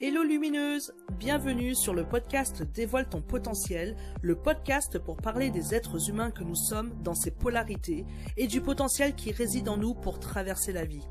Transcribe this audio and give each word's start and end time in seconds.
Hello 0.00 0.22
lumineuse, 0.22 0.94
bienvenue 1.18 1.74
sur 1.74 1.92
le 1.92 2.04
podcast 2.04 2.62
Dévoile 2.62 3.08
ton 3.08 3.20
potentiel, 3.20 3.96
le 4.22 4.36
podcast 4.36 4.96
pour 4.96 5.16
parler 5.16 5.50
des 5.50 5.74
êtres 5.74 6.08
humains 6.08 6.30
que 6.30 6.44
nous 6.44 6.54
sommes 6.54 6.94
dans 7.02 7.16
ses 7.16 7.32
polarités 7.32 8.06
et 8.36 8.46
du 8.46 8.60
potentiel 8.60 9.16
qui 9.16 9.32
réside 9.32 9.68
en 9.68 9.76
nous 9.76 9.94
pour 9.94 10.20
traverser 10.20 10.72
la 10.72 10.84
vie. 10.84 11.02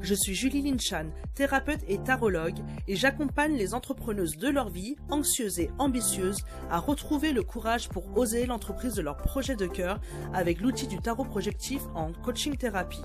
Je 0.00 0.14
suis 0.14 0.34
Julie 0.34 0.62
Linchan, 0.62 1.06
thérapeute 1.34 1.80
et 1.88 1.98
tarologue, 1.98 2.58
et 2.88 2.96
j'accompagne 2.96 3.56
les 3.56 3.74
entrepreneuses 3.74 4.36
de 4.36 4.48
leur 4.48 4.68
vie, 4.68 4.96
anxieuses 5.10 5.60
et 5.60 5.70
ambitieuses, 5.78 6.44
à 6.70 6.78
retrouver 6.78 7.32
le 7.32 7.42
courage 7.42 7.88
pour 7.88 8.16
oser 8.16 8.46
l'entreprise 8.46 8.94
de 8.94 9.02
leur 9.02 9.16
projet 9.16 9.56
de 9.56 9.66
cœur 9.66 10.00
avec 10.32 10.60
l'outil 10.60 10.86
du 10.86 10.98
tarot 10.98 11.24
projectif 11.24 11.82
en 11.94 12.12
coaching 12.12 12.56
thérapie. 12.56 13.02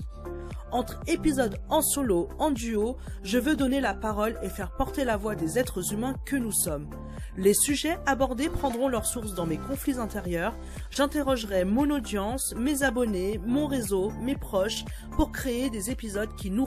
Entre 0.72 1.00
épisodes 1.08 1.58
en 1.68 1.82
solo, 1.82 2.28
en 2.38 2.52
duo, 2.52 2.96
je 3.24 3.38
veux 3.38 3.56
donner 3.56 3.80
la 3.80 3.92
parole 3.92 4.38
et 4.42 4.48
faire 4.48 4.70
porter 4.70 5.04
la 5.04 5.16
voix 5.16 5.34
des 5.34 5.58
êtres 5.58 5.92
humains 5.92 6.14
que 6.24 6.36
nous 6.36 6.52
sommes. 6.52 6.88
Les 7.36 7.54
sujets 7.54 7.98
abordés 8.06 8.48
prendront 8.48 8.88
leur 8.88 9.04
source 9.04 9.34
dans 9.34 9.46
mes 9.46 9.56
conflits 9.56 9.98
intérieurs. 9.98 10.54
J'interrogerai 10.90 11.64
mon 11.64 11.90
audience, 11.90 12.54
mes 12.56 12.84
abonnés, 12.84 13.40
mon 13.44 13.66
réseau, 13.66 14.12
mes 14.20 14.36
proches 14.36 14.84
pour 15.16 15.32
créer 15.32 15.70
des 15.70 15.90
épisodes 15.90 16.34
qui 16.36 16.50
nous 16.50 16.64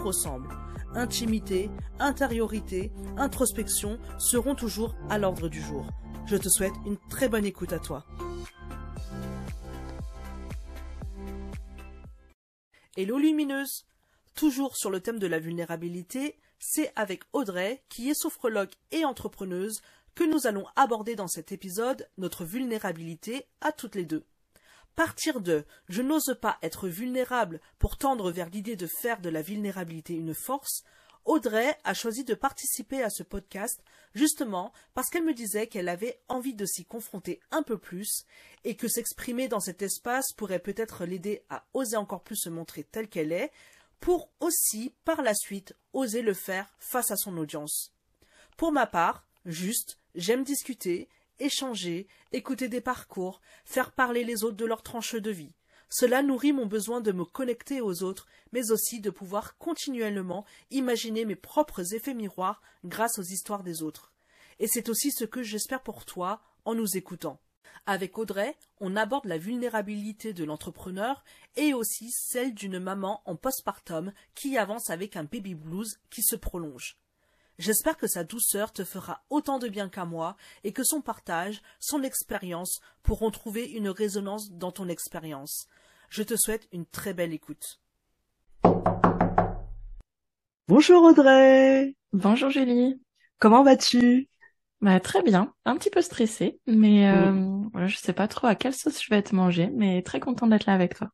Intimité, 0.95 1.69
intériorité, 1.99 2.91
introspection 3.17 3.99
seront 4.17 4.53
toujours 4.53 4.95
à 5.09 5.17
l'ordre 5.17 5.47
du 5.47 5.61
jour. 5.61 5.87
Je 6.25 6.35
te 6.35 6.49
souhaite 6.49 6.73
une 6.85 6.97
très 7.09 7.29
bonne 7.29 7.45
écoute 7.45 7.71
à 7.71 7.79
toi. 7.79 8.05
Hello 12.97 13.17
lumineuse 13.17 13.85
Toujours 14.35 14.75
sur 14.75 14.89
le 14.89 14.99
thème 14.99 15.19
de 15.19 15.27
la 15.27 15.39
vulnérabilité, 15.39 16.37
c'est 16.59 16.91
avec 16.95 17.23
Audrey, 17.31 17.81
qui 17.87 18.09
est 18.09 18.13
sophrologue 18.13 18.71
et 18.91 19.05
entrepreneuse, 19.05 19.81
que 20.15 20.23
nous 20.23 20.47
allons 20.47 20.65
aborder 20.75 21.15
dans 21.15 21.27
cet 21.27 21.51
épisode 21.51 22.09
notre 22.17 22.43
vulnérabilité 22.43 23.45
à 23.61 23.71
toutes 23.71 23.95
les 23.95 24.05
deux. 24.05 24.25
Partir 24.95 25.41
de 25.41 25.65
je 25.89 26.01
n'ose 26.01 26.37
pas 26.39 26.59
être 26.61 26.87
vulnérable 26.87 27.61
pour 27.79 27.97
tendre 27.97 28.31
vers 28.31 28.49
l'idée 28.49 28.75
de 28.75 28.87
faire 28.87 29.21
de 29.21 29.29
la 29.29 29.41
vulnérabilité 29.41 30.13
une 30.13 30.35
force, 30.35 30.83
Audrey 31.25 31.77
a 31.83 31.93
choisi 31.93 32.25
de 32.25 32.33
participer 32.33 33.01
à 33.01 33.09
ce 33.09 33.23
podcast 33.23 33.81
justement 34.13 34.73
parce 34.93 35.09
qu'elle 35.09 35.23
me 35.23 35.33
disait 35.33 35.67
qu'elle 35.67 35.89
avait 35.89 36.19
envie 36.27 36.53
de 36.53 36.65
s'y 36.65 36.85
confronter 36.85 37.39
un 37.51 37.63
peu 37.63 37.77
plus 37.77 38.25
et 38.65 38.75
que 38.75 38.87
s'exprimer 38.87 39.47
dans 39.47 39.61
cet 39.61 39.81
espace 39.81 40.33
pourrait 40.33 40.59
peut-être 40.59 41.05
l'aider 41.05 41.43
à 41.49 41.65
oser 41.73 41.95
encore 41.95 42.23
plus 42.23 42.35
se 42.35 42.49
montrer 42.49 42.83
telle 42.83 43.07
qu'elle 43.07 43.31
est, 43.31 43.51
pour 43.99 44.29
aussi, 44.41 44.93
par 45.05 45.21
la 45.21 45.33
suite, 45.33 45.75
oser 45.93 46.21
le 46.21 46.33
faire 46.33 46.75
face 46.77 47.09
à 47.09 47.15
son 47.15 47.37
audience. 47.37 47.93
Pour 48.57 48.73
ma 48.73 48.85
part, 48.85 49.25
juste, 49.45 49.97
j'aime 50.15 50.43
discuter, 50.43 51.07
échanger, 51.39 52.07
écouter 52.31 52.67
des 52.67 52.81
parcours, 52.81 53.41
faire 53.65 53.91
parler 53.91 54.23
les 54.23 54.43
autres 54.43 54.57
de 54.57 54.65
leur 54.65 54.83
tranche 54.83 55.15
de 55.15 55.31
vie. 55.31 55.53
Cela 55.89 56.23
nourrit 56.23 56.53
mon 56.53 56.65
besoin 56.65 57.01
de 57.01 57.11
me 57.11 57.23
connecter 57.23 57.79
aux 57.79 58.01
autres, 58.01 58.27
mais 58.51 58.71
aussi 58.71 58.99
de 58.99 59.11
pouvoir 59.11 59.57
continuellement 59.57 60.45
imaginer 60.71 61.23
mes 61.23 61.35
propres 61.35 61.93
effets 61.93 62.15
miroirs 62.15 62.61
grâce 62.83 63.19
aux 63.19 63.23
histoires 63.23 63.63
des 63.63 63.83
autres. 63.83 64.11
Et 64.59 64.67
c'est 64.67 64.89
aussi 64.89 65.11
ce 65.11 65.25
que 65.25 65.43
j'espère 65.43 65.83
pour 65.83 66.05
toi 66.05 66.41
en 66.65 66.73
nous 66.73 66.97
écoutant. 66.97 67.39
Avec 67.85 68.17
Audrey, 68.17 68.57
on 68.79 68.95
aborde 68.95 69.25
la 69.25 69.37
vulnérabilité 69.37 70.33
de 70.33 70.45
l'entrepreneur 70.45 71.23
et 71.55 71.73
aussi 71.73 72.11
celle 72.11 72.53
d'une 72.53 72.79
maman 72.79 73.21
en 73.25 73.35
postpartum 73.35 74.13
qui 74.35 74.57
avance 74.57 74.89
avec 74.89 75.15
un 75.15 75.25
baby 75.25 75.53
blues 75.53 75.99
qui 76.09 76.23
se 76.23 76.35
prolonge. 76.35 76.97
J'espère 77.65 77.95
que 77.95 78.07
sa 78.07 78.25
douceur 78.25 78.73
te 78.73 78.83
fera 78.83 79.23
autant 79.29 79.57
de 79.57 79.69
bien 79.69 79.87
qu'à 79.87 80.03
moi 80.03 80.35
et 80.65 80.73
que 80.73 80.83
son 80.83 80.99
partage, 80.99 81.61
son 81.79 82.03
expérience 82.03 82.81
pourront 83.03 83.31
trouver 83.31 83.63
une 83.63 83.87
résonance 83.87 84.51
dans 84.51 84.73
ton 84.73 84.89
expérience. 84.89 85.69
Je 86.09 86.23
te 86.23 86.35
souhaite 86.35 86.67
une 86.73 86.85
très 86.85 87.13
belle 87.13 87.31
écoute. 87.31 87.79
Bonjour 90.67 91.03
Audrey. 91.03 91.95
Bonjour 92.11 92.49
Julie. 92.49 93.01
Comment 93.39 93.63
vas-tu? 93.63 94.27
Bah, 94.81 94.99
très 94.99 95.23
bien, 95.23 95.53
un 95.63 95.77
petit 95.77 95.89
peu 95.89 96.01
stressée, 96.01 96.59
mais 96.67 97.09
euh, 97.09 97.61
je 97.85 97.95
sais 97.95 98.11
pas 98.11 98.27
trop 98.27 98.47
à 98.47 98.55
quelle 98.55 98.73
sauce 98.73 99.01
je 99.01 99.09
vais 99.09 99.19
être 99.19 99.31
mangée, 99.31 99.69
mais 99.73 100.01
très 100.01 100.19
contente 100.19 100.49
d'être 100.49 100.65
là 100.65 100.73
avec 100.73 100.95
toi. 100.95 101.11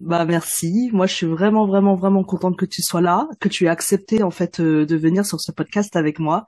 Bah 0.00 0.24
merci, 0.24 0.88
moi 0.94 1.06
je 1.06 1.12
suis 1.14 1.26
vraiment 1.26 1.66
vraiment 1.66 1.94
vraiment 1.94 2.24
contente 2.24 2.56
que 2.56 2.64
tu 2.64 2.80
sois 2.80 3.02
là, 3.02 3.28
que 3.38 3.50
tu 3.50 3.66
aies 3.66 3.68
accepté 3.68 4.22
en 4.22 4.30
fait 4.30 4.58
euh, 4.58 4.86
de 4.86 4.96
venir 4.96 5.26
sur 5.26 5.38
ce 5.40 5.52
podcast 5.52 5.94
avec 5.94 6.18
moi. 6.18 6.46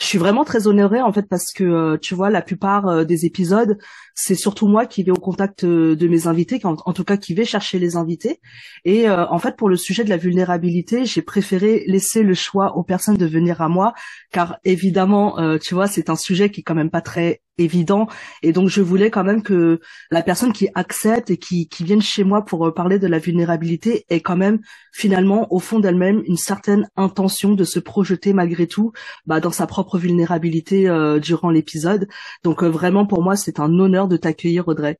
Je 0.00 0.06
suis 0.06 0.18
vraiment 0.18 0.44
très 0.44 0.66
honorée 0.66 1.00
en 1.00 1.12
fait 1.12 1.28
parce 1.28 1.52
que 1.52 1.62
euh, 1.62 1.96
tu 1.96 2.16
vois 2.16 2.28
la 2.30 2.42
plupart 2.42 2.88
euh, 2.88 3.04
des 3.04 3.24
épisodes 3.24 3.78
c'est 4.20 4.34
surtout 4.34 4.66
moi 4.66 4.84
qui 4.84 5.04
vais 5.04 5.12
au 5.12 5.14
contact 5.14 5.62
euh, 5.62 5.94
de 5.94 6.08
mes 6.08 6.26
invités 6.26 6.60
en, 6.64 6.92
tout 6.92 7.04
cas 7.04 7.16
qui 7.16 7.34
vais 7.34 7.44
chercher 7.44 7.78
les 7.78 7.94
invités. 7.94 8.40
Et 8.84 9.08
en 9.08 9.38
fait 9.38 9.56
pour 9.56 9.68
le 9.68 9.76
sujet 9.76 10.02
de 10.02 10.10
la 10.10 10.16
vulnérabilité 10.16 11.04
j'ai 11.04 11.22
préféré 11.22 11.84
laisser 11.86 12.22
le 12.22 12.34
choix 12.34 12.76
aux 12.76 12.82
personnes 12.82 13.16
de 13.16 13.26
venir 13.26 13.62
à 13.62 13.68
moi 13.68 13.94
car 14.32 14.58
évidemment 14.64 15.58
tu 15.58 15.74
vois 15.74 15.86
c'est 15.86 16.10
un 16.10 16.16
sujet 16.16 16.50
qui 16.50 16.60
est 16.60 16.64
quand 16.64 16.74
même 16.74 16.90
pas 16.90 17.00
très 17.00 17.42
évident. 17.58 18.06
Et 18.42 18.52
donc 18.52 18.68
je 18.68 18.80
voulais 18.80 19.10
quand 19.10 19.24
même 19.24 19.42
que 19.42 19.80
la 20.10 20.22
personne 20.22 20.52
qui 20.52 20.68
accepte 20.74 21.30
et 21.30 21.36
qui, 21.36 21.68
qui 21.68 21.84
vienne 21.84 22.00
chez 22.00 22.24
moi 22.24 22.44
pour 22.44 22.66
euh, 22.66 22.72
parler 22.72 22.98
de 22.98 23.06
la 23.06 23.18
vulnérabilité 23.18 24.06
ait 24.08 24.20
quand 24.20 24.36
même 24.36 24.60
finalement 24.92 25.52
au 25.52 25.58
fond 25.58 25.80
d'elle-même 25.80 26.22
une 26.26 26.36
certaine 26.36 26.88
intention 26.96 27.54
de 27.54 27.64
se 27.64 27.78
projeter 27.78 28.32
malgré 28.32 28.66
tout 28.66 28.92
bah, 29.26 29.40
dans 29.40 29.50
sa 29.50 29.66
propre 29.66 29.98
vulnérabilité 29.98 30.88
euh, 30.88 31.18
durant 31.18 31.50
l'épisode. 31.50 32.08
Donc 32.44 32.62
euh, 32.62 32.68
vraiment 32.68 33.06
pour 33.06 33.22
moi 33.22 33.36
c'est 33.36 33.60
un 33.60 33.72
honneur 33.78 34.07
de 34.08 34.16
t'accueillir 34.16 34.68
Audrey 34.68 34.98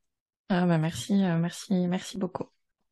ah 0.49 0.67
bah 0.67 0.79
merci 0.79 1.15
merci 1.15 1.87
merci 1.87 2.19
beaucoup 2.19 2.45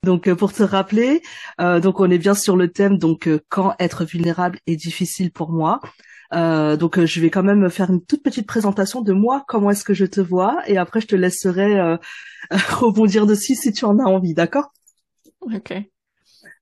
donc 0.03 0.32
pour 0.34 0.53
te 0.53 0.62
rappeler, 0.62 1.21
donc 1.59 1.99
on 1.99 2.09
est 2.09 2.19
bien 2.19 2.34
sur 2.34 2.56
le 2.56 2.71
thème 2.71 2.97
donc 2.97 3.28
quand 3.49 3.75
être 3.81 4.04
vulnérable 4.04 4.60
est 4.69 4.77
difficile 4.77 5.32
pour 5.32 5.50
moi. 5.50 5.81
Euh, 6.34 6.77
donc 6.77 6.99
euh, 6.99 7.06
je 7.06 7.21
vais 7.21 7.31
quand 7.31 7.43
même 7.43 7.71
faire 7.71 7.91
une 7.91 8.04
toute 8.04 8.22
petite 8.22 8.47
présentation 8.47 9.00
de 9.00 9.12
moi, 9.12 9.44
comment 9.47 9.71
est-ce 9.71 9.84
que 9.84 9.94
je 9.94 10.06
te 10.06 10.21
vois, 10.21 10.62
et 10.66 10.77
après 10.77 11.00
je 11.00 11.06
te 11.06 11.16
laisserai 11.16 11.78
euh, 11.78 11.97
rebondir 12.50 13.27
dessus 13.27 13.54
si 13.54 13.72
tu 13.72 13.84
en 13.84 13.98
as 13.98 14.04
envie, 14.04 14.34
d'accord? 14.34 14.72
Ok. 15.41 15.75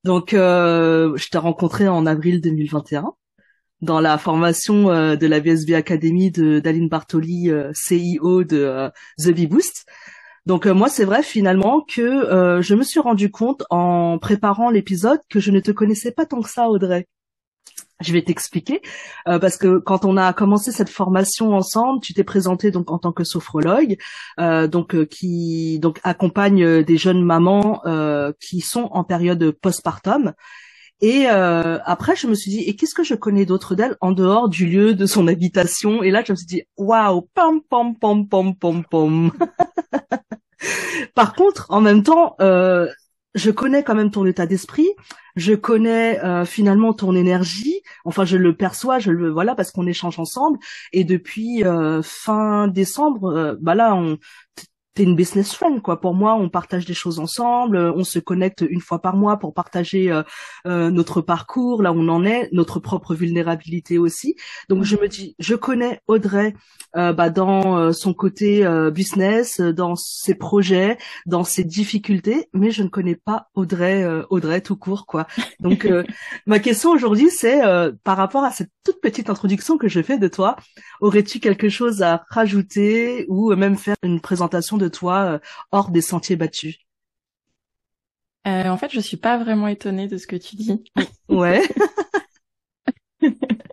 Donc 0.03 0.31
je 0.31 1.29
t'ai 1.29 1.37
rencontré 1.39 1.87
en 1.87 2.05
avril 2.05 2.41
2021 2.41 3.13
dans 3.81 3.99
la 3.99 4.17
formation 4.17 4.85
de 5.15 5.27
la 5.27 5.39
VSB 5.39 5.73
Academy 5.73 6.31
de 6.31 6.59
d'Aline 6.59 6.89
Bartoli, 6.89 7.51
CIO 7.73 8.43
de 8.43 8.89
The 9.17 9.29
Bee 9.29 9.47
Boost. 9.47 9.85
Donc 10.45 10.65
moi 10.65 10.89
c'est 10.89 11.05
vrai 11.05 11.23
finalement 11.23 11.81
que 11.81 12.61
je 12.61 12.75
me 12.75 12.83
suis 12.83 12.99
rendu 12.99 13.31
compte 13.31 13.63
en 13.69 14.17
préparant 14.17 14.69
l'épisode 14.69 15.19
que 15.29 15.39
je 15.39 15.51
ne 15.51 15.59
te 15.59 15.71
connaissais 15.71 16.11
pas 16.11 16.25
tant 16.25 16.41
que 16.41 16.49
ça 16.49 16.69
Audrey. 16.69 17.07
Je 18.01 18.11
vais 18.11 18.21
t'expliquer 18.21 18.81
euh, 19.29 19.39
parce 19.39 19.55
que 19.55 19.77
quand 19.77 20.03
on 20.03 20.17
a 20.17 20.33
commencé 20.33 20.73
cette 20.73 20.89
formation 20.89 21.53
ensemble, 21.55 22.01
tu 22.01 22.13
t'es 22.13 22.25
présenté 22.25 22.69
donc 22.69 22.91
en 22.91 22.97
tant 22.99 23.13
que 23.13 23.23
sophrologue, 23.23 23.97
euh, 24.37 24.67
donc 24.67 24.95
euh, 24.95 25.05
qui 25.05 25.79
donc 25.79 26.01
accompagne 26.03 26.83
des 26.83 26.97
jeunes 26.97 27.23
mamans 27.23 27.81
qui 28.41 28.59
sont 28.59 28.89
en 28.91 29.03
période 29.03 29.51
postpartum. 29.61 30.33
Et 31.01 31.27
après, 31.27 32.15
je 32.15 32.27
me 32.27 32.35
suis 32.35 32.51
dit, 32.51 32.61
et 32.61 32.75
qu'est-ce 32.75 32.95
que 32.95 33.03
je 33.03 33.15
connais 33.15 33.45
d'autre 33.45 33.75
d'elle 33.75 33.95
en 34.01 34.11
dehors 34.11 34.49
du 34.49 34.65
lieu 34.65 34.93
de 34.95 35.05
son 35.05 35.27
habitation? 35.27 36.03
Et 36.03 36.11
là, 36.11 36.23
je 36.25 36.31
me 36.31 36.35
suis 36.37 36.47
dit, 36.47 36.63
waouh, 36.77 37.29
pom 37.33 37.61
pom 37.69 37.95
pom 37.97 38.27
pom 38.27 38.55
pom 38.55 38.83
pom. 38.89 39.31
Par 41.15 41.33
contre, 41.33 41.67
en 41.69 41.81
même 41.81 42.03
temps, 42.03 42.35
je 43.35 43.51
connais 43.51 43.83
quand 43.83 43.95
même 43.95 44.11
ton 44.11 44.25
état 44.25 44.45
d'esprit, 44.45 44.87
je 45.35 45.53
connais 45.53 46.23
euh, 46.23 46.45
finalement 46.45 46.93
ton 46.93 47.13
énergie, 47.13 47.81
enfin 48.05 48.23
je 48.23 48.37
le 48.37 48.55
perçois, 48.55 48.99
je 48.99 49.11
le 49.11 49.29
voilà 49.29 49.53
parce 49.55 49.71
qu'on 49.71 49.85
échange 49.85 50.17
ensemble. 50.19 50.57
Et 50.93 51.03
depuis 51.03 51.65
euh, 51.65 52.01
fin 52.01 52.69
décembre, 52.69 53.35
euh, 53.35 53.55
bah 53.59 53.75
là 53.75 53.93
on 53.95 54.17
t'es 54.95 55.03
une 55.03 55.15
business 55.15 55.53
friend 55.53 55.81
quoi. 55.81 55.99
Pour 55.99 56.13
moi, 56.13 56.35
on 56.35 56.49
partage 56.49 56.85
des 56.85 56.93
choses 56.93 57.19
ensemble, 57.19 57.77
on 57.77 58.03
se 58.03 58.17
connecte 58.17 58.65
une 58.67 58.79
fois 58.79 59.01
par 59.01 59.15
mois 59.15 59.37
pour 59.37 59.53
partager 59.53 60.11
euh, 60.11 60.23
euh, 60.65 60.89
notre 60.89 61.21
parcours, 61.21 61.83
là 61.83 61.91
où 61.91 61.99
on 61.99 62.07
en 62.07 62.25
est, 62.25 62.49
notre 62.53 62.79
propre 62.79 63.13
vulnérabilité 63.13 63.97
aussi. 63.97 64.35
Donc 64.69 64.83
je 64.83 64.95
me 64.95 65.07
dis, 65.07 65.35
je 65.37 65.53
connais 65.53 65.99
Audrey 66.07 66.55
euh, 66.95 67.11
bah, 67.11 67.29
dans 67.29 67.91
son 67.91 68.13
côté 68.13 68.65
business, 68.93 69.59
dans 69.59 69.95
ses 69.95 70.35
projets, 70.35 70.97
dans 71.25 71.43
ses 71.43 71.65
difficultés, 71.65 72.47
mais 72.53 72.71
je 72.71 72.83
ne 72.83 72.87
connais 72.87 73.15
pas 73.15 73.49
Audrey, 73.53 74.05
Audrey 74.29 74.61
tout 74.61 74.77
court 74.77 75.05
quoi. 75.05 75.27
Donc 75.59 75.87
ma 76.45 76.59
question 76.59 76.91
aujourd'hui 76.91 77.29
c'est 77.29 77.61
par 78.03 78.15
rapport 78.15 78.45
à 78.45 78.51
cette 78.51 78.71
toute 78.83 79.01
petite 79.01 79.29
introduction 79.29 79.77
que 79.77 79.89
je 79.89 80.01
fais 80.01 80.17
de 80.17 80.27
toi, 80.27 80.55
aurais-tu 81.01 81.39
quelque 81.39 81.67
chose 81.67 82.01
à 82.01 82.23
rajouter 82.29 83.25
ou 83.27 83.53
même 83.55 83.75
faire 83.75 83.95
une 84.03 84.21
présentation 84.21 84.77
de 84.77 84.84
toi 84.87 85.23
euh, 85.35 85.39
hors 85.71 85.89
des 85.91 86.01
sentiers 86.01 86.35
battus 86.35 86.77
euh, 88.47 88.69
En 88.69 88.77
fait, 88.77 88.91
je 88.91 88.99
suis 88.99 89.17
pas 89.17 89.37
vraiment 89.37 89.67
étonnée 89.67 90.07
de 90.07 90.17
ce 90.17 90.27
que 90.27 90.35
tu 90.35 90.55
dis. 90.55 90.83
Ouais. 91.29 91.63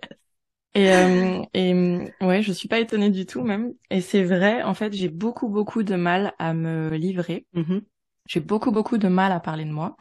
Et, 0.75 0.91
euh, 0.91 1.43
et 1.53 1.75
ouais, 2.23 2.43
je 2.43 2.53
suis 2.53 2.67
pas 2.69 2.81
étonnée 2.81 3.11
du 3.11 3.27
tout 3.27 3.43
même. 3.43 3.75
Et 3.91 4.01
c'est 4.01 4.25
vrai, 4.25 4.63
en 4.63 4.73
fait, 4.73 4.93
j'ai 4.95 5.09
beaucoup 5.09 5.49
beaucoup 5.49 5.83
de 5.83 5.95
mal 5.97 6.33
à 6.39 6.55
me 6.55 6.91
livrer. 6.97 7.47
Mhm. 7.53 7.83
J'ai 8.27 8.41
beaucoup 8.41 8.71
beaucoup 8.71 8.97
de 8.97 9.09
mal 9.09 9.33
à 9.33 9.41
parler 9.41 9.65
de 9.67 9.71
moi. 9.71 9.97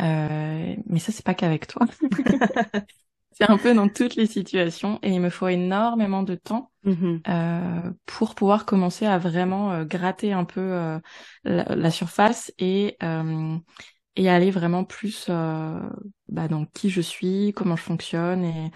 Euh, 0.00 0.74
mais 0.86 0.98
ça, 0.98 1.12
c'est 1.12 1.24
pas 1.24 1.34
qu'avec 1.34 1.66
toi. 1.68 1.86
c'est 3.32 3.50
un 3.50 3.58
peu 3.58 3.74
dans 3.74 3.88
toutes 3.88 4.16
les 4.16 4.26
situations 4.26 4.98
et 5.02 5.10
il 5.10 5.20
me 5.20 5.30
faut 5.30 5.48
énormément 5.48 6.22
de 6.22 6.34
temps 6.34 6.69
Mhm. 6.82 7.24
euh, 7.28 7.92
pour 8.06 8.34
pouvoir 8.34 8.66
commencer 8.66 9.06
à 9.06 9.18
vraiment 9.18 9.72
euh, 9.72 9.84
gratter 9.84 10.32
un 10.32 10.44
peu 10.44 10.60
euh, 10.60 10.98
la, 11.44 11.64
la 11.76 11.90
surface 11.90 12.52
et 12.58 12.96
euh, 13.02 13.56
et 14.16 14.30
aller 14.30 14.50
vraiment 14.50 14.84
plus 14.84 15.26
euh, 15.30 15.80
bah, 16.28 16.48
dans 16.48 16.66
qui 16.66 16.90
je 16.90 17.00
suis, 17.00 17.52
comment 17.56 17.76
je 17.76 17.82
fonctionne 17.82 18.44
et, 18.44 18.70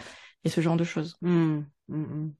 et 0.44 0.50
ce 0.50 0.60
genre 0.60 0.76
de 0.76 0.84
choses. 0.84 1.16
Mhm. 1.22 1.66
Mhm. 1.88 2.34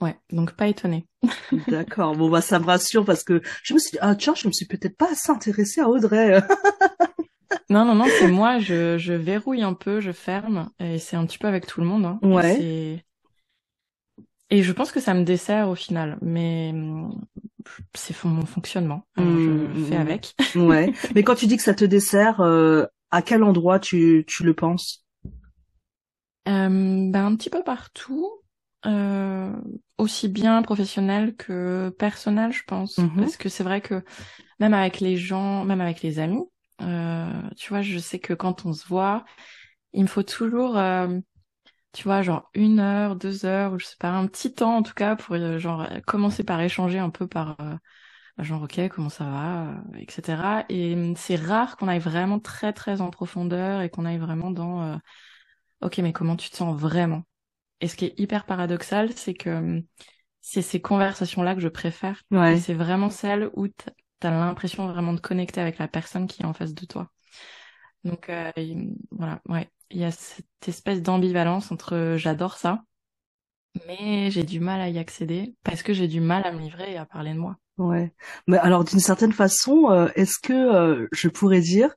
Ouais, 0.00 0.18
donc 0.30 0.52
pas 0.56 0.68
étonnée. 0.68 1.06
D'accord. 1.68 2.16
Bon, 2.16 2.30
bah, 2.30 2.40
ça 2.42 2.58
me 2.58 2.64
rassure 2.66 3.04
parce 3.04 3.24
que 3.24 3.40
je 3.62 3.74
me 3.74 3.78
suis 3.78 3.92
dit, 3.92 3.98
ah, 4.00 4.14
tiens, 4.16 4.34
je 4.36 4.48
me 4.48 4.52
suis 4.52 4.66
peut-être 4.66 4.96
pas 4.96 5.10
assez 5.12 5.30
intéressée 5.30 5.80
à 5.80 5.88
Audrey. 5.88 6.40
Non, 7.70 7.84
non, 7.84 7.94
non, 7.94 8.08
c'est 8.10 8.26
moi, 8.28 8.58
je, 8.58 8.98
je 8.98 9.12
verrouille 9.14 9.62
un 9.62 9.74
peu, 9.74 10.00
je 10.00 10.12
ferme, 10.12 10.70
et 10.78 10.98
c'est 10.98 11.16
un 11.16 11.26
petit 11.26 11.38
peu 11.38 11.48
avec 11.48 11.66
tout 11.66 11.80
le 11.80 11.86
monde. 11.86 12.04
Hein. 12.04 12.18
Ouais. 12.22 12.66
Et 14.50 14.62
je 14.62 14.72
pense 14.72 14.92
que 14.92 15.00
ça 15.00 15.14
me 15.14 15.24
dessert 15.24 15.68
au 15.68 15.74
final, 15.74 16.18
mais 16.20 16.70
hum, 16.72 17.24
c'est 17.94 18.14
mon 18.24 18.46
fonctionnement. 18.46 19.06
Alors 19.16 19.30
Mmh, 19.30 19.68
je 19.74 19.84
fais 19.84 19.98
mmh. 19.98 20.00
avec. 20.00 20.34
Ouais. 20.54 20.92
Mais 21.14 21.22
quand 21.22 21.34
tu 21.34 21.46
dis 21.46 21.56
que 21.56 21.62
ça 21.62 21.74
te 21.74 21.84
dessert, 21.84 22.40
euh, 22.40 22.84
à 23.10 23.22
quel 23.22 23.42
endroit 23.42 23.78
tu, 23.78 24.24
tu 24.26 24.44
le 24.44 24.54
penses? 24.54 25.04
Euh, 26.46 27.10
ben, 27.10 27.26
un 27.26 27.36
petit 27.36 27.50
peu 27.50 27.62
partout, 27.62 28.30
euh, 28.86 29.52
aussi 29.98 30.28
bien 30.28 30.60
professionnel 30.62 31.34
que 31.36 31.90
personnel, 31.98 32.52
je 32.52 32.62
pense. 32.66 32.98
Mhm. 32.98 33.16
Parce 33.16 33.36
que 33.36 33.48
c'est 33.48 33.64
vrai 33.64 33.80
que 33.80 34.02
même 34.60 34.74
avec 34.74 35.00
les 35.00 35.16
gens, 35.16 35.64
même 35.64 35.80
avec 35.80 36.02
les 36.02 36.18
amis, 36.18 36.44
euh, 36.82 37.42
tu 37.56 37.70
vois, 37.70 37.82
je 37.82 37.98
sais 37.98 38.18
que 38.18 38.34
quand 38.34 38.66
on 38.66 38.72
se 38.72 38.86
voit, 38.86 39.24
il 39.92 40.02
me 40.02 40.08
faut 40.08 40.22
toujours, 40.22 40.76
euh, 40.76 41.18
tu 41.94 42.04
vois, 42.04 42.22
genre 42.22 42.50
une 42.54 42.80
heure, 42.80 43.16
deux 43.16 43.46
heures, 43.46 43.72
ou 43.74 43.78
je 43.78 43.86
sais 43.86 43.96
pas, 43.98 44.10
un 44.10 44.26
petit 44.26 44.54
temps 44.54 44.76
en 44.78 44.82
tout 44.82 44.94
cas 44.94 45.16
pour 45.16 45.34
euh, 45.36 45.58
genre 45.58 45.82
euh, 45.82 46.00
commencer 46.06 46.44
par 46.44 46.60
échanger 46.60 46.98
un 46.98 47.10
peu 47.10 47.26
par 47.28 47.56
euh, 47.60 47.76
genre 48.44 48.62
ok 48.64 48.88
comment 48.90 49.10
ça 49.10 49.24
va, 49.26 49.74
etc. 49.98 50.64
Et 50.70 50.94
hum, 50.94 51.16
c'est 51.16 51.36
rare 51.36 51.76
qu'on 51.76 51.88
aille 51.88 52.00
vraiment 52.00 52.40
très 52.40 52.72
très 52.74 53.00
en 53.02 53.10
profondeur 53.10 53.82
et 53.82 53.90
qu'on 53.90 54.06
aille 54.06 54.18
vraiment 54.18 54.50
dans 54.52 54.82
euh, 54.94 54.96
ok 55.82 55.98
mais 55.98 56.12
comment 56.12 56.36
tu 56.36 56.50
te 56.50 56.56
sens 56.56 56.78
vraiment? 56.78 57.22
Et 57.80 57.88
ce 57.88 57.96
qui 57.96 58.06
est 58.06 58.20
hyper 58.20 58.46
paradoxal, 58.46 59.12
c'est 59.14 59.34
que 59.34 59.50
hum, 59.50 59.82
c'est 60.42 60.62
ces 60.62 60.80
conversations-là 60.82 61.54
que 61.56 61.60
je 61.62 61.68
préfère. 61.68 62.22
Ouais. 62.30 62.56
C'est 62.58 62.74
vraiment 62.74 63.10
celles 63.10 63.50
où 63.54 63.68
t'as 64.20 64.30
l'impression 64.32 64.88
vraiment 64.88 65.14
de 65.14 65.20
connecter 65.20 65.60
avec 65.62 65.78
la 65.78 65.88
personne 65.88 66.26
qui 66.28 66.42
est 66.42 66.46
en 66.46 66.54
face 66.54 66.74
de 66.74 66.86
toi. 66.86 67.10
Donc 68.04 68.28
euh, 68.28 68.52
il- 68.56 68.96
voilà, 69.10 69.40
ouais, 69.48 69.70
il 69.90 70.00
y 70.00 70.04
a 70.04 70.10
cette 70.10 70.46
espèce 70.66 71.02
d'ambivalence 71.02 71.72
entre 71.72 71.94
euh, 71.94 72.16
j'adore 72.16 72.56
ça, 72.56 72.84
mais 73.86 74.30
j'ai 74.30 74.44
du 74.44 74.60
mal 74.60 74.80
à 74.80 74.88
y 74.88 74.98
accéder 74.98 75.54
parce 75.64 75.82
que 75.82 75.92
j'ai 75.92 76.08
du 76.08 76.20
mal 76.20 76.46
à 76.46 76.52
me 76.52 76.60
livrer 76.60 76.92
et 76.92 76.96
à 76.96 77.06
parler 77.06 77.32
de 77.32 77.38
moi. 77.38 77.56
Ouais. 77.76 78.12
Mais 78.46 78.58
alors, 78.58 78.84
d'une 78.84 79.00
certaine 79.00 79.32
façon, 79.32 79.90
euh, 79.90 80.08
est-ce 80.14 80.38
que 80.38 80.52
euh, 80.52 81.08
je 81.12 81.28
pourrais 81.28 81.60
dire 81.60 81.92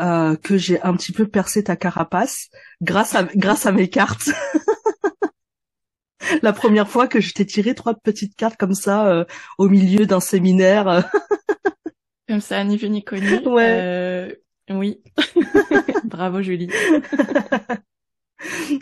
euh, 0.00 0.34
que 0.36 0.56
j'ai 0.56 0.82
un 0.82 0.96
petit 0.96 1.12
peu 1.12 1.28
percé 1.28 1.62
ta 1.62 1.76
carapace 1.76 2.48
grâce 2.82 3.14
à 3.14 3.22
grâce 3.22 3.66
à 3.66 3.72
mes 3.72 3.88
cartes? 3.88 4.28
La 6.42 6.52
première 6.52 6.88
fois 6.88 7.06
que 7.06 7.20
je 7.20 7.32
t'ai 7.32 7.46
tiré 7.46 7.74
trois 7.74 7.94
petites 7.94 8.36
cartes 8.36 8.56
comme 8.56 8.74
ça 8.74 9.26
au 9.58 9.68
milieu 9.68 10.06
d'un 10.06 10.20
séminaire. 10.20 11.08
Comme 12.28 12.40
ça, 12.40 12.62
ni 12.62 12.76
vu 12.76 12.90
ni 12.90 13.02
connu. 13.02 13.38
Ouais. 13.46 14.38
Oui. 14.70 15.02
Bravo 16.04 16.42
Julie. 16.42 16.70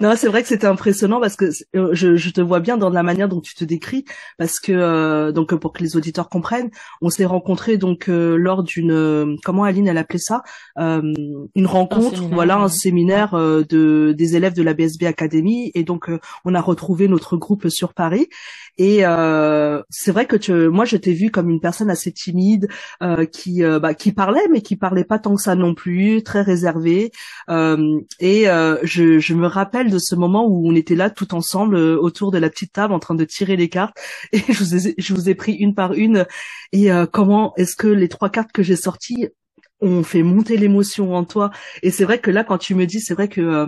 Non, 0.00 0.14
c'est 0.16 0.28
vrai 0.28 0.42
que 0.42 0.48
c'était 0.48 0.66
impressionnant 0.68 1.20
parce 1.20 1.34
que 1.34 1.46
euh, 1.74 1.88
je, 1.92 2.14
je 2.14 2.30
te 2.30 2.40
vois 2.40 2.60
bien 2.60 2.76
dans 2.76 2.90
la 2.90 3.02
manière 3.02 3.28
dont 3.28 3.40
tu 3.40 3.54
te 3.54 3.64
décris 3.64 4.04
parce 4.36 4.60
que 4.60 4.70
euh, 4.70 5.32
donc 5.32 5.52
pour 5.56 5.72
que 5.72 5.82
les 5.82 5.96
auditeurs 5.96 6.28
comprennent, 6.28 6.70
on 7.02 7.10
s'est 7.10 7.24
rencontrés 7.24 7.76
donc 7.76 8.08
euh, 8.08 8.36
lors 8.36 8.62
d'une 8.62 8.92
euh, 8.92 9.34
comment 9.44 9.64
Aline 9.64 9.88
elle 9.88 9.98
appelait 9.98 10.18
ça 10.20 10.42
Euh, 10.78 11.02
une 11.56 11.66
rencontre, 11.66 12.22
voilà 12.22 12.56
un 12.58 12.64
ouais. 12.64 12.68
séminaire 12.68 13.34
euh, 13.34 13.64
de 13.68 14.14
des 14.16 14.36
élèves 14.36 14.54
de 14.54 14.62
la 14.62 14.74
BSB 14.74 15.04
Academy 15.06 15.72
et 15.74 15.82
donc 15.82 16.08
on 16.44 16.54
a 16.54 16.60
retrouvé 16.60 17.08
notre 17.08 17.36
groupe 17.36 17.68
sur 17.68 17.94
Paris 17.94 18.28
et 18.78 19.04
euh, 19.04 19.82
c'est 19.90 20.12
vrai 20.12 20.26
que 20.26 20.36
tu, 20.36 20.52
moi 20.68 20.84
je 20.84 20.96
t'ai 20.96 21.12
vu 21.12 21.30
comme 21.30 21.50
une 21.50 21.60
personne 21.60 21.90
assez 21.90 22.12
timide 22.12 22.68
euh, 23.02 23.26
qui 23.26 23.64
euh, 23.64 23.80
bah, 23.80 23.94
qui 23.94 24.12
parlait 24.12 24.46
mais 24.50 24.62
qui 24.62 24.76
parlait 24.76 25.04
pas 25.04 25.18
tant 25.18 25.34
que 25.34 25.42
ça 25.42 25.54
non 25.54 25.74
plus, 25.74 26.22
très 26.22 26.42
réservée. 26.42 27.10
Euh, 27.50 28.00
et 28.20 28.48
euh, 28.48 28.78
je, 28.84 29.18
je 29.18 29.34
me 29.34 29.46
rappelle 29.46 29.90
de 29.90 29.98
ce 29.98 30.14
moment 30.14 30.46
où 30.46 30.68
on 30.68 30.74
était 30.74 30.94
là 30.94 31.10
tout 31.10 31.34
ensemble 31.34 31.76
autour 31.76 32.30
de 32.30 32.38
la 32.38 32.50
petite 32.50 32.72
table 32.72 32.94
en 32.94 32.98
train 32.98 33.14
de 33.14 33.24
tirer 33.24 33.56
les 33.56 33.68
cartes. 33.68 33.96
Et 34.32 34.38
je 34.48 34.58
vous 34.58 34.88
ai, 34.88 34.94
je 34.98 35.14
vous 35.14 35.28
ai 35.28 35.34
pris 35.34 35.52
une 35.54 35.74
par 35.74 35.92
une. 35.94 36.26
Et 36.72 36.88
comment 37.12 37.54
est-ce 37.56 37.76
que 37.76 37.88
les 37.88 38.08
trois 38.08 38.30
cartes 38.30 38.52
que 38.52 38.62
j'ai 38.62 38.76
sorties 38.76 39.28
ont 39.80 40.02
fait 40.02 40.22
monter 40.22 40.56
l'émotion 40.56 41.14
en 41.14 41.24
toi? 41.24 41.50
Et 41.82 41.90
c'est 41.90 42.04
vrai 42.04 42.18
que 42.18 42.30
là 42.30 42.44
quand 42.44 42.58
tu 42.58 42.74
me 42.74 42.86
dis 42.86 43.00
c'est 43.00 43.14
vrai 43.14 43.28
que 43.28 43.40
euh, 43.40 43.66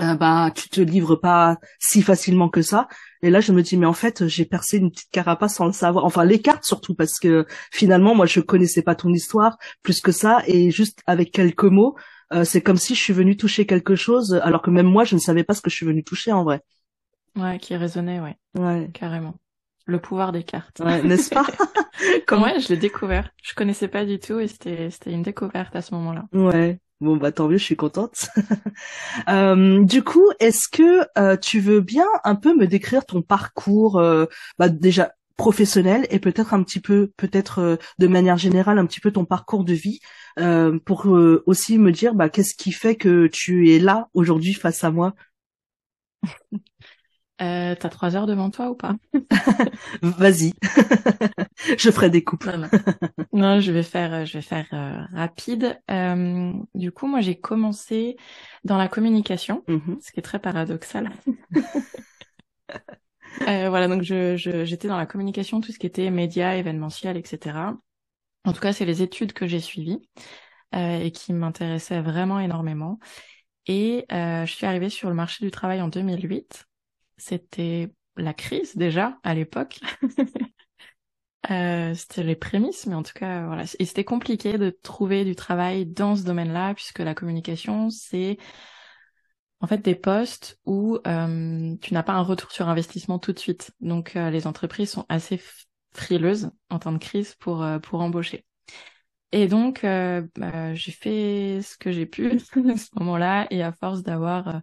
euh, 0.00 0.14
bah 0.14 0.50
tu 0.54 0.68
te 0.68 0.80
livres 0.80 1.16
pas 1.16 1.56
si 1.78 2.02
facilement 2.02 2.48
que 2.48 2.62
ça 2.62 2.88
et 3.22 3.30
là 3.30 3.40
je 3.40 3.52
me 3.52 3.62
dis 3.62 3.76
mais 3.76 3.86
en 3.86 3.92
fait 3.92 4.26
j'ai 4.26 4.44
percé 4.44 4.78
une 4.78 4.90
petite 4.90 5.10
carapace 5.10 5.54
sans 5.56 5.66
le 5.66 5.72
savoir 5.72 6.04
enfin 6.04 6.24
les 6.24 6.40
cartes 6.40 6.64
surtout 6.64 6.94
parce 6.94 7.18
que 7.18 7.46
finalement 7.72 8.14
moi 8.14 8.26
je 8.26 8.40
connaissais 8.40 8.82
pas 8.82 8.94
ton 8.94 9.12
histoire 9.12 9.56
plus 9.82 10.00
que 10.00 10.12
ça 10.12 10.42
et 10.46 10.70
juste 10.70 11.00
avec 11.06 11.32
quelques 11.32 11.64
mots 11.64 11.96
euh, 12.32 12.44
c'est 12.44 12.62
comme 12.62 12.76
si 12.76 12.94
je 12.94 13.00
suis 13.00 13.12
venue 13.12 13.36
toucher 13.36 13.66
quelque 13.66 13.94
chose 13.96 14.34
alors 14.42 14.62
que 14.62 14.70
même 14.70 14.86
moi 14.86 15.04
je 15.04 15.14
ne 15.14 15.20
savais 15.20 15.44
pas 15.44 15.54
ce 15.54 15.60
que 15.60 15.70
je 15.70 15.76
suis 15.76 15.86
venue 15.86 16.04
toucher 16.04 16.32
en 16.32 16.44
vrai 16.44 16.60
Ouais, 17.36 17.58
qui 17.58 17.74
résonnait, 17.74 18.20
ouais, 18.20 18.36
ouais, 18.56 18.88
carrément. 18.94 19.34
Le 19.86 19.98
pouvoir 20.00 20.30
des 20.32 20.44
cartes. 20.44 20.80
ouais 20.80 21.02
n'est-ce 21.02 21.30
pas 21.30 21.44
Comment 22.26 22.44
Ouais, 22.44 22.60
je 22.60 22.68
l'ai 22.68 22.76
découvert. 22.76 23.30
Je 23.42 23.54
connaissais 23.54 23.88
pas 23.88 24.04
du 24.04 24.18
tout 24.18 24.38
et 24.38 24.46
c'était 24.46 24.88
c'était 24.90 25.10
une 25.12 25.22
découverte 25.22 25.74
à 25.76 25.82
ce 25.82 25.94
moment-là. 25.94 26.26
Ouais. 26.32 26.78
Bon 27.00 27.16
bah 27.16 27.32
tant 27.32 27.48
mieux, 27.48 27.58
je 27.58 27.64
suis 27.64 27.76
contente. 27.76 28.28
Euh, 29.28 29.84
du 29.84 30.02
coup, 30.04 30.26
est-ce 30.40 30.68
que 30.68 31.06
euh, 31.18 31.36
tu 31.36 31.60
veux 31.60 31.80
bien 31.80 32.06
un 32.24 32.34
peu 32.36 32.54
me 32.54 32.66
décrire 32.66 33.06
ton 33.06 33.22
parcours, 33.22 33.98
euh, 33.98 34.26
bah, 34.58 34.68
déjà 34.68 35.12
professionnel 35.36 36.06
et 36.10 36.18
peut-être 36.20 36.54
un 36.54 36.62
petit 36.62 36.80
peu, 36.80 37.12
peut-être 37.16 37.60
euh, 37.60 37.76
de 37.98 38.06
manière 38.08 38.38
générale, 38.38 38.78
un 38.78 38.86
petit 38.86 39.00
peu 39.00 39.12
ton 39.12 39.24
parcours 39.24 39.64
de 39.64 39.74
vie, 39.74 40.00
euh, 40.40 40.78
pour 40.84 41.08
euh, 41.08 41.42
aussi 41.46 41.78
me 41.78 41.92
dire 41.92 42.14
bah, 42.14 42.28
qu'est-ce 42.28 42.54
qui 42.54 42.72
fait 42.72 42.96
que 42.96 43.26
tu 43.28 43.70
es 43.72 43.78
là 43.78 44.08
aujourd'hui 44.14 44.54
face 44.54 44.84
à 44.84 44.90
moi? 44.90 45.14
Euh, 47.42 47.74
t'as 47.74 47.88
trois 47.88 48.14
heures 48.16 48.26
devant 48.26 48.50
toi 48.50 48.70
ou 48.70 48.74
pas? 48.74 48.94
Vas-y, 50.02 50.54
je 51.78 51.90
ferai 51.90 52.10
des 52.10 52.22
coupes. 52.24 52.44
Non, 52.46 52.58
non. 52.58 52.68
Non, 53.32 53.60
je 53.60 53.72
vais 53.72 53.82
faire, 53.82 54.12
euh, 54.14 54.24
je 54.24 54.34
vais 54.34 54.42
faire 54.42 54.66
euh, 54.72 55.04
rapide. 55.12 55.80
Euh, 55.90 56.52
du 56.74 56.92
coup, 56.92 57.06
moi, 57.06 57.20
j'ai 57.20 57.34
commencé 57.38 58.16
dans 58.64 58.78
la 58.78 58.88
communication, 58.88 59.64
Mhm. 59.68 59.98
ce 60.00 60.12
qui 60.12 60.20
est 60.20 60.22
très 60.22 60.38
paradoxal. 60.38 61.10
Euh, 63.48 63.68
voilà, 63.68 63.88
donc 63.88 64.02
je, 64.02 64.36
je- 64.36 64.64
j'étais 64.64 64.88
dans 64.88 64.96
la 64.96 65.06
communication, 65.06 65.60
tout 65.60 65.72
ce 65.72 65.78
qui 65.78 65.86
était 65.86 66.10
médias, 66.10 66.54
événementiel, 66.54 67.16
etc. 67.16 67.76
En 68.44 68.52
tout 68.52 68.60
cas, 68.60 68.72
c'est 68.72 68.84
les 68.84 69.02
études 69.02 69.32
que 69.32 69.46
j'ai 69.46 69.60
suivies 69.60 70.08
euh, 70.74 71.00
et 71.00 71.12
qui 71.12 71.32
m'intéressaient 71.32 72.02
vraiment 72.02 72.40
énormément. 72.40 72.98
Et 73.66 74.06
euh, 74.12 74.46
je 74.46 74.52
suis 74.54 74.66
arrivée 74.66 74.90
sur 74.90 75.08
le 75.10 75.14
marché 75.16 75.44
du 75.44 75.50
travail 75.50 75.82
en 75.82 75.88
2008. 75.88 76.66
C'était 77.16 77.92
la 78.16 78.34
crise 78.34 78.76
déjà 78.76 79.18
à 79.22 79.34
l'époque. 79.34 79.80
Euh, 81.50 81.92
c'était 81.94 82.22
les 82.22 82.36
prémices, 82.36 82.86
mais 82.86 82.94
en 82.94 83.02
tout 83.02 83.12
cas, 83.12 83.46
voilà. 83.46 83.64
Et 83.78 83.84
c'était 83.84 84.04
compliqué 84.04 84.56
de 84.56 84.70
trouver 84.70 85.24
du 85.26 85.34
travail 85.34 85.84
dans 85.84 86.16
ce 86.16 86.22
domaine-là, 86.22 86.72
puisque 86.74 87.00
la 87.00 87.14
communication, 87.14 87.90
c'est 87.90 88.38
en 89.60 89.66
fait 89.66 89.78
des 89.78 89.94
postes 89.94 90.58
où 90.66 90.98
euh, 91.06 91.76
tu 91.80 91.94
n'as 91.94 92.02
pas 92.02 92.12
un 92.12 92.22
retour 92.22 92.50
sur 92.52 92.68
investissement 92.68 93.18
tout 93.18 93.32
de 93.32 93.38
suite. 93.38 93.72
Donc, 93.80 94.16
euh, 94.16 94.30
les 94.30 94.46
entreprises 94.46 94.90
sont 94.90 95.06
assez 95.08 95.40
frileuses 95.94 96.50
en 96.70 96.78
temps 96.78 96.92
de 96.92 96.98
crise 96.98 97.34
pour 97.36 97.62
euh, 97.62 97.78
pour 97.78 98.00
embaucher. 98.00 98.44
Et 99.32 99.48
donc, 99.48 99.84
euh, 99.84 100.26
bah, 100.36 100.74
j'ai 100.74 100.92
fait 100.92 101.60
ce 101.62 101.76
que 101.76 101.92
j'ai 101.92 102.06
pu 102.06 102.30
à 102.70 102.76
ce 102.78 102.88
moment-là, 102.98 103.46
et 103.50 103.62
à 103.62 103.72
force 103.72 104.02
d'avoir 104.02 104.48
euh, 104.48 104.58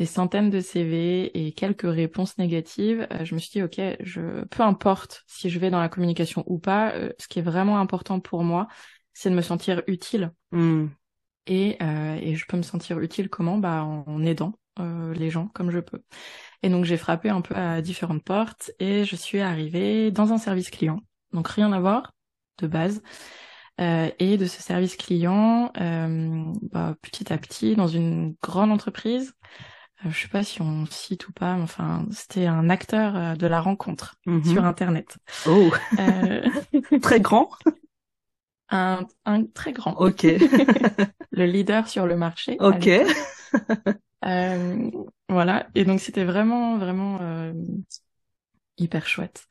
des 0.00 0.06
centaines 0.06 0.48
de 0.48 0.60
CV 0.60 1.46
et 1.46 1.52
quelques 1.52 1.82
réponses 1.82 2.38
négatives, 2.38 3.06
euh, 3.12 3.22
je 3.26 3.34
me 3.34 3.38
suis 3.38 3.50
dit, 3.50 3.62
ok, 3.62 3.78
je, 4.00 4.44
peu 4.46 4.62
importe 4.62 5.24
si 5.26 5.50
je 5.50 5.58
vais 5.58 5.68
dans 5.68 5.78
la 5.78 5.90
communication 5.90 6.42
ou 6.46 6.58
pas, 6.58 6.92
euh, 6.94 7.12
ce 7.18 7.28
qui 7.28 7.38
est 7.38 7.42
vraiment 7.42 7.78
important 7.78 8.18
pour 8.18 8.42
moi, 8.42 8.66
c'est 9.12 9.28
de 9.28 9.34
me 9.34 9.42
sentir 9.42 9.82
utile. 9.86 10.32
Mm. 10.52 10.86
Et, 11.46 11.78
et 11.82 12.36
je 12.36 12.46
peux 12.46 12.56
me 12.56 12.62
sentir 12.62 13.00
utile 13.00 13.28
comment? 13.28 13.58
Bah 13.58 13.82
en 13.82 14.22
aidant 14.22 14.52
les 14.78 15.30
gens 15.30 15.48
comme 15.48 15.70
je 15.70 15.80
peux. 15.80 16.00
Et 16.62 16.68
donc 16.68 16.84
j'ai 16.84 16.96
frappé 16.96 17.28
un 17.28 17.40
peu 17.40 17.56
à 17.56 17.82
différentes 17.82 18.22
portes 18.22 18.70
et 18.78 19.04
je 19.04 19.16
suis 19.16 19.40
arrivée 19.40 20.12
dans 20.12 20.32
un 20.32 20.38
service 20.38 20.70
client. 20.70 21.00
Donc 21.32 21.48
rien 21.48 21.72
à 21.72 21.80
voir 21.80 22.12
de 22.58 22.68
base. 22.68 23.02
Euh, 23.80 24.10
et 24.18 24.36
de 24.36 24.44
ce 24.44 24.62
service 24.62 24.96
client, 24.96 25.72
euh, 25.80 26.44
bah, 26.70 26.96
petit 27.00 27.32
à 27.32 27.38
petit, 27.38 27.76
dans 27.76 27.86
une 27.86 28.34
grande 28.42 28.70
entreprise, 28.70 29.32
euh, 29.32 29.56
je 30.08 30.18
sais 30.22 30.28
pas 30.28 30.42
si 30.44 30.62
on 30.62 30.86
cite 30.86 31.28
ou 31.28 31.32
pas, 31.32 31.54
mais 31.56 31.62
enfin, 31.62 32.06
c'était 32.12 32.46
un 32.46 32.70
acteur 32.70 33.16
euh, 33.16 33.34
de 33.34 33.46
la 33.46 33.60
rencontre 33.60 34.16
Mhm. 34.26 34.42
sur 34.42 34.64
Internet. 34.64 35.18
Oh, 35.44 35.72
Euh, 35.98 36.42
très 37.02 37.20
grand. 37.20 37.50
un, 38.70 39.06
un 39.24 39.44
très 39.46 39.72
grand, 39.72 39.96
Ok, 39.98 40.24
le 41.32 41.44
leader 41.46 41.88
sur 41.88 42.06
le 42.06 42.16
marché. 42.16 42.62
ok. 42.68 42.86
Euh, 44.24 44.90
voilà, 45.28 45.68
et 45.74 45.84
donc 45.84 46.00
c'était 46.00 46.24
vraiment, 46.24 46.76
vraiment 46.78 47.20
euh, 47.22 47.52
hyper 48.78 49.06
chouette. 49.06 49.46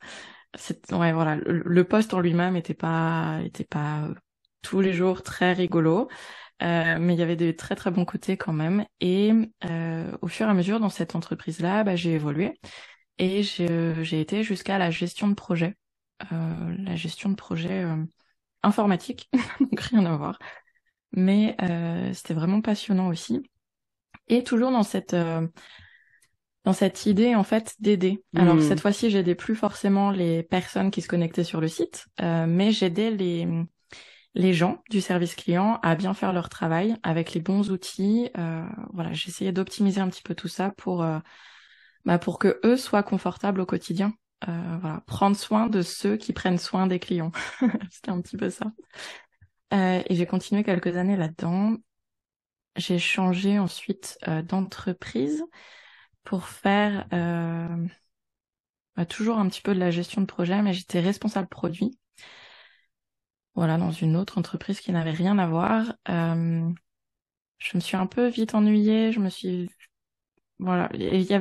C'est, 0.56 0.92
ouais, 0.94 1.12
voilà, 1.12 1.36
le, 1.36 1.62
le 1.64 1.84
poste 1.84 2.14
en 2.14 2.20
lui-même 2.20 2.56
était 2.56 2.74
pas, 2.74 3.40
était 3.44 3.64
pas 3.64 4.04
euh, 4.04 4.14
tous 4.62 4.80
les 4.80 4.92
jours 4.92 5.22
très 5.22 5.52
rigolo, 5.52 6.08
euh, 6.62 6.98
mais 6.98 7.14
il 7.14 7.18
y 7.18 7.22
avait 7.22 7.36
des 7.36 7.56
très 7.56 7.74
très 7.76 7.90
bons 7.90 8.04
côtés 8.04 8.36
quand 8.36 8.52
même. 8.52 8.84
Et 9.00 9.32
euh, 9.64 10.10
au 10.22 10.28
fur 10.28 10.46
et 10.46 10.50
à 10.50 10.54
mesure 10.54 10.80
dans 10.80 10.88
cette 10.90 11.14
entreprise-là, 11.14 11.84
bah, 11.84 11.96
j'ai 11.96 12.12
évolué 12.14 12.58
et 13.18 13.42
j'ai, 13.42 14.20
été 14.20 14.42
jusqu'à 14.42 14.78
la 14.78 14.90
gestion 14.90 15.28
de 15.28 15.34
projet, 15.34 15.76
euh, 16.32 16.76
la 16.78 16.96
gestion 16.96 17.28
de 17.30 17.34
projet 17.34 17.84
euh, 17.84 17.96
informatique, 18.62 19.30
donc 19.60 19.80
rien 19.80 20.04
à 20.06 20.16
voir. 20.16 20.38
Mais 21.12 21.56
euh, 21.62 22.12
c'était 22.14 22.34
vraiment 22.34 22.60
passionnant 22.60 23.08
aussi. 23.08 23.42
Et 24.28 24.44
toujours 24.44 24.70
dans 24.70 24.84
cette 24.84 25.14
euh, 25.14 25.46
dans 26.64 26.72
cette 26.72 27.06
idée 27.06 27.34
en 27.34 27.42
fait 27.42 27.74
d'aider. 27.80 28.22
Alors 28.36 28.56
Mm. 28.56 28.60
cette 28.60 28.80
fois-ci, 28.80 29.10
j'aidais 29.10 29.34
plus 29.34 29.54
forcément 29.56 30.10
les 30.10 30.42
personnes 30.42 30.90
qui 30.90 31.02
se 31.02 31.08
connectaient 31.08 31.44
sur 31.44 31.60
le 31.60 31.68
site, 31.68 32.06
euh, 32.20 32.46
mais 32.46 32.70
j'aidais 32.70 33.10
les 33.10 33.46
les 34.34 34.54
gens 34.54 34.82
du 34.90 35.00
service 35.00 35.34
client 35.34 35.78
à 35.82 35.96
bien 35.96 36.14
faire 36.14 36.32
leur 36.32 36.48
travail 36.48 36.96
avec 37.02 37.32
les 37.34 37.40
bons 37.40 37.70
outils. 37.70 38.30
Euh, 38.38 38.64
voilà, 38.92 39.12
j'essayais 39.12 39.52
d'optimiser 39.52 40.00
un 40.00 40.08
petit 40.08 40.22
peu 40.22 40.34
tout 40.34 40.48
ça 40.48 40.70
pour 40.76 41.02
euh, 41.02 41.18
bah, 42.04 42.18
pour 42.18 42.38
que 42.38 42.60
eux 42.64 42.76
soient 42.76 43.02
confortables 43.02 43.60
au 43.60 43.66
quotidien. 43.66 44.14
Euh, 44.48 44.78
voilà, 44.80 45.02
prendre 45.06 45.36
soin 45.36 45.66
de 45.66 45.82
ceux 45.82 46.16
qui 46.16 46.32
prennent 46.32 46.58
soin 46.58 46.86
des 46.86 46.98
clients. 46.98 47.32
C'était 47.90 48.10
un 48.10 48.20
petit 48.20 48.36
peu 48.36 48.50
ça. 48.50 48.66
Euh, 49.72 50.02
et 50.06 50.14
j'ai 50.14 50.26
continué 50.26 50.64
quelques 50.64 50.96
années 50.96 51.16
là-dedans. 51.16 51.76
J'ai 52.76 52.98
changé 52.98 53.58
ensuite 53.58 54.16
d'entreprise 54.44 55.44
pour 56.22 56.46
faire 56.46 57.06
bah, 58.96 59.06
toujours 59.06 59.38
un 59.38 59.48
petit 59.48 59.60
peu 59.60 59.74
de 59.74 59.80
la 59.80 59.90
gestion 59.90 60.20
de 60.20 60.26
projet, 60.26 60.62
mais 60.62 60.72
j'étais 60.72 61.00
responsable 61.00 61.48
produit. 61.48 61.99
Voilà, 63.54 63.76
dans 63.78 63.90
une 63.90 64.16
autre 64.16 64.38
entreprise 64.38 64.80
qui 64.80 64.92
n'avait 64.92 65.10
rien 65.10 65.38
à 65.38 65.46
voir. 65.46 65.94
Euh, 66.08 66.68
je 67.58 67.76
me 67.76 67.80
suis 67.80 67.96
un 67.96 68.06
peu 68.06 68.28
vite 68.28 68.54
ennuyée. 68.54 69.12
Je 69.12 69.20
me 69.20 69.28
suis 69.28 69.68
voilà, 70.58 70.90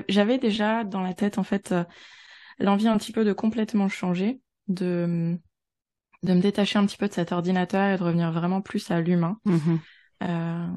j'avais 0.07 0.37
déjà 0.37 0.85
dans 0.85 1.01
la 1.01 1.13
tête 1.13 1.37
en 1.37 1.43
fait 1.43 1.73
euh, 1.73 1.83
l'envie 2.57 2.87
un 2.87 2.97
petit 2.97 3.11
peu 3.11 3.25
de 3.25 3.33
complètement 3.33 3.89
changer, 3.89 4.41
de 4.67 5.37
de 6.23 6.33
me 6.33 6.41
détacher 6.41 6.77
un 6.79 6.85
petit 6.85 6.97
peu 6.97 7.07
de 7.07 7.13
cet 7.13 7.31
ordinateur 7.31 7.93
et 7.93 7.97
de 7.97 8.03
revenir 8.03 8.31
vraiment 8.31 8.61
plus 8.61 8.91
à 8.91 8.99
l'humain. 8.99 9.39
Mhm. 9.45 9.79
Euh, 10.23 10.67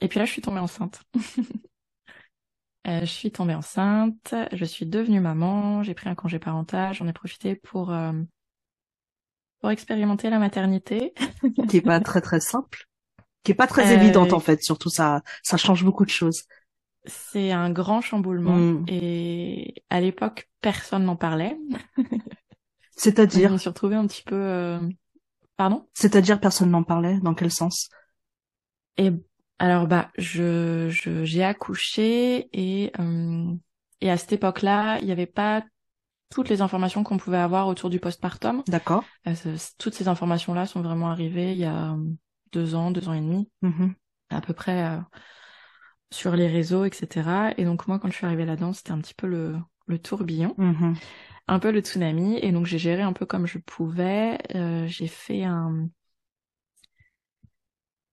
et 0.00 0.08
puis 0.08 0.18
là, 0.18 0.24
je 0.24 0.32
suis 0.32 0.42
tombée 0.42 0.60
enceinte. 0.60 1.02
Euh, 2.88 3.02
je 3.02 3.06
suis 3.06 3.30
tombée 3.30 3.54
enceinte, 3.54 4.34
je 4.50 4.64
suis 4.64 4.86
devenue 4.86 5.20
maman, 5.20 5.84
j'ai 5.84 5.94
pris 5.94 6.08
un 6.08 6.16
congé 6.16 6.40
parental, 6.40 6.92
j'en 6.92 7.06
ai 7.06 7.12
profité 7.12 7.54
pour 7.54 7.92
euh, 7.92 8.12
pour 9.62 9.70
expérimenter 9.70 10.28
la 10.30 10.38
maternité. 10.38 11.14
Qui 11.68 11.78
est 11.78 11.80
pas 11.80 12.00
très 12.00 12.20
très 12.20 12.40
simple, 12.40 12.86
qui 13.44 13.52
est 13.52 13.54
pas 13.54 13.66
très 13.66 13.90
Euh, 13.90 13.94
évidente 13.94 14.32
en 14.32 14.40
fait. 14.40 14.62
Surtout 14.62 14.90
ça, 14.90 15.22
ça 15.42 15.56
change 15.56 15.84
beaucoup 15.84 16.04
de 16.04 16.10
choses. 16.10 16.44
C'est 17.06 17.50
un 17.50 17.70
grand 17.70 18.00
chamboulement 18.00 18.56
Mm. 18.56 18.84
et 18.88 19.74
à 19.90 20.00
l'époque, 20.00 20.48
personne 20.60 21.04
n'en 21.04 21.16
parlait. 21.16 21.56
Je 22.96 22.98
C'est-à-dire, 23.00 23.50
me 23.52 23.58
suis 23.58 23.68
retrouvée 23.68 23.96
un 23.96 24.06
petit 24.06 24.22
peu... 24.22 24.36
euh, 24.36 24.78
Pardon? 25.56 25.88
C'est-à-dire 25.94 26.38
personne 26.40 26.70
n'en 26.70 26.82
parlait? 26.82 27.18
Dans 27.20 27.34
quel 27.34 27.50
sens? 27.50 27.88
Et 28.98 29.10
alors 29.58 29.86
bah 29.86 30.10
je 30.18 30.88
je- 30.90 31.24
j'ai 31.24 31.44
accouché 31.44 32.48
et 32.52 32.92
euh, 32.98 33.54
et 34.00 34.10
à 34.10 34.16
cette 34.16 34.32
époque-là, 34.32 34.98
il 35.00 35.06
n'y 35.06 35.12
avait 35.12 35.26
pas 35.26 35.64
toutes 36.32 36.48
les 36.48 36.62
informations 36.62 37.04
qu'on 37.04 37.18
pouvait 37.18 37.38
avoir 37.38 37.68
autour 37.68 37.90
du 37.90 38.00
postpartum. 38.00 38.62
D'accord. 38.68 39.04
Euh, 39.26 39.34
toutes 39.78 39.94
ces 39.94 40.08
informations-là 40.08 40.66
sont 40.66 40.80
vraiment 40.82 41.10
arrivées 41.10 41.52
il 41.52 41.58
y 41.58 41.64
a 41.64 41.92
euh, 41.92 41.96
deux 42.52 42.74
ans, 42.74 42.90
deux 42.90 43.08
ans 43.08 43.12
et 43.12 43.20
demi, 43.20 43.50
Mhm. 43.62 43.94
à 44.30 44.40
peu 44.40 44.52
près 44.52 44.84
euh, 44.84 44.98
sur 46.10 46.36
les 46.36 46.46
réseaux, 46.48 46.84
etc. 46.84 47.52
Et 47.56 47.64
donc 47.64 47.88
moi, 47.88 47.98
quand 47.98 48.08
je 48.10 48.16
suis 48.16 48.26
arrivée 48.26 48.44
là-dedans, 48.44 48.72
c'était 48.72 48.92
un 48.92 48.98
petit 48.98 49.14
peu 49.14 49.26
le, 49.26 49.56
le 49.86 49.98
tourbillon, 49.98 50.54
Mhm. 50.58 50.94
un 51.48 51.58
peu 51.58 51.70
le 51.70 51.80
tsunami. 51.80 52.38
Et 52.38 52.52
donc 52.52 52.66
j'ai 52.66 52.78
géré 52.78 53.02
un 53.02 53.12
peu 53.12 53.26
comme 53.26 53.46
je 53.46 53.58
pouvais. 53.58 54.38
Euh, 54.54 54.86
j'ai 54.86 55.08
fait 55.08 55.44
un... 55.44 55.88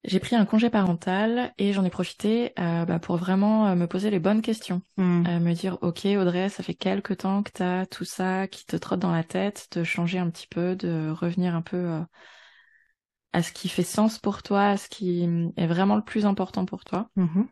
J'ai 0.05 0.19
pris 0.19 0.35
un 0.35 0.45
congé 0.45 0.69
parental 0.69 1.53
et 1.57 1.73
j'en 1.73 1.83
ai 1.83 1.89
profité 1.89 2.53
euh, 2.57 2.85
bah, 2.85 2.99
pour 2.99 3.17
vraiment 3.17 3.67
euh, 3.67 3.75
me 3.75 3.85
poser 3.85 4.09
les 4.09 4.19
bonnes 4.19 4.41
questions. 4.41 4.81
Mhm. 4.97 5.27
Euh, 5.27 5.39
me 5.39 5.53
dire, 5.53 5.77
ok 5.81 6.05
Audrey, 6.05 6.47
ça 6.47 6.63
fait 6.63 6.73
quelque 6.73 7.13
temps 7.13 7.43
que 7.43 7.51
t'as 7.51 7.85
tout 7.85 8.05
ça 8.05 8.47
qui 8.47 8.65
te 8.65 8.77
trotte 8.77 9.01
dans 9.01 9.11
la 9.11 9.25
tête, 9.25 9.67
de 9.73 9.83
changer 9.83 10.17
un 10.17 10.29
petit 10.29 10.47
peu, 10.47 10.77
de 10.77 11.09
revenir 11.09 11.53
un 11.53 11.61
peu 11.61 11.99
à 13.33 13.43
ce 13.43 13.51
qui 13.51 13.67
fait 13.67 13.83
sens 13.83 14.19
pour 14.19 14.41
toi, 14.41 14.69
à 14.69 14.77
ce 14.77 14.87
qui 14.87 15.23
hum, 15.25 15.51
est 15.57 15.67
vraiment 15.67 15.97
le 15.97 16.03
plus 16.03 16.25
important 16.25 16.65
pour 16.65 16.85
toi. 16.85 17.09
Mhm. 17.17 17.47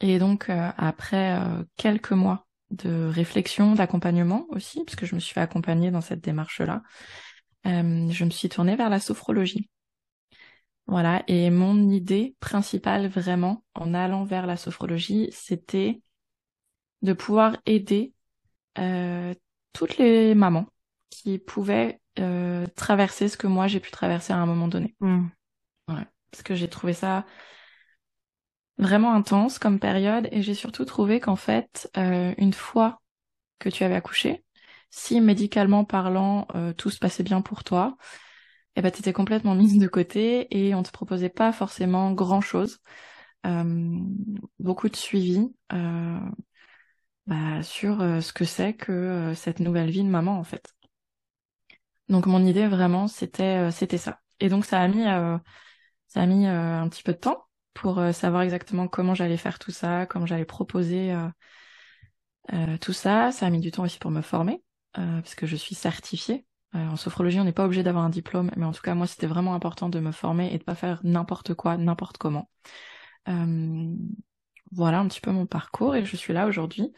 Et 0.00 0.18
donc 0.18 0.48
après 0.48 1.40
quelques 1.76 2.12
mois 2.12 2.46
de 2.70 3.06
réflexion, 3.06 3.74
d'accompagnement 3.74 4.46
aussi, 4.50 4.84
parce 4.84 4.94
que 4.94 5.06
je 5.06 5.16
me 5.16 5.20
suis 5.20 5.34
fait 5.34 5.40
accompagner 5.40 5.90
dans 5.90 6.00
cette 6.00 6.22
démarche-là, 6.22 6.82
je 7.64 8.24
me 8.24 8.30
suis 8.30 8.48
tournée 8.48 8.76
vers 8.76 8.90
la 8.90 9.00
sophrologie. 9.00 9.68
Voilà, 10.88 11.22
et 11.28 11.50
mon 11.50 11.90
idée 11.90 12.34
principale 12.40 13.08
vraiment 13.08 13.62
en 13.74 13.92
allant 13.92 14.24
vers 14.24 14.46
la 14.46 14.56
sophrologie, 14.56 15.28
c'était 15.32 16.00
de 17.02 17.12
pouvoir 17.12 17.56
aider 17.66 18.14
euh, 18.78 19.34
toutes 19.74 19.98
les 19.98 20.34
mamans 20.34 20.66
qui 21.10 21.38
pouvaient 21.38 22.00
euh, 22.18 22.66
traverser 22.74 23.28
ce 23.28 23.36
que 23.36 23.46
moi 23.46 23.66
j'ai 23.68 23.80
pu 23.80 23.90
traverser 23.90 24.32
à 24.32 24.38
un 24.38 24.46
moment 24.46 24.68
donné. 24.68 24.96
Mhm. 25.00 25.30
Parce 26.30 26.42
que 26.42 26.54
j'ai 26.54 26.68
trouvé 26.68 26.92
ça 26.94 27.24
vraiment 28.78 29.14
intense 29.14 29.58
comme 29.58 29.78
période 29.78 30.28
et 30.32 30.42
j'ai 30.42 30.54
surtout 30.54 30.84
trouvé 30.84 31.20
qu'en 31.20 31.36
fait, 31.36 31.90
euh, 31.96 32.32
une 32.38 32.52
fois 32.52 33.00
que 33.58 33.68
tu 33.68 33.84
avais 33.84 33.94
accouché, 33.96 34.44
si 34.90 35.20
médicalement 35.20 35.84
parlant 35.84 36.46
euh, 36.54 36.72
tout 36.72 36.90
se 36.90 36.98
passait 36.98 37.22
bien 37.22 37.40
pour 37.42 37.64
toi, 37.64 37.96
eh 38.76 38.82
ben 38.82 38.90
t'étais 38.90 39.12
complètement 39.12 39.54
mise 39.54 39.78
de 39.78 39.88
côté 39.88 40.46
et 40.56 40.74
on 40.74 40.82
te 40.82 40.90
proposait 40.92 41.28
pas 41.30 41.52
forcément 41.52 42.12
grand 42.12 42.40
chose, 42.40 42.78
beaucoup 44.58 44.88
de 44.88 44.96
suivi 44.96 45.52
euh, 45.72 46.18
bah, 47.26 47.62
sur 47.62 48.00
euh, 48.00 48.20
ce 48.20 48.32
que 48.32 48.44
c'est 48.44 48.74
que 48.74 48.90
euh, 48.92 49.34
cette 49.34 49.60
nouvelle 49.60 49.90
vie 49.90 50.02
de 50.02 50.08
maman 50.08 50.38
en 50.38 50.44
fait. 50.44 50.74
Donc 52.08 52.26
mon 52.26 52.44
idée 52.44 52.66
vraiment 52.68 53.06
c'était 53.08 53.68
euh, 53.68 53.70
c'était 53.70 53.98
ça. 53.98 54.20
Et 54.40 54.48
donc 54.48 54.64
ça 54.64 54.80
a 54.80 54.88
mis 54.88 55.06
euh, 55.06 55.36
ça 56.08 56.22
a 56.22 56.26
mis 56.26 56.46
euh, 56.46 56.80
un 56.80 56.88
petit 56.88 57.02
peu 57.02 57.12
de 57.12 57.18
temps 57.18 57.46
pour 57.74 57.98
euh, 57.98 58.12
savoir 58.12 58.42
exactement 58.42 58.88
comment 58.88 59.14
j'allais 59.14 59.36
faire 59.38 59.58
tout 59.58 59.72
ça, 59.72 60.06
comment 60.06 60.26
j'allais 60.26 60.44
proposer 60.46 61.12
euh, 61.12 61.28
euh, 62.52 62.78
tout 62.78 62.92
ça. 62.92 63.32
Ça 63.32 63.46
a 63.46 63.50
mis 63.50 63.60
du 63.60 63.70
temps 63.70 63.84
aussi 63.84 63.98
pour 63.98 64.10
me 64.10 64.22
former, 64.22 64.62
euh, 64.98 65.20
parce 65.20 65.34
que 65.34 65.46
je 65.46 65.56
suis 65.56 65.74
certifiée. 65.74 66.46
Euh, 66.74 66.86
en 66.88 66.96
sophrologie, 66.96 67.40
on 67.40 67.44
n'est 67.44 67.52
pas 67.52 67.64
obligé 67.64 67.82
d'avoir 67.82 68.04
un 68.04 68.10
diplôme, 68.10 68.50
mais 68.56 68.64
en 68.66 68.72
tout 68.72 68.82
cas, 68.82 68.94
moi, 68.94 69.06
c'était 69.06 69.26
vraiment 69.26 69.54
important 69.54 69.88
de 69.88 70.00
me 70.00 70.12
former 70.12 70.52
et 70.52 70.58
de 70.58 70.64
pas 70.64 70.74
faire 70.74 71.00
n'importe 71.02 71.54
quoi, 71.54 71.76
n'importe 71.76 72.18
comment. 72.18 72.50
Euh, 73.28 73.94
voilà 74.72 74.98
un 75.00 75.08
petit 75.08 75.20
peu 75.20 75.30
mon 75.30 75.46
parcours 75.46 75.96
et 75.96 76.04
je 76.04 76.16
suis 76.16 76.32
là 76.32 76.46
aujourd'hui 76.46 76.92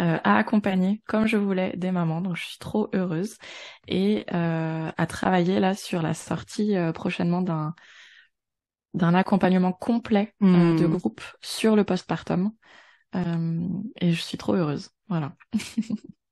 euh, 0.00 0.18
à 0.22 0.36
accompagner 0.36 1.02
comme 1.06 1.26
je 1.26 1.36
voulais 1.36 1.72
des 1.76 1.90
mamans, 1.90 2.20
donc 2.20 2.36
je 2.36 2.44
suis 2.44 2.58
trop 2.58 2.88
heureuse 2.94 3.36
et 3.88 4.24
euh, 4.32 4.90
à 4.96 5.06
travailler 5.06 5.58
là 5.58 5.74
sur 5.74 6.02
la 6.02 6.14
sortie 6.14 6.76
euh, 6.76 6.92
prochainement 6.92 7.42
d'un 7.42 7.74
d'un 8.94 9.14
accompagnement 9.14 9.72
complet 9.72 10.34
euh, 10.42 10.46
Hmm. 10.46 10.76
de 10.80 10.86
groupe 10.86 11.20
sur 11.42 11.76
le 11.76 11.84
postpartum. 11.84 12.52
Euh, 13.14 13.68
et 14.00 14.12
je 14.12 14.20
suis 14.22 14.38
trop 14.38 14.54
heureuse. 14.54 14.90
Voilà. 15.08 15.34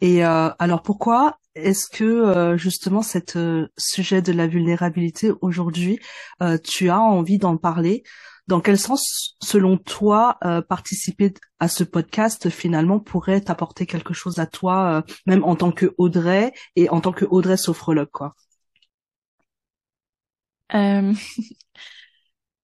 Et 0.00 0.24
euh, 0.24 0.50
alors 0.58 0.82
pourquoi 0.82 1.38
est-ce 1.54 1.88
que 1.88 2.04
euh, 2.04 2.56
justement 2.56 3.02
cet 3.02 3.36
euh, 3.36 3.68
sujet 3.78 4.20
de 4.22 4.32
la 4.32 4.46
vulnérabilité 4.46 5.32
aujourd'hui, 5.40 5.98
tu 6.64 6.90
as 6.90 7.00
envie 7.00 7.38
d'en 7.38 7.56
parler? 7.56 8.02
Dans 8.46 8.60
quel 8.60 8.78
sens, 8.78 9.36
selon 9.42 9.76
toi, 9.76 10.38
participer 10.68 11.34
à 11.58 11.66
ce 11.66 11.82
podcast 11.82 12.48
finalement 12.48 13.00
pourrait 13.00 13.40
t'apporter 13.40 13.86
quelque 13.86 14.14
chose 14.14 14.38
à 14.38 14.46
toi, 14.46 15.02
même 15.26 15.42
en 15.42 15.56
tant 15.56 15.72
que 15.72 15.94
Audrey 15.98 16.52
et 16.76 16.88
en 16.88 17.00
tant 17.00 17.10
que 17.12 17.24
Audrey 17.24 17.56
sophrologue, 17.56 18.10
quoi? 18.12 18.36
Euh... 20.74 21.12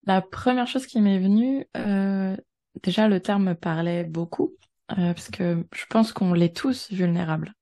La 0.04 0.20
première 0.20 0.66
chose 0.66 0.86
qui 0.86 1.00
m'est 1.00 1.20
venue, 1.20 1.66
euh, 1.76 2.36
déjà 2.82 3.06
le 3.08 3.20
terme 3.20 3.44
me 3.44 3.54
parlait 3.54 4.04
beaucoup 4.04 4.56
parce 4.88 5.30
que 5.30 5.66
je 5.74 5.86
pense 5.88 6.12
qu'on 6.12 6.34
l'est 6.34 6.56
tous 6.56 6.90
vulnérables. 6.92 7.52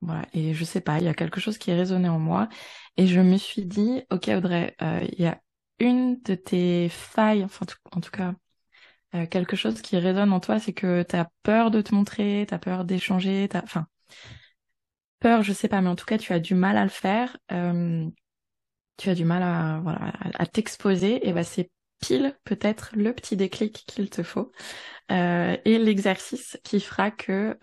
voilà, 0.00 0.26
et 0.32 0.54
je 0.54 0.64
sais 0.64 0.80
pas, 0.80 0.98
il 0.98 1.04
y 1.04 1.08
a 1.08 1.14
quelque 1.14 1.40
chose 1.40 1.58
qui 1.58 1.72
résonnait 1.72 2.08
en 2.08 2.18
moi. 2.18 2.48
Et 2.96 3.06
je 3.06 3.20
me 3.20 3.36
suis 3.36 3.64
dit, 3.64 4.02
ok 4.10 4.28
Audrey, 4.28 4.76
il 4.80 5.20
y 5.20 5.26
a 5.26 5.40
une 5.78 6.20
de 6.22 6.34
tes 6.34 6.88
failles, 6.88 7.44
enfin 7.44 7.66
en 7.92 8.00
tout 8.00 8.10
cas 8.10 8.34
euh, 9.14 9.26
quelque 9.26 9.56
chose 9.56 9.82
qui 9.82 9.98
résonne 9.98 10.32
en 10.32 10.40
toi, 10.40 10.58
c'est 10.58 10.72
que 10.72 11.02
tu 11.02 11.16
as 11.16 11.30
peur 11.42 11.70
de 11.70 11.82
te 11.82 11.94
montrer, 11.94 12.46
tu 12.48 12.54
as 12.54 12.58
peur 12.58 12.84
d'échanger, 12.84 13.48
t'as 13.50 13.62
enfin 13.62 13.86
peur, 15.18 15.42
je 15.42 15.52
sais 15.52 15.68
pas, 15.68 15.80
mais 15.80 15.88
en 15.90 15.96
tout 15.96 16.06
cas 16.06 16.18
tu 16.18 16.32
as 16.32 16.40
du 16.40 16.54
mal 16.54 16.76
à 16.78 16.84
le 16.84 16.90
faire, 16.90 17.36
euh, 17.52 18.08
tu 18.96 19.10
as 19.10 19.14
du 19.14 19.24
mal 19.24 19.42
à 19.42 19.80
voilà 19.82 20.12
à, 20.38 20.46
t'exposer, 20.46 21.28
et 21.28 21.32
ben 21.32 21.44
c'est 21.44 21.70
pile 22.02 22.36
peut-être 22.44 22.90
le 22.94 23.14
petit 23.14 23.36
déclic 23.36 23.84
qu'il 23.86 24.10
te 24.10 24.22
faut 24.22 24.52
euh, 25.10 25.56
et 25.64 25.78
l'exercice 25.78 26.58
qui 26.64 26.80
fera 26.80 27.10
que 27.10 27.56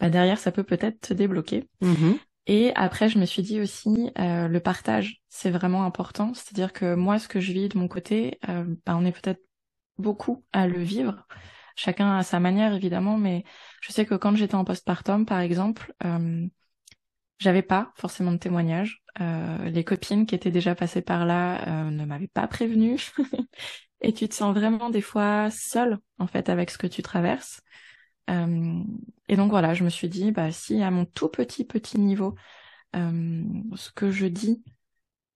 bah 0.00 0.10
derrière 0.10 0.38
ça 0.38 0.52
peut 0.52 0.64
peut-être 0.64 1.00
te 1.00 1.14
débloquer. 1.14 1.68
Mmh 1.80 2.16
et 2.48 2.72
après, 2.76 3.10
je 3.10 3.18
me 3.18 3.26
suis 3.26 3.42
dit 3.42 3.60
aussi, 3.60 4.10
euh, 4.18 4.48
le 4.48 4.60
partage, 4.60 5.20
c'est 5.28 5.50
vraiment 5.50 5.84
important. 5.84 6.32
C'est-à-dire 6.32 6.72
que 6.72 6.94
moi, 6.94 7.18
ce 7.18 7.28
que 7.28 7.40
je 7.40 7.52
vis 7.52 7.68
de 7.68 7.78
mon 7.78 7.88
côté, 7.88 8.38
euh, 8.48 8.64
bah, 8.86 8.96
on 8.96 9.04
est 9.04 9.12
peut-être 9.12 9.42
beaucoup 9.98 10.44
à 10.52 10.66
le 10.66 10.80
vivre. 10.82 11.26
Chacun 11.76 12.16
à 12.16 12.22
sa 12.22 12.40
manière, 12.40 12.72
évidemment, 12.72 13.18
mais 13.18 13.44
je 13.82 13.92
sais 13.92 14.06
que 14.06 14.14
quand 14.14 14.34
j'étais 14.34 14.54
en 14.54 14.64
postpartum, 14.64 15.26
par 15.26 15.40
exemple, 15.40 15.94
euh, 16.04 16.46
j'avais 17.38 17.62
pas 17.62 17.92
forcément 17.94 18.32
de 18.32 18.38
témoignages. 18.38 19.02
Euh, 19.20 19.68
les 19.68 19.84
copines 19.84 20.26
qui 20.26 20.34
étaient 20.34 20.50
déjà 20.50 20.74
passées 20.74 21.02
par 21.02 21.26
là 21.26 21.66
euh, 21.66 21.90
ne 21.90 22.04
m'avaient 22.04 22.28
pas 22.28 22.46
prévenu. 22.46 22.98
Et 24.00 24.12
tu 24.12 24.28
te 24.28 24.34
sens 24.34 24.54
vraiment 24.54 24.90
des 24.90 25.00
fois 25.00 25.50
seule, 25.50 25.98
en 26.18 26.26
fait, 26.26 26.48
avec 26.48 26.70
ce 26.70 26.78
que 26.78 26.86
tu 26.86 27.02
traverses. 27.02 27.60
Euh, 28.30 28.82
et 29.28 29.36
donc 29.36 29.50
voilà, 29.50 29.74
je 29.74 29.84
me 29.84 29.88
suis 29.88 30.08
dit, 30.08 30.32
bah 30.32 30.52
si 30.52 30.82
à 30.82 30.90
mon 30.90 31.04
tout 31.04 31.28
petit 31.28 31.64
petit 31.64 31.98
niveau, 31.98 32.34
euh, 32.96 33.42
ce 33.74 33.90
que 33.90 34.10
je 34.10 34.26
dis 34.26 34.62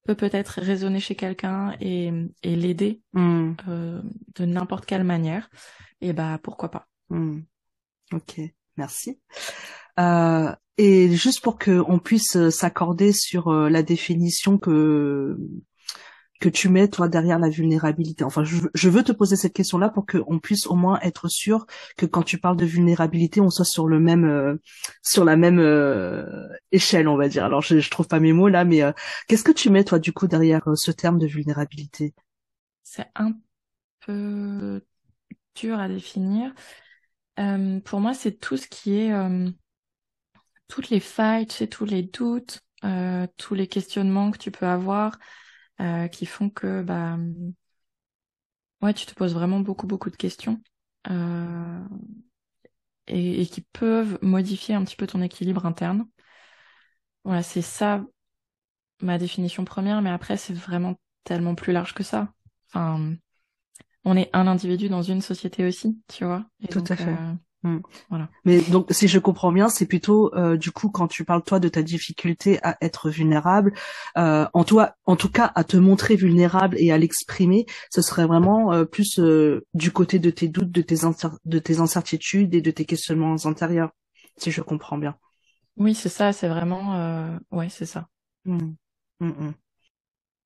peut 0.05 0.15
peut-être 0.15 0.61
résonner 0.61 1.01
chez 1.01 1.15
quelqu'un 1.15 1.77
et, 1.81 2.13
et 2.43 2.57
l'aider 2.57 3.03
hmm. 3.13 3.53
euh, 3.69 4.03
de 4.35 4.45
n'importe 4.45 4.85
quelle 4.85 5.05
manière, 5.05 5.49
et 6.01 6.13
bah 6.13 6.39
pourquoi 6.43 6.71
pas. 6.71 6.89
Hmm. 7.09 7.41
Ok, 8.13 8.41
merci. 8.77 9.21
Euh, 10.01 10.53
et 10.79 11.15
juste 11.15 11.43
pour 11.43 11.59
qu'on 11.59 11.99
puisse 11.99 12.49
s'accorder 12.51 13.13
sur 13.13 13.49
euh, 13.49 13.69
la 13.69 13.83
définition 13.83 14.59
que 14.59 15.37
que 16.43 16.49
tu 16.49 16.69
mets 16.69 16.89
toi 16.89 17.09
derrière 17.09 17.39
la 17.39 17.49
vulnérabilité 17.49 18.25
Enfin, 18.25 18.43
je, 18.45 18.89
veux 18.89 19.05
te 19.05 19.13
poser 19.13 19.37
cette 19.37 19.53
question-là 19.53 19.89
pour 19.89 20.05
qu'on 20.05 20.41
puisse 20.41 20.67
au 20.67 20.75
moins 20.75 20.99
être 21.01 21.29
sûr 21.29 21.67
que 21.97 22.05
quand 22.05 22.25
tu 22.25 22.37
parles 22.37 22.57
de 22.57 22.67
vulnérabilité, 22.67 23.41
on 23.41 23.49
soit 23.49 23.65
sur 23.65 23.87
le 23.87 24.01
même, 24.01 24.25
euh, 24.25 24.57
sur 25.03 25.25
la 25.25 25.37
même 25.37 25.61
euh, 25.61 26.49
échelle, 26.73 27.07
on 27.07 27.17
va 27.17 27.29
dire. 27.29 27.45
Alors, 27.45 27.63
je, 27.63 27.79
je 27.79 27.91
trouve 27.91 28.09
pas 28.09 28.19
mes 28.19 28.33
mots 28.33 28.49
là, 28.49 28.65
mais 28.65 28.83
euh, 28.83 28.93
qu'est-ce 29.29 29.45
que 29.45 29.53
tu 29.53 29.71
mets 29.71 29.85
toi 29.85 30.01
du 30.01 30.13
coup 30.13 30.27
derrière 30.27 30.65
ce 30.75 30.91
terme 30.91 31.19
de 31.19 31.29
vulnérabilité? 31.29 32.13
C'est 32.83 33.07
un 33.15 33.35
peu 34.05 34.83
dur 35.55 35.79
à 35.79 35.89
définir. 35.89 36.53
pour 37.85 38.01
moi, 38.01 38.15
c'est 38.15 38.33
tout 38.33 38.57
ce 38.57 38.67
qui 38.67 38.99
est 38.99 39.13
toutes 40.69 40.91
les 40.91 41.01
failles, 41.01 41.47
tu 41.47 41.57
sais, 41.57 41.67
tous 41.67 41.85
les 41.85 42.03
doutes, 42.03 42.61
tous 43.37 43.55
les 43.55 43.67
questionnements 43.67 44.31
que 44.31 44.39
tu 44.39 44.51
peux 44.51 44.67
avoir. 44.67 45.19
Euh, 45.83 46.07
qui 46.07 46.27
font 46.27 46.49
que 46.51 46.83
bah 46.83 47.17
ouais 48.83 48.95
tu 48.95 49.07
te 49.07 49.15
poses 49.15 49.35
vraiment 49.35 49.59
beaucoup 49.59 49.87
beaucoup 49.87 50.11
de 50.11 50.17
questions 50.17 50.61
euh, 51.11 51.81
et, 53.09 53.47
qui 53.47 53.63
peuvent 53.63 54.19
modifier 54.23 54.77
un 54.77 54.85
petit 54.85 54.95
peu 54.95 55.09
ton 55.09 55.23
équilibre 55.23 55.67
interne. 55.67 56.07
Voilà, 57.25 57.43
c'est 57.43 57.63
ça 57.63 58.05
ma 59.01 59.19
définition 59.19 59.65
première, 59.65 60.03
mais 60.03 60.11
après 60.11 60.37
c'est 60.37 60.55
vraiment 60.55 61.01
tellement 61.25 61.57
plus 61.57 61.73
large 61.73 61.95
que 61.95 62.05
ça. 62.05 62.33
Enfin, 62.69 63.17
on 64.05 64.17
est 64.17 64.31
un 64.35 64.47
individu 64.47 64.89
dans 64.89 65.03
une 65.03 65.23
société 65.23 65.67
aussi, 65.67 66.01
tu 66.07 66.25
vois. 66.25 66.45
Tout 66.71 66.85
à 66.89 66.97
fait. 66.97 67.17
Mm. 67.63 67.79
Voilà. 68.11 68.29
Mais 68.45 68.61
donc, 68.61 68.87
si 68.91 69.09
je 69.09 69.19
comprends 69.19 69.53
bien, 69.53 69.69
c'est 69.69 69.87
plutôt 69.87 70.35
euh, 70.35 70.57
du 70.57 70.73
coup 70.73 70.91
quand 70.91 71.07
tu 71.09 71.25
parles 71.25 71.43
toi 71.43 71.61
de 71.61 71.69
ta 71.69 71.83
difficulté 71.83 72.59
à 72.63 72.77
être 72.81 73.11
vulnérable, 73.11 73.73
euh, 74.19 74.47
en 74.53 74.65
toi, 74.65 74.97
en 75.05 75.17
tout 75.17 75.31
cas 75.31 75.53
à 75.55 75.65
te 75.65 75.77
montrer 75.77 76.17
vulnérable 76.17 76.77
et 76.79 76.93
à 76.93 76.99
l'exprimer, 76.99 77.67
ce 77.91 78.03
serait 78.03 78.27
vraiment 78.27 78.73
euh, 78.73 78.85
plus 78.85 79.21
du 79.75 79.93
côté 79.93 80.19
de 80.19 80.31
tes 80.31 80.49
doutes, 80.49 80.71
de 80.71 80.83
tes 80.83 80.97
de 81.45 81.59
tes 81.59 81.79
incertitudes 81.79 82.55
et 82.55 82.61
de 82.61 82.71
tes 82.71 82.85
questionnements 82.85 83.37
intérieurs, 83.45 83.91
si 84.37 84.51
je 84.51 84.61
comprends 84.61 84.99
bien. 84.99 85.17
Oui, 85.77 85.95
c'est 85.95 86.09
ça. 86.09 86.33
C'est 86.33 86.49
vraiment, 86.49 87.39
ouais, 87.51 87.69
c'est 87.69 87.87
ça. 87.87 88.09
Mm. 88.45 88.73
Mm, 89.21 89.53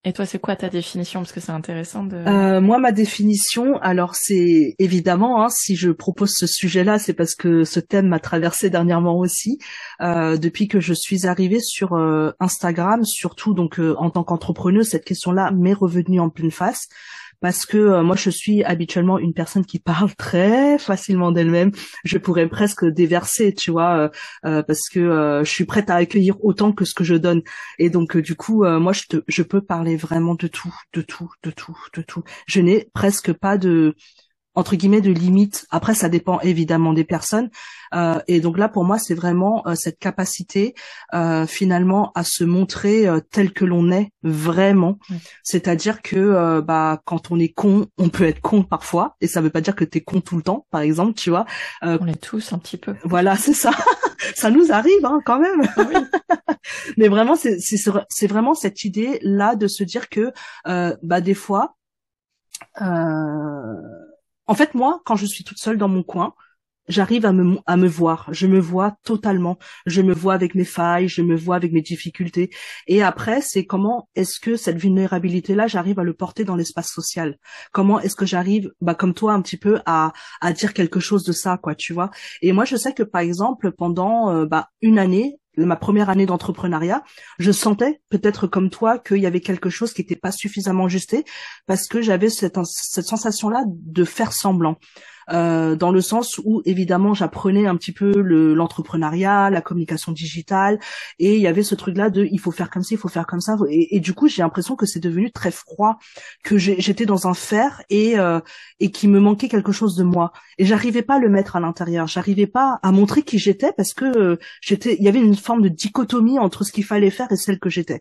et 0.07 0.12
toi, 0.12 0.25
c'est 0.25 0.38
quoi 0.38 0.55
ta 0.55 0.69
définition? 0.69 1.19
Parce 1.23 1.33
que 1.33 1.40
c'est 1.40 1.51
intéressant 1.51 2.05
de... 2.05 2.14
Euh, 2.14 2.61
moi, 2.61 2.79
ma 2.79 2.92
définition, 2.92 3.77
alors 3.79 4.14
c'est 4.14 4.77
évidemment, 4.79 5.42
hein, 5.42 5.49
si 5.51 5.75
je 5.75 5.90
propose 5.90 6.31
ce 6.33 6.47
sujet-là, 6.47 7.01
c'est 7.01 7.12
parce 7.12 7.35
que 7.35 7.64
ce 7.64 7.81
thème 7.81 8.07
m'a 8.07 8.21
traversé 8.21 8.71
dernièrement 8.71 9.19
aussi. 9.19 9.59
Euh, 10.01 10.37
depuis 10.37 10.69
que 10.69 10.79
je 10.79 10.95
suis 10.95 11.27
arrivée 11.27 11.59
sur 11.59 11.95
euh, 11.95 12.31
Instagram, 12.38 13.05
surtout 13.05 13.53
donc 13.53 13.81
en 13.81 14.11
tant 14.11 14.23
qu'entrepreneuse, 14.23 14.87
cette 14.87 15.05
question-là 15.05 15.51
m'est 15.51 15.75
revenue 15.75 16.21
en 16.21 16.31
pleine 16.31 16.53
face 16.53 16.87
parce 17.40 17.66
que 17.66 17.77
euh, 17.77 18.03
moi 18.03 18.16
je 18.16 18.31
suis 18.31 18.64
habituellement 18.64 19.18
une 19.18 19.35
personne 19.35 19.64
qui 19.64 19.79
parle 19.79 20.14
très 20.14 20.79
facilement 20.79 21.33
d'elle-même. 21.33 21.72
Je 22.05 22.18
pourrais 22.18 22.49
presque 22.49 22.85
déverser, 22.85 23.55
tu 23.55 23.70
vois, 23.70 23.96
euh, 23.96 24.09
euh, 24.44 24.62
parce 24.62 24.88
que 24.88 25.42
je 25.44 25.51
suis 25.51 25.64
prête 25.64 25.90
à 25.90 25.96
accueillir 25.96 26.42
autant 26.44 26.72
que 26.72 26.85
ce 26.85 26.94
que 26.94 27.05
je 27.05 27.14
donne. 27.14 27.42
Et 27.79 27.90
donc 27.90 28.16
du 28.16 28.35
coup, 28.35 28.64
moi 28.64 28.92
je, 28.92 29.42
peux 29.42 29.61
parler 29.61 29.96
vraiment 29.96 30.35
de 30.35 30.46
tout, 30.49 30.75
de 30.92 31.03
tout, 31.03 31.31
de 31.42 31.51
tout, 31.51 31.77
de 31.94 32.03
tout. 32.03 32.22
Je 32.46 32.61
n'ai 32.61 32.88
presque 32.94 33.33
pas 33.33 33.59
de 33.59 33.94
entre 34.57 34.75
guillemets 34.75 35.03
de 35.03 35.12
limite. 35.12 35.66
Après, 35.71 35.95
ça 35.95 36.09
dépend 36.09 36.40
évidemment 36.40 36.92
des 36.92 37.05
personnes. 37.05 37.51
Euh, 37.95 38.19
et 38.27 38.40
donc 38.40 38.59
là, 38.59 38.69
pour 38.69 38.85
moi, 38.85 38.99
c'est 38.99 39.14
vraiment 39.14 39.62
euh, 39.66 39.75
cette 39.75 39.99
capacité 39.99 40.75
euh, 41.14 41.47
finalement 41.47 42.11
à 42.14 42.25
se 42.25 42.42
montrer 42.42 43.07
tel 43.31 43.53
que 43.53 43.64
l'on 43.64 43.92
est 43.92 44.11
vraiment. 44.23 44.99
C'est-à-dire 45.42 46.03
que 46.03 46.61
bah 46.61 47.01
quand 47.05 47.31
on 47.31 47.38
est 47.38 47.53
con, 47.53 47.87
on 47.99 48.09
peut 48.09 48.25
être 48.25 48.40
con 48.40 48.62
parfois, 48.62 49.16
et 49.21 49.27
ça 49.27 49.40
veut 49.40 49.51
pas 49.51 49.61
dire 49.61 49.77
que 49.77 49.85
t'es 49.85 50.01
con 50.01 50.21
tout 50.21 50.37
le 50.37 50.42
temps, 50.42 50.66
par 50.71 50.81
exemple, 50.81 51.14
tu 51.14 51.31
vois. 51.31 51.45
on 51.83 52.07
est 52.07 52.21
tous 52.21 52.53
un 52.53 52.59
petit 52.59 52.79
peu. 52.79 52.95
Voilà, 53.05 53.37
c'est 53.37 53.53
ça. 53.53 53.71
ça 54.35 54.51
nous 54.51 54.73
arrive 54.73 55.05
hein, 55.05 55.21
quand 55.25 55.38
même. 55.38 55.62
Ah 55.77 56.55
Mais 56.97 57.09
vraiment, 57.09 57.37
c'est 57.37 57.59
c'est 57.61 58.27
vraiment 58.27 58.55
cette 58.55 58.85
idée 58.85 59.19
là 59.23 59.55
de 59.55 59.66
se 59.66 59.85
dire 59.85 60.09
que 60.09 60.33
bah 60.64 61.21
des 61.21 61.35
fois. 61.35 61.77
Euh, 62.81 64.15
en 64.47 64.55
fait, 64.55 64.75
moi, 64.75 65.01
quand 65.05 65.17
je 65.17 65.27
suis 65.27 65.45
toute 65.45 65.59
seule 65.59 65.79
dans 65.79 65.89
mon 65.89 66.03
coin, 66.03 66.35
j'arrive 66.89 67.27
à 67.27 67.33
me, 67.33 67.59
à 67.67 67.77
me 67.77 67.89
voir. 67.89 68.29
Je 68.31 68.47
me 68.47 68.59
vois 68.61 68.97
totalement. 69.05 69.59
Je 69.87 70.03
me 70.03 70.13
vois 70.15 70.35
avec 70.35 70.55
mes 70.55 70.65
failles, 70.65 71.09
je 71.09 71.23
me 71.23 71.37
vois 71.37 71.57
avec 71.57 71.73
mes 71.73 71.83
difficultés. 71.83 72.51
Et 72.87 73.03
après, 73.03 73.41
c'est 73.41 73.67
comment 73.67 74.09
est-ce 74.15 74.41
que 74.41 74.57
cette 74.57 74.79
vulnérabilité-là, 74.79 75.67
j'arrive 75.67 75.99
à 75.99 76.05
le 76.05 76.15
porter 76.15 76.45
dans 76.45 76.57
l'espace 76.57 76.91
social? 76.93 77.39
Comment 77.73 78.01
est-ce 78.01 78.17
que 78.17 78.27
j'arrive, 78.27 78.71
bah, 78.81 78.95
comme 78.95 79.15
toi, 79.15 79.33
un 79.33 79.43
petit 79.43 79.57
peu 79.57 79.81
à, 79.87 80.13
à 80.41 80.53
dire 80.53 80.75
quelque 80.75 81.01
chose 81.01 81.25
de 81.25 81.33
ça, 81.33 81.59
quoi, 81.59 81.75
tu 81.75 81.93
vois? 81.93 82.11
Et 82.43 82.53
moi, 82.53 82.65
je 82.65 82.77
sais 82.77 82.95
que, 82.95 83.03
par 83.03 83.23
exemple, 83.23 83.73
pendant 83.73 84.31
euh, 84.31 84.47
bah, 84.47 84.69
une 84.81 84.99
année, 84.99 85.39
ma 85.57 85.77
première 85.77 86.11
année 86.11 86.27
d'entrepreneuriat, 86.27 87.03
je 87.38 87.53
sentais 87.53 88.01
peut-être 88.11 88.47
comme 88.47 88.71
toi 88.71 88.99
qu'il 88.99 89.19
y 89.19 89.27
avait 89.27 89.40
quelque 89.40 89.71
chose 89.71 89.92
qui 89.92 90.03
n'était 90.03 90.16
pas 90.16 90.33
suffisamment 90.33 90.87
ajusté 90.87 91.25
parce 91.66 91.87
que 91.87 92.03
j'avais 92.03 92.29
cette, 92.29 92.59
cette 92.64 93.07
sensation-là 93.07 93.64
de 93.66 94.05
faire 94.05 94.33
semblant. 94.33 94.77
Euh, 95.33 95.77
dans 95.77 95.91
le 95.91 96.01
sens 96.01 96.41
où 96.45 96.62
évidemment 96.65 97.15
j'apprenais 97.15 97.67
un 97.67 97.77
petit 97.77 97.93
peu 97.93 98.21
le 98.21 98.55
l'entrepreneuriat, 98.55 99.51
la 99.51 99.61
communication 99.61 100.12
digitale, 100.12 100.79
et 101.19 101.37
il 101.37 101.41
y 101.41 101.47
avait 101.47 101.62
ce 101.62 101.75
truc-là 101.75 102.11
de 102.11 102.27
il 102.31 102.39
faut 102.39 102.53
faire 102.53 102.71
comme 102.71 102.83
ça, 102.83 102.91
il 102.93 102.99
faut 102.99 103.09
faire 103.09 103.27
comme 103.27 103.41
ça, 103.41 103.57
et, 103.69 104.01
du 104.01 104.15
coup 104.15 104.29
j'ai 104.29 104.43
l'impression 104.43 104.77
que 104.77 104.87
c'est 104.87 105.01
devenu 105.01 105.31
très 105.33 105.51
froid, 105.51 105.99
que 106.45 106.57
j'étais 106.59 107.07
dans 107.07 107.27
un 107.27 107.35
fer 107.35 107.83
et 107.91 108.19
euh, 108.19 108.41
et 108.81 108.91
qui 108.91 109.09
me 109.09 109.21
manquait 109.21 109.49
quelque 109.49 109.73
chose 109.73 109.97
de 109.97 110.05
moi, 110.05 110.33
et 110.59 110.65
j'arrivais 110.65 111.03
pas 111.03 111.17
à 111.17 111.19
le 111.19 111.29
mettre 111.29 111.57
à 111.57 111.61
l'intérieur, 111.61 112.07
j'arrivais 112.07 112.47
pas 112.47 112.79
à 112.83 112.93
montrer 112.93 113.23
qui 113.23 113.39
j'étais 113.39 113.73
parce 113.73 113.95
que 113.95 114.05
euh, 114.05 114.37
j'étais, 114.61 114.97
il 114.99 115.05
y 115.05 115.09
avait 115.09 115.21
une 115.21 115.37
forme 115.37 115.62
de 115.62 115.69
dichotomie 115.69 116.39
entre 116.39 116.65
ce 116.65 116.73
qu'il 116.73 116.85
fallait 116.85 117.11
faire 117.11 117.31
et 117.33 117.37
celle 117.37 117.59
que 117.59 117.71
j'étais, 117.71 118.01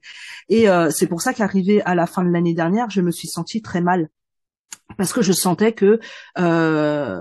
et 0.49 0.69
euh, 0.69 0.89
c'est 0.91 1.07
pour 1.07 1.21
ça 1.21 1.33
qu'arrivé 1.33 1.81
à 1.83 1.95
la 1.95 2.05
fin 2.07 2.23
de 2.23 2.29
l'année 2.29 2.53
dernière, 2.53 2.89
je 2.89 3.01
me 3.01 3.11
suis 3.11 3.27
sentie 3.27 3.61
très 3.61 3.81
mal 3.81 4.09
parce 4.97 5.13
que 5.13 5.21
je 5.21 5.31
sentais 5.31 5.73
que 5.73 5.99
euh, 6.37 7.19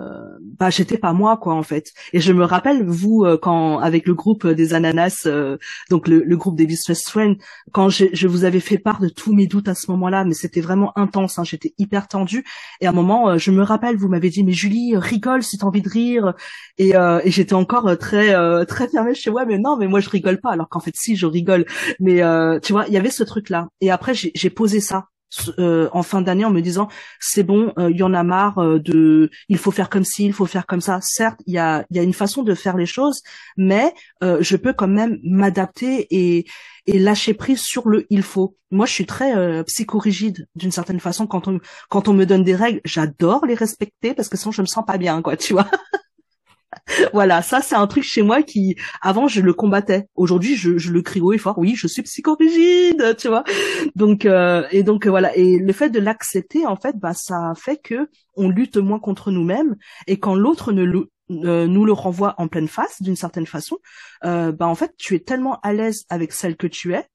bah 0.59 0.71
j'étais 0.71 0.99
pas 0.99 1.13
moi 1.13 1.37
quoi 1.37 1.55
en 1.55 1.63
fait. 1.63 1.93
Et 2.13 2.21
je 2.21 2.33
me 2.33 2.45
rappelle 2.45 2.85
vous 2.85 3.25
euh, 3.25 3.39
quand 3.41 3.79
avec 3.79 4.07
le 4.07 4.15
groupe 4.15 4.47
des 4.47 4.75
ananas 4.75 5.25
euh, 5.27 5.57
donc 5.91 6.09
le, 6.09 6.23
le, 6.23 6.37
groupe 6.37 6.57
des 6.57 6.67
Business 6.67 7.05
Friends 7.09 7.37
quand 7.73 7.89
je, 7.89 8.07
je, 8.13 8.29
vous 8.29 8.45
avais 8.45 8.61
fait 8.61 8.79
part 8.79 9.01
de 9.01 9.09
tous 9.09 9.33
mes 9.33 9.47
doutes 9.47 9.69
à 9.69 9.75
ce 9.75 9.91
moment-là 9.91 10.25
mais 10.25 10.35
c'était 10.35 10.61
vraiment 10.61 10.97
intense 10.97 11.39
hein, 11.39 11.45
j'étais 11.45 11.75
hyper 11.79 12.09
tendue. 12.09 12.45
Et 12.81 12.87
à 12.87 12.91
un 12.91 12.93
moment 12.93 13.31
euh, 13.31 13.39
je 13.39 13.51
me 13.51 13.63
rappelle 13.63 13.97
vous 13.97 14.09
m'avez 14.09 14.31
dit 14.31 14.45
mais 14.45 14.53
Julie 14.53 14.97
rigole 14.97 15.43
si 15.43 15.59
t'as 15.59 15.67
envie 15.67 15.83
de 15.83 15.89
rire 15.89 16.35
et, 16.79 16.91
et 16.91 17.31
j'étais 17.31 17.55
encore 17.55 17.97
très 17.99 18.35
très 18.67 18.89
fermée. 18.89 19.15
Chez 19.15 19.31
moi 19.31 19.45
mais 19.47 19.59
non 19.59 19.77
mais 19.77 19.87
moi 19.87 20.01
je 20.01 20.11
rigole 20.11 20.41
pas 20.41 20.51
alors 20.51 20.69
qu'en 20.69 20.81
fait 20.81 20.95
si 20.97 21.17
je 21.17 21.27
rigole 21.27 21.65
mais 22.01 22.21
tu 22.61 22.73
vois 22.73 22.87
il 22.87 22.93
y 22.93 22.97
avait 22.97 23.11
ce 23.11 23.23
truc 23.25 23.49
là 23.49 23.69
et 23.81 23.91
après 23.91 24.13
j'ai 24.15 24.51
posé 24.51 24.81
ça 24.81 25.07
euh, 25.59 25.89
en 25.93 26.03
fin 26.03 26.23
d'année 26.23 26.45
en 26.45 26.51
me 26.51 26.61
disant 26.61 26.89
c'est 27.21 27.43
bon, 27.43 27.73
euh, 27.79 27.91
il 27.91 27.97
y 27.97 28.03
en 28.03 28.15
a 28.15 28.23
marre 28.23 28.59
euh, 28.59 28.79
de, 28.79 29.31
il 29.49 29.59
faut 29.59 29.71
faire 29.71 29.89
comme 29.89 30.05
ci, 30.05 30.27
il 30.27 30.33
faut 30.33 30.47
faire 30.47 30.67
comme 30.67 30.81
ça. 30.81 30.99
Certes, 31.03 31.41
il 31.47 31.55
y 31.55 31.59
a, 31.59 31.85
y 31.91 31.99
a 31.99 32.03
une 32.03 32.13
façon 32.13 32.43
de 32.43 32.55
faire 32.55 32.77
les 32.77 32.87
choses, 32.87 33.23
mais 33.57 33.93
je 34.23 34.57
peux 34.57 34.73
quand 34.73 34.89
même 34.89 35.19
m'adapter 35.23 36.07
et, 36.11 36.47
et 36.87 36.99
lâcher 36.99 37.35
prise 37.35 37.61
sur 37.61 37.89
le 37.89 38.07
il 38.11 38.23
faut. 38.23 38.57
Moi, 38.71 38.87
je 38.87 38.93
suis 38.93 39.07
très 39.07 39.63
psychorigide 39.65 40.47
d'une 40.55 40.73
certaine 40.73 41.01
façon. 41.01 41.27
Quand 41.27 41.47
on 41.49 41.61
quand 41.91 42.09
on 42.09 42.15
me 42.15 42.25
donne 42.25 42.43
des 42.43 42.57
règles, 42.57 42.81
j'adore 42.85 43.45
les 43.47 43.55
respecter 43.55 44.15
parce 44.15 44.29
que 44.29 44.37
sinon 44.37 44.53
je 44.53 44.63
me 44.63 44.67
sens 44.67 44.85
pas 44.87 44.99
bien, 44.99 45.21
quoi. 45.23 45.37
Tu 45.37 45.53
vois. 45.53 45.69
voilà, 47.13 47.43
ça 47.43 47.61
c'est 47.61 47.75
un 47.75 47.87
truc 47.87 48.05
chez 48.05 48.23
moi 48.23 48.43
qui, 48.43 48.77
avant 49.01 49.29
je 49.29 49.41
le 49.41 49.53
combattais. 49.53 50.09
Aujourd'hui 50.15 50.57
je, 50.57 50.79
je 50.79 50.93
le 50.93 51.03
crie 51.03 51.21
haut 51.21 51.33
et 51.33 51.39
fort. 51.39 51.59
Oui, 51.59 51.75
je 51.77 51.87
suis 51.87 52.03
psychorigide, 52.03 53.17
tu 53.19 53.29
vois. 53.29 53.45
Donc 53.95 54.27
euh, 54.27 54.67
et 54.71 54.83
donc 54.83 55.07
voilà. 55.07 55.37
Et 55.37 55.59
le 55.59 55.73
fait 55.73 55.91
de 55.91 56.01
l'accepter, 56.01 56.67
en 56.67 56.77
fait, 56.77 56.97
bah 56.99 57.15
ça 57.15 57.53
fait 57.57 57.77
que 57.77 58.09
on 58.37 58.49
lutte 58.49 58.77
moins 58.77 58.99
contre 58.99 59.31
nous-mêmes. 59.31 59.77
Et 60.07 60.19
quand 60.19 60.35
l'autre 60.35 60.73
ne 60.73 60.85
euh, 61.31 61.67
nous 61.67 61.85
le 61.85 61.93
renvoie 61.93 62.35
en 62.39 62.49
pleine 62.49 62.69
face, 62.69 63.01
d'une 63.03 63.17
certaine 63.17 63.47
façon, 63.47 63.79
euh, 64.25 64.53
bah 64.53 64.67
en 64.67 64.75
fait 64.75 64.93
tu 64.99 65.15
es 65.15 65.21
tellement 65.21 65.59
à 65.63 65.73
l'aise 65.73 66.05
avec 66.09 66.33
celle 66.33 66.57
que 66.57 66.67
tu 66.67 66.95
es 66.95 67.07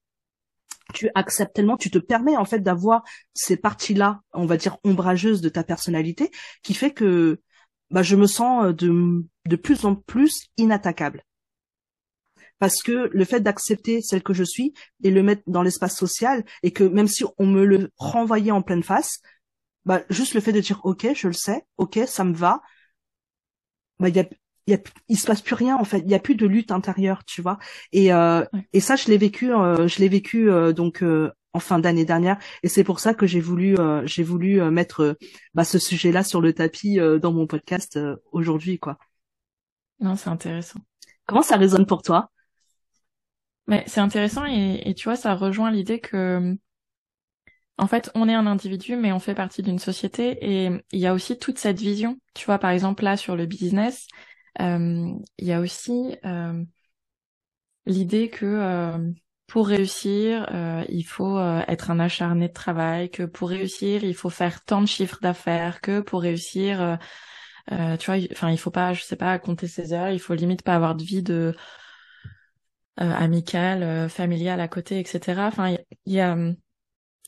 tu 0.93 1.09
acceptes 1.15 1.55
tellement, 1.55 1.77
tu 1.77 1.91
te 1.91 1.99
permets 1.99 2.37
en 2.37 2.45
fait 2.45 2.59
d'avoir 2.59 3.03
ces 3.33 3.57
parties-là, 3.57 4.21
on 4.33 4.45
va 4.45 4.57
dire 4.57 4.77
ombrageuses 4.83 5.41
de 5.41 5.49
ta 5.49 5.63
personnalité, 5.63 6.31
qui 6.63 6.73
fait 6.73 6.91
que 6.91 7.39
bah, 7.91 8.03
je 8.03 8.15
me 8.15 8.27
sens 8.27 8.65
euh, 8.65 8.73
de, 8.73 9.25
de 9.49 9.55
plus 9.57 9.83
en 9.85 9.95
plus 9.95 10.47
inattaquable. 10.57 11.23
Parce 12.59 12.81
que 12.81 13.09
le 13.11 13.25
fait 13.25 13.39
d'accepter 13.39 14.01
celle 14.01 14.23
que 14.23 14.33
je 14.33 14.43
suis 14.43 14.73
et 15.03 15.11
le 15.11 15.23
mettre 15.23 15.43
dans 15.47 15.63
l'espace 15.63 15.97
social, 15.97 16.43
et 16.63 16.71
que 16.71 16.83
même 16.83 17.07
si 17.07 17.23
on 17.37 17.45
me 17.45 17.65
le 17.65 17.89
renvoyait 17.97 18.51
en 18.51 18.61
pleine 18.61 18.83
face, 18.83 19.19
bah, 19.85 20.03
juste 20.09 20.33
le 20.33 20.41
fait 20.41 20.53
de 20.53 20.59
dire 20.59 20.81
ok, 20.83 21.07
je 21.15 21.27
le 21.27 21.33
sais, 21.33 21.65
ok, 21.77 21.99
ça 22.05 22.23
me 22.23 22.33
va, 22.33 22.61
bah, 23.99 24.09
y 24.09 24.19
a, 24.19 24.25
y 24.67 24.73
a, 24.73 24.77
il 25.07 25.17
se 25.17 25.25
passe 25.25 25.41
plus 25.41 25.55
rien 25.55 25.77
en 25.77 25.85
fait, 25.85 25.99
il 25.99 26.09
y 26.09 26.15
a 26.15 26.19
plus 26.19 26.35
de 26.35 26.45
lutte 26.45 26.71
intérieure, 26.71 27.23
tu 27.25 27.41
vois. 27.41 27.59
Et, 27.93 28.13
euh, 28.13 28.43
et 28.73 28.81
ça, 28.81 28.95
je 28.95 29.07
l'ai 29.07 29.17
vécu, 29.17 29.53
euh, 29.53 29.87
je 29.87 29.99
l'ai 29.99 30.09
vécu 30.09 30.49
donc 30.75 31.01
en 31.53 31.59
fin 31.59 31.79
d'année 31.79 32.05
dernière 32.05 32.37
et 32.63 32.67
c'est 32.67 32.83
pour 32.83 32.99
ça 32.99 33.13
que 33.13 33.25
j'ai 33.25 33.39
voulu 33.39 33.77
euh, 33.79 34.05
j'ai 34.05 34.23
voulu 34.23 34.61
euh, 34.61 34.71
mettre 34.71 35.01
euh, 35.01 35.13
bah, 35.53 35.63
ce 35.63 35.79
sujet-là 35.79 36.23
sur 36.23 36.41
le 36.41 36.53
tapis 36.53 36.99
dans 37.21 37.33
mon 37.33 37.47
podcast 37.47 37.99
aujourd'hui 38.31 38.79
quoi. 38.79 38.97
Non, 39.99 40.15
c'est 40.15 40.29
intéressant. 40.29 40.79
Comment 41.25 41.41
ça 41.41 41.57
résonne 41.57 41.85
pour 41.85 42.01
toi? 42.01 42.31
Mais 43.67 43.83
c'est 43.87 43.99
intéressant 43.99 44.45
et, 44.45 44.81
et, 44.85 44.95
tu 44.95 45.03
vois 45.03 45.15
ça 45.15 45.35
rejoint 45.35 45.69
l'idée 45.69 45.99
que 45.99 46.57
en 47.77 47.85
fait 47.87 48.09
on 48.15 48.27
est 48.27 48.33
un 48.33 48.47
individu 48.47 48.95
mais 48.95 49.11
on 49.11 49.19
fait 49.19 49.35
partie 49.35 49.61
d'une 49.61 49.77
société 49.77 50.37
et 50.41 50.71
il 50.91 50.99
y 50.99 51.05
a 51.05 51.13
aussi 51.13 51.37
toute 51.37 51.59
cette 51.59 51.79
vision. 51.79 52.19
Tu 52.33 52.45
vois 52.45 52.57
par 52.57 52.71
exemple 52.71 53.03
là 53.03 53.15
sur 53.15 53.35
le 53.35 53.45
business, 53.45 54.07
il 54.59 55.21
y 55.39 55.53
a 55.53 55.59
aussi 55.59 56.17
l'idée 57.85 58.29
que 58.29 59.13
pour 59.47 59.67
réussir, 59.67 60.47
euh, 60.53 60.83
il 60.89 61.03
faut 61.03 61.37
euh, 61.37 61.61
être 61.67 61.89
un 61.91 61.99
acharné 61.99 62.47
de 62.47 62.53
travail, 62.53 63.09
que 63.09 63.23
pour 63.23 63.49
réussir, 63.49 64.03
il 64.03 64.13
faut 64.13 64.29
faire 64.29 64.63
tant 64.63 64.81
de 64.81 64.87
chiffres 64.87 65.17
d'affaires, 65.21 65.81
que 65.81 66.01
pour 66.01 66.21
réussir, 66.21 66.99
euh, 67.71 67.93
euh 67.93 67.97
tu 67.97 68.11
vois, 68.11 68.19
enfin, 68.31 68.51
il 68.51 68.57
faut 68.57 68.71
pas, 68.71 68.93
je 68.93 69.03
sais 69.03 69.15
pas, 69.15 69.37
compter 69.39 69.67
ses 69.67 69.93
heures, 69.93 70.09
il 70.09 70.19
faut 70.19 70.33
limite 70.33 70.63
pas 70.63 70.75
avoir 70.75 70.95
de 70.95 71.03
vie 71.03 71.23
de 71.23 71.55
amicale, 72.97 74.09
familiale 74.09 74.59
à 74.59 74.67
côté, 74.67 74.99
etc. 74.99 75.47
Enfin, 75.47 75.73
il 76.05 76.13
y, 76.13 76.19
a, 76.19 76.35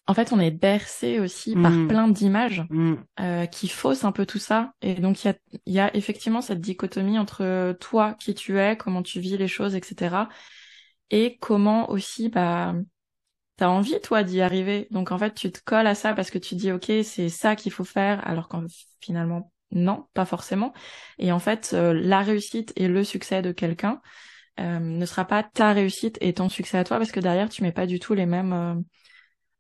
en 0.06 0.13
fait, 0.13 0.34
on 0.34 0.39
est 0.41 0.51
bercé 0.51 1.17
aussi 1.19 1.56
par 1.56 1.71
mmh. 1.71 1.88
plein 1.88 2.08
d'images 2.10 2.65
mmh. 2.69 3.47
qui 3.51 3.69
faussent 3.69 4.04
un 4.04 4.12
peu 4.12 4.25
tout 4.25 4.38
ça, 4.38 4.73
et 4.82 4.95
donc 4.95 5.23
il 5.23 5.27
y 5.27 5.30
a, 5.30 5.36
y 5.65 5.80
a 5.80 5.95
effectivement 5.95 6.41
cette 6.41 6.60
dichotomie 6.60 7.17
entre 7.17 7.71
toi, 7.80 8.15
qui 8.19 8.34
tu 8.36 8.60
es, 8.60 8.75
comment 8.75 9.01
tu 9.01 9.21
vis 9.21 9.38
les 9.38 9.47
choses, 9.47 9.75
etc 9.75 10.25
et 11.12 11.38
comment 11.38 11.89
aussi 11.91 12.30
bah 12.30 12.73
t'as 13.58 13.67
envie 13.67 13.99
toi 14.01 14.23
d'y 14.23 14.41
arriver 14.41 14.88
donc 14.91 15.12
en 15.12 15.19
fait 15.19 15.34
tu 15.36 15.51
te 15.51 15.60
colles 15.63 15.88
à 15.88 15.95
ça 15.95 16.13
parce 16.13 16.32
que 16.32 16.39
tu 16.39 16.56
dis 16.56 16.71
ok 16.71 16.91
c'est 17.04 17.30
ça 17.30 17.56
qu'il 17.56 17.71
faut 17.71 17.84
faire 17.84 18.25
alors 18.27 18.47
qu'en 18.47 18.65
finalement 19.01 19.51
non 19.71 20.07
pas 20.13 20.25
forcément. 20.25 20.73
Et 21.19 21.31
en 21.31 21.39
fait 21.39 21.71
euh, 21.73 21.93
la 21.93 22.21
réussite 22.21 22.73
et 22.75 22.88
le 22.88 23.03
succès 23.03 23.41
de 23.41 23.51
quelqu'un 23.51 24.01
euh, 24.60 24.79
ne 24.79 25.05
sera 25.05 25.25
pas 25.25 25.43
ta 25.43 25.73
réussite 25.73 26.17
et 26.21 26.34
ton 26.34 26.49
succès 26.49 26.77
à 26.77 26.84
toi 26.84 26.97
parce 26.97 27.12
que 27.12 27.19
derrière 27.19 27.49
tu 27.49 27.63
mets 27.63 27.71
pas 27.71 27.88
du 27.88 27.99
tout 27.99 28.13
les 28.13 28.25
mêmes 28.25 28.86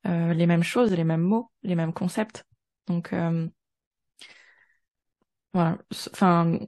euh, 0.07 0.33
les 0.33 0.47
mêmes 0.47 0.63
choses 0.63 0.91
les 0.93 1.03
mêmes 1.03 1.21
mots 1.21 1.51
les 1.63 1.75
mêmes 1.75 1.93
concepts. 1.93 2.45
Donc 2.87 3.13
voilà. 5.53 5.77
Enfin 6.13 6.59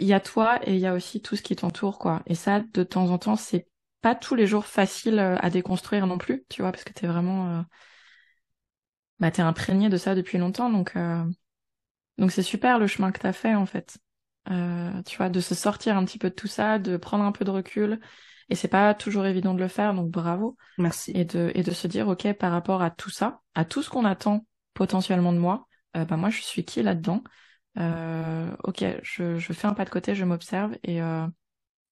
il 0.00 0.06
y 0.08 0.12
a 0.12 0.20
toi 0.20 0.58
et 0.68 0.74
il 0.74 0.80
y 0.80 0.86
a 0.86 0.94
aussi 0.94 1.22
tout 1.22 1.36
ce 1.36 1.42
qui 1.42 1.56
t'entoure 1.56 1.98
quoi. 1.98 2.22
Et 2.26 2.34
ça 2.34 2.60
de 2.60 2.82
temps 2.82 3.10
en 3.10 3.18
temps 3.18 3.36
c'est 3.36 3.68
pas 4.00 4.14
tous 4.16 4.34
les 4.34 4.46
jours 4.48 4.66
facile 4.66 5.18
à 5.20 5.48
déconstruire 5.48 6.06
non 6.08 6.18
plus, 6.18 6.44
tu 6.48 6.60
vois, 6.62 6.72
parce 6.72 6.82
que 6.82 6.92
t'es 6.92 7.06
vraiment, 7.06 7.64
bah 9.20 9.30
t'es 9.30 9.42
imprégné 9.42 9.88
de 9.88 9.96
ça 9.96 10.14
depuis 10.14 10.38
longtemps, 10.38 10.70
donc. 10.70 10.94
Donc 12.18 12.32
c'est 12.32 12.42
super 12.42 12.78
le 12.78 12.86
chemin 12.86 13.12
que 13.12 13.18
t'as 13.18 13.32
fait 13.32 13.54
en 13.54 13.66
fait, 13.66 13.98
euh, 14.50 15.02
tu 15.02 15.16
vois, 15.16 15.28
de 15.28 15.40
se 15.40 15.54
sortir 15.54 15.96
un 15.96 16.04
petit 16.04 16.18
peu 16.18 16.30
de 16.30 16.34
tout 16.34 16.48
ça, 16.48 16.78
de 16.78 16.96
prendre 16.96 17.24
un 17.24 17.32
peu 17.32 17.44
de 17.44 17.50
recul, 17.50 18.00
et 18.48 18.54
c'est 18.54 18.68
pas 18.68 18.94
toujours 18.94 19.26
évident 19.26 19.54
de 19.54 19.60
le 19.60 19.68
faire, 19.68 19.94
donc 19.94 20.10
bravo. 20.10 20.56
Merci. 20.78 21.12
Et 21.14 21.24
de 21.24 21.50
et 21.54 21.62
de 21.62 21.70
se 21.70 21.86
dire 21.86 22.08
ok 22.08 22.32
par 22.34 22.52
rapport 22.52 22.82
à 22.82 22.90
tout 22.90 23.10
ça, 23.10 23.40
à 23.54 23.64
tout 23.64 23.82
ce 23.82 23.90
qu'on 23.90 24.04
attend 24.04 24.46
potentiellement 24.74 25.32
de 25.32 25.38
moi, 25.38 25.66
euh, 25.96 26.04
bah 26.04 26.16
moi 26.16 26.30
je 26.30 26.42
suis 26.42 26.64
qui 26.64 26.82
là-dedans? 26.82 27.22
ok, 27.74 28.84
je, 29.02 29.38
je 29.38 29.52
fais 29.54 29.66
un 29.66 29.72
pas 29.72 29.86
de 29.86 29.90
côté, 29.90 30.14
je 30.14 30.24
m'observe 30.26 30.76
et 30.84 31.00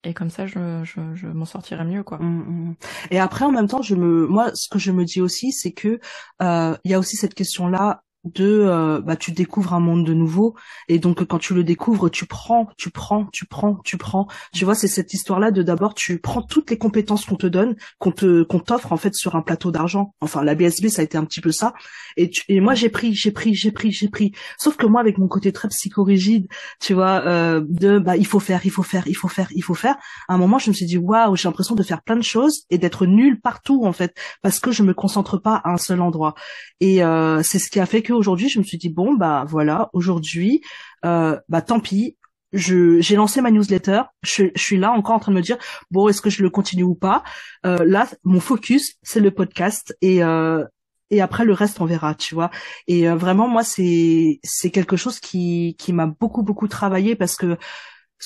et 0.02 0.14
comme 0.14 0.30
ça 0.30 0.46
je, 0.46 0.83
je, 0.85 1.14
je 1.14 1.26
m'en 1.26 1.44
sortirai 1.44 1.85
mieux 1.85 2.02
quoi. 2.02 2.18
Mmh, 2.18 2.70
mmh. 2.70 2.76
Et 3.11 3.18
après 3.18 3.44
en 3.44 3.52
même 3.52 3.68
temps 3.68 3.83
je 3.83 3.94
me 3.94 4.26
moi 4.26 4.50
ce 4.54 4.68
que 4.68 4.78
je 4.78 4.92
me 4.92 5.04
dis 5.04 5.20
aussi 5.20 5.52
c'est 5.52 5.72
que 5.72 6.00
euh, 6.42 6.76
il 6.85 6.90
y 6.90 6.94
a 6.94 6.98
aussi 6.98 7.16
cette 7.16 7.35
question 7.35 7.68
là 7.68 8.02
de 8.24 8.44
euh, 8.44 9.00
bah 9.00 9.16
tu 9.16 9.33
découvres 9.33 9.72
un 9.72 9.80
monde 9.80 10.04
de 10.04 10.12
nouveau. 10.12 10.54
Et 10.88 10.98
donc 10.98 11.24
quand 11.24 11.38
tu 11.38 11.54
le 11.54 11.64
découvres 11.64 12.11
tu 12.11 12.26
prends 12.26 12.68
tu 12.76 12.90
prends 12.90 13.26
tu 13.26 13.46
prends 13.46 13.76
tu 13.85 13.96
prends. 13.96 14.28
Tu 14.52 14.64
vois 14.64 14.74
c'est 14.74 14.88
cette 14.88 15.14
histoire 15.14 15.40
là 15.40 15.50
de 15.50 15.62
d'abord 15.62 15.94
tu 15.94 16.18
prends 16.18 16.42
toutes 16.42 16.70
les 16.70 16.78
compétences 16.78 17.24
qu'on 17.24 17.37
te 17.37 17.46
donne 17.46 17.76
qu'on 17.98 18.12
te 18.12 18.42
qu'on 18.42 18.61
t'offre 18.61 18.92
en 18.92 18.96
fait 18.96 19.14
sur 19.14 19.37
un 19.37 19.42
plateau 19.42 19.70
d'argent. 19.70 20.14
Enfin 20.20 20.44
la 20.44 20.54
BSB 20.54 20.88
ça 20.88 21.00
a 21.00 21.04
été 21.04 21.16
un 21.16 21.24
petit 21.24 21.40
peu 21.40 21.50
ça. 21.50 21.72
Et 22.16 22.28
tu, 22.28 22.42
et 22.48 22.61
moi 22.61 22.74
j'ai 22.74 22.90
pris 22.90 23.14
j'ai 23.14 23.30
pris 23.30 23.54
j'ai 23.54 23.72
pris 23.72 23.90
j'ai 23.90 24.09
pris. 24.09 24.33
Sauf 24.59 24.76
que 24.76 24.87
moi 24.87 25.00
avec 25.00 25.16
mon 25.16 25.28
côté 25.28 25.52
très 25.52 25.68
psychorigide 25.68 26.46
tu 26.80 26.92
vois 26.92 27.22
euh, 27.26 27.62
de 27.66 27.98
bah 27.98 28.16
il 28.16 28.26
faut 28.26 28.40
faire 28.40 28.61
il 28.64 28.70
faut 28.70 28.83
faire 28.83 29.06
il 29.06 29.16
faut 29.16 29.28
faire 29.28 29.48
il 29.54 29.62
faut 29.62 29.74
faire 29.74 29.96
à 30.28 30.35
un 30.35 30.38
moment 30.38 30.59
je 30.59 30.68
me 30.68 30.74
suis 30.74 30.87
dit 30.87 30.98
waouh 30.98 31.37
j'ai 31.37 31.48
l'impression 31.48 31.74
de 31.74 31.83
faire 31.83 32.02
plein 32.02 32.16
de 32.16 32.22
choses 32.22 32.64
et 32.70 32.76
d'être 32.76 33.06
nulle 33.06 33.40
partout 33.40 33.85
en 33.85 33.92
fait 33.92 34.14
parce 34.42 34.61
que 34.61 34.72
je 34.72 34.83
me 34.83 34.92
concentre 34.92 35.38
pas 35.38 35.61
à 35.64 35.70
un 35.70 35.78
seul 35.78 36.02
endroit. 36.02 36.35
Et 36.80 37.02
euh, 37.02 37.42
c'est 37.42 37.59
ce 37.59 37.70
qui 37.70 37.80
a 37.80 37.87
fait 37.87 38.02
que 38.02 38.10
aujourd'hui, 38.12 38.49
je 38.49 38.59
me 38.59 38.64
suis 38.64 38.79
dit 38.79 38.88
bon 38.88 39.14
bah 39.14 39.44
voilà, 39.49 39.90
aujourd'hui, 39.92 40.62
euh, 41.05 41.38
bah 41.49 41.62
tant 41.62 41.81
pis. 41.81 42.16
Je 42.53 43.01
j'ai 43.01 43.14
lancé 43.14 43.40
ma 43.40 43.53
newsletter. 43.53 44.03
Je, 44.23 44.46
je, 44.57 44.62
suis 44.62 44.77
là 44.77 44.90
encore 44.90 45.14
en 45.14 45.20
train 45.20 45.31
de 45.33 45.37
me 45.37 45.42
dire 45.42 45.57
bon 45.92 46.09
est-ce 46.09 46.20
que 46.20 46.31
je 46.31 46.42
le 46.42 46.51
continue 46.51 46.83
ou 46.83 46.96
pas? 46.96 47.23
Euh, 47.64 47.79
là, 47.85 48.09
mon 48.25 48.40
focus 48.40 48.96
c'est 49.03 49.20
le 49.20 49.31
podcast 49.31 49.96
et 50.03 50.25
euh, 50.25 50.64
et 51.11 51.20
après 51.20 51.44
le 51.44 51.53
reste 51.53 51.81
on 51.81 51.85
verra, 51.85 52.14
tu 52.14 52.35
vois. 52.35 52.51
Et 52.88 53.09
euh, 53.09 53.16
vraiment 53.16 53.49
moi 53.49 53.62
c'est 53.64 54.40
c'est 54.42 54.70
quelque 54.70 54.96
chose 54.96 55.20
qui 55.20 55.77
qui 55.79 55.92
m'a 55.92 56.07
beaucoup 56.07 56.42
beaucoup 56.42 56.68
travaillé 56.68 57.16
parce 57.16 57.37
que 57.37 57.57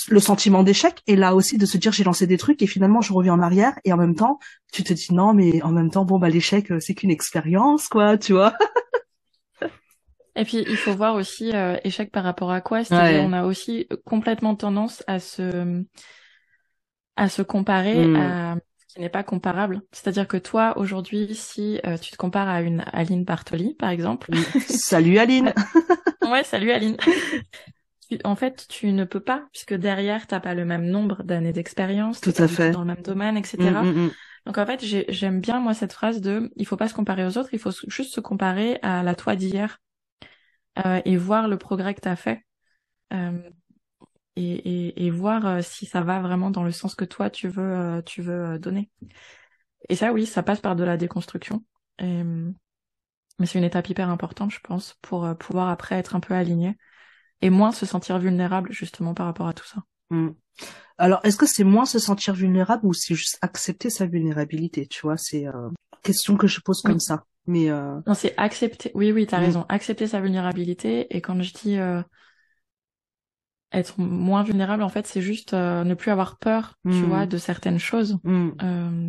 le 0.08 0.20
sentiment 0.20 0.62
d'échec 0.62 1.02
et 1.06 1.16
là 1.16 1.34
aussi 1.34 1.56
de 1.56 1.66
se 1.66 1.78
dire 1.78 1.92
j'ai 1.92 2.04
lancé 2.04 2.26
des 2.26 2.36
trucs 2.36 2.62
et 2.62 2.66
finalement 2.66 3.00
je 3.00 3.12
reviens 3.12 3.34
en 3.34 3.40
arrière 3.40 3.78
et 3.84 3.92
en 3.92 3.96
même 3.96 4.14
temps 4.16 4.38
tu 4.72 4.82
te 4.82 4.92
dis 4.92 5.14
non 5.14 5.34
mais 5.34 5.62
en 5.62 5.70
même 5.70 5.90
temps 5.90 6.04
bon 6.04 6.18
bah 6.18 6.28
l'échec 6.28 6.70
euh, 6.72 6.80
c'est 6.80 6.94
qu'une 6.94 7.10
expérience 7.10 7.88
quoi 7.88 8.18
tu 8.18 8.32
vois 8.32 8.54
et 10.36 10.44
puis 10.44 10.64
il 10.68 10.76
faut 10.76 10.94
voir 10.94 11.14
aussi 11.14 11.54
euh, 11.54 11.76
échec 11.84 12.10
par 12.10 12.24
rapport 12.24 12.50
à 12.50 12.60
quoi. 12.60 12.84
C'est-à-dire 12.84 13.22
on 13.22 13.32
a 13.32 13.44
aussi 13.44 13.88
complètement 14.04 14.54
tendance 14.54 15.02
à 15.06 15.18
se 15.18 15.84
à 17.16 17.28
se 17.28 17.42
comparer 17.42 18.06
hmm. 18.06 18.16
à 18.16 18.56
ce 18.88 18.94
qui 18.94 19.00
n'est 19.00 19.08
pas 19.08 19.22
comparable. 19.22 19.82
C'est-à-dire 19.92 20.26
que 20.26 20.36
toi 20.36 20.76
aujourd'hui 20.76 21.34
si 21.34 21.80
euh, 21.86 21.96
tu 21.96 22.10
te 22.10 22.16
compares 22.16 22.48
à 22.48 22.62
une 22.62 22.84
Aline 22.92 23.24
Bartoli 23.24 23.74
par 23.74 23.90
exemple. 23.90 24.32
Salut 24.68 25.18
Aline. 25.18 25.52
Ouais 26.22 26.42
salut 26.42 26.70
Aline. 26.70 26.96
En 28.24 28.34
fait, 28.34 28.66
tu 28.68 28.92
ne 28.92 29.04
peux 29.04 29.20
pas, 29.20 29.44
puisque 29.52 29.74
derrière, 29.74 30.26
t'as 30.26 30.40
pas 30.40 30.54
le 30.54 30.64
même 30.64 30.86
nombre 30.86 31.22
d'années 31.22 31.52
d'expérience, 31.52 32.20
tout 32.20 32.32
à 32.36 32.48
fait, 32.48 32.70
dans 32.70 32.80
le 32.80 32.86
même 32.86 33.02
domaine, 33.02 33.36
etc. 33.36 33.58
Mm, 33.58 33.82
mm, 33.82 34.06
mm. 34.06 34.10
Donc 34.46 34.58
en 34.58 34.66
fait, 34.66 34.84
j'aime 35.08 35.40
bien 35.40 35.58
moi 35.58 35.74
cette 35.74 35.92
phrase 35.92 36.20
de, 36.20 36.50
il 36.56 36.66
faut 36.66 36.76
pas 36.76 36.88
se 36.88 36.94
comparer 36.94 37.24
aux 37.24 37.38
autres, 37.38 37.50
il 37.52 37.58
faut 37.58 37.72
juste 37.88 38.14
se 38.14 38.20
comparer 38.20 38.78
à 38.82 39.02
la 39.02 39.14
toi 39.14 39.36
d'hier 39.36 39.80
euh, 40.84 41.00
et 41.04 41.16
voir 41.16 41.48
le 41.48 41.58
progrès 41.58 41.94
que 41.94 42.00
t'as 42.00 42.16
fait 42.16 42.44
euh, 43.12 43.50
et, 44.36 44.42
et, 44.42 45.06
et, 45.06 45.10
voir 45.10 45.46
euh, 45.46 45.60
si 45.62 45.86
ça 45.86 46.00
va 46.00 46.20
vraiment 46.20 46.50
dans 46.50 46.64
le 46.64 46.72
sens 46.72 46.94
que 46.94 47.04
toi 47.04 47.30
tu 47.30 47.48
veux, 47.48 48.02
tu 48.04 48.22
veux 48.22 48.58
donner. 48.58 48.90
Et 49.88 49.96
ça, 49.96 50.12
oui, 50.12 50.26
ça 50.26 50.42
passe 50.42 50.60
par 50.60 50.76
de 50.76 50.84
la 50.84 50.96
déconstruction. 50.96 51.64
Et, 51.98 52.22
mais 53.38 53.46
c'est 53.46 53.58
une 53.58 53.64
étape 53.64 53.88
hyper 53.88 54.08
importante, 54.08 54.52
je 54.52 54.60
pense, 54.60 54.96
pour 55.02 55.36
pouvoir 55.36 55.68
après 55.68 55.96
être 55.96 56.16
un 56.16 56.20
peu 56.20 56.34
aligné 56.34 56.76
et 57.42 57.50
moins 57.50 57.72
se 57.72 57.84
sentir 57.84 58.18
vulnérable 58.18 58.72
justement 58.72 59.14
par 59.14 59.26
rapport 59.26 59.46
à 59.46 59.52
tout 59.52 59.66
ça. 59.66 59.82
Hmm. 60.10 60.30
Alors, 60.96 61.20
est-ce 61.24 61.36
que 61.36 61.46
c'est 61.46 61.64
moins 61.64 61.86
se 61.86 61.98
sentir 61.98 62.34
vulnérable 62.34 62.86
ou 62.86 62.94
c'est 62.94 63.14
juste 63.14 63.38
accepter 63.42 63.90
sa 63.90 64.06
vulnérabilité 64.06 64.86
Tu 64.86 65.02
vois, 65.02 65.16
c'est 65.16 65.46
euh, 65.46 65.68
question 66.02 66.36
que 66.36 66.46
je 66.46 66.60
pose 66.60 66.82
comme 66.82 67.00
ça. 67.00 67.24
Mais 67.46 67.70
euh... 67.70 68.00
non, 68.06 68.14
c'est 68.14 68.34
accepter. 68.36 68.90
Oui, 68.94 69.12
oui, 69.12 69.26
t'as 69.26 69.38
as 69.38 69.40
hmm. 69.40 69.44
raison. 69.44 69.66
Accepter 69.68 70.06
sa 70.06 70.20
vulnérabilité. 70.20 71.14
Et 71.14 71.20
quand 71.20 71.40
je 71.42 71.52
dis 71.52 71.78
euh, 71.78 72.02
être 73.72 73.98
moins 73.98 74.42
vulnérable, 74.42 74.82
en 74.82 74.88
fait, 74.88 75.06
c'est 75.06 75.22
juste 75.22 75.54
euh, 75.54 75.84
ne 75.84 75.94
plus 75.94 76.10
avoir 76.10 76.38
peur, 76.38 76.78
tu 76.84 76.92
hmm. 76.92 77.04
vois, 77.04 77.26
de 77.26 77.36
certaines 77.38 77.78
choses. 77.78 78.18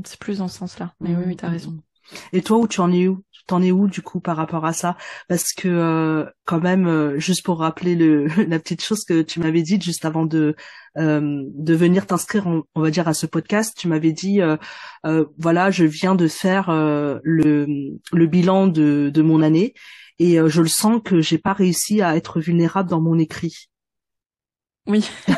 c'est 0.06 0.20
plus 0.20 0.40
dans 0.40 0.48
ce 0.48 0.58
sens-là. 0.58 0.94
Mais 1.00 1.16
oui, 1.16 1.24
oui, 1.28 1.36
t'as 1.36 1.50
raison. 1.50 1.78
Et 2.34 2.42
toi, 2.42 2.58
où 2.58 2.68
tu 2.68 2.82
en 2.82 2.92
es 2.92 3.08
où? 3.08 3.24
T'en 3.48 3.62
es 3.62 3.72
où 3.72 3.88
du 3.88 4.02
coup 4.02 4.20
par 4.20 4.38
rapport 4.38 4.66
à 4.66 4.74
ça? 4.74 4.98
Parce 5.28 5.54
que 5.54 5.68
euh, 5.68 6.26
quand 6.46 6.60
même, 6.60 6.88
euh, 6.88 7.20
juste 7.20 7.46
pour 7.46 7.60
rappeler 7.60 7.96
le, 7.96 8.26
la 8.48 8.60
petite 8.60 8.84
chose 8.84 9.04
que 9.06 9.22
tu 9.22 9.40
m'avais 9.40 9.62
dit 9.62 9.80
juste 9.80 10.06
avant 10.06 10.26
de 10.26 10.56
euh, 10.98 11.44
de 11.54 11.76
venir 11.76 12.08
t'inscrire, 12.08 12.48
on, 12.48 12.82
va 12.82 12.90
dire 12.90 13.08
à 13.08 13.14
ce 13.14 13.28
podcast, 13.28 13.76
tu 13.78 13.88
m'avais 13.88 14.14
dit 14.14 14.40
voilà, 15.38 15.70
je 15.70 15.86
viens 15.86 16.16
de 16.16 16.28
faire 16.28 16.72
le 16.72 17.68
le 18.12 18.26
bilan 18.26 18.68
de 18.68 19.12
de 19.14 19.22
mon 19.22 19.42
année 19.42 19.74
et 20.18 20.38
je 20.48 20.62
le 20.62 20.68
sens 20.68 21.02
que 21.04 21.22
j'ai 21.22 21.38
pas 21.38 21.54
réussi 21.54 22.02
à 22.02 22.16
être 22.16 22.40
vulnérable 22.40 22.90
dans 22.90 23.02
mon 23.02 23.20
écrit. 23.20 23.70
Oui. 24.88 25.10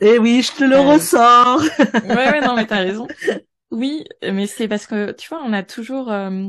Eh 0.00 0.18
oui, 0.18 0.42
je 0.42 0.52
te 0.52 0.64
le 0.64 0.78
ressors. 0.80 1.62
ouais, 1.78 2.14
ouais, 2.16 2.40
non, 2.40 2.56
mais 2.56 2.66
t'as 2.66 2.78
raison. 2.78 3.06
Oui, 3.70 4.04
mais 4.22 4.46
c'est 4.46 4.68
parce 4.68 4.86
que 4.86 5.12
tu 5.12 5.28
vois, 5.28 5.42
on 5.42 5.52
a 5.52 5.62
toujours. 5.62 6.10
Euh, 6.10 6.48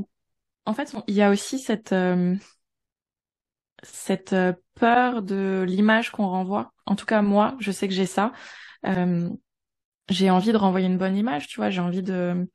en 0.65 0.73
fait, 0.73 0.95
il 1.07 1.15
y 1.15 1.23
a 1.23 1.31
aussi 1.31 1.59
cette 1.59 1.93
euh, 1.93 2.35
cette 3.83 4.33
euh, 4.33 4.53
peur 4.75 5.21
de 5.21 5.63
l'image 5.67 6.11
qu'on 6.11 6.27
renvoie. 6.27 6.73
En 6.85 6.95
tout 6.95 7.05
cas, 7.05 7.21
moi, 7.21 7.55
je 7.59 7.71
sais 7.71 7.87
que 7.87 7.93
j'ai 7.93 8.05
ça. 8.05 8.31
j'ai 10.09 10.29
envie 10.29 10.51
de 10.51 10.57
renvoyer 10.57 10.87
une 10.87 10.97
bonne 10.97 11.15
image, 11.17 11.47
tu 11.47 11.57
vois. 11.57 11.69
J'ai 11.69 11.81
envie 11.81 12.03
de 12.03 12.47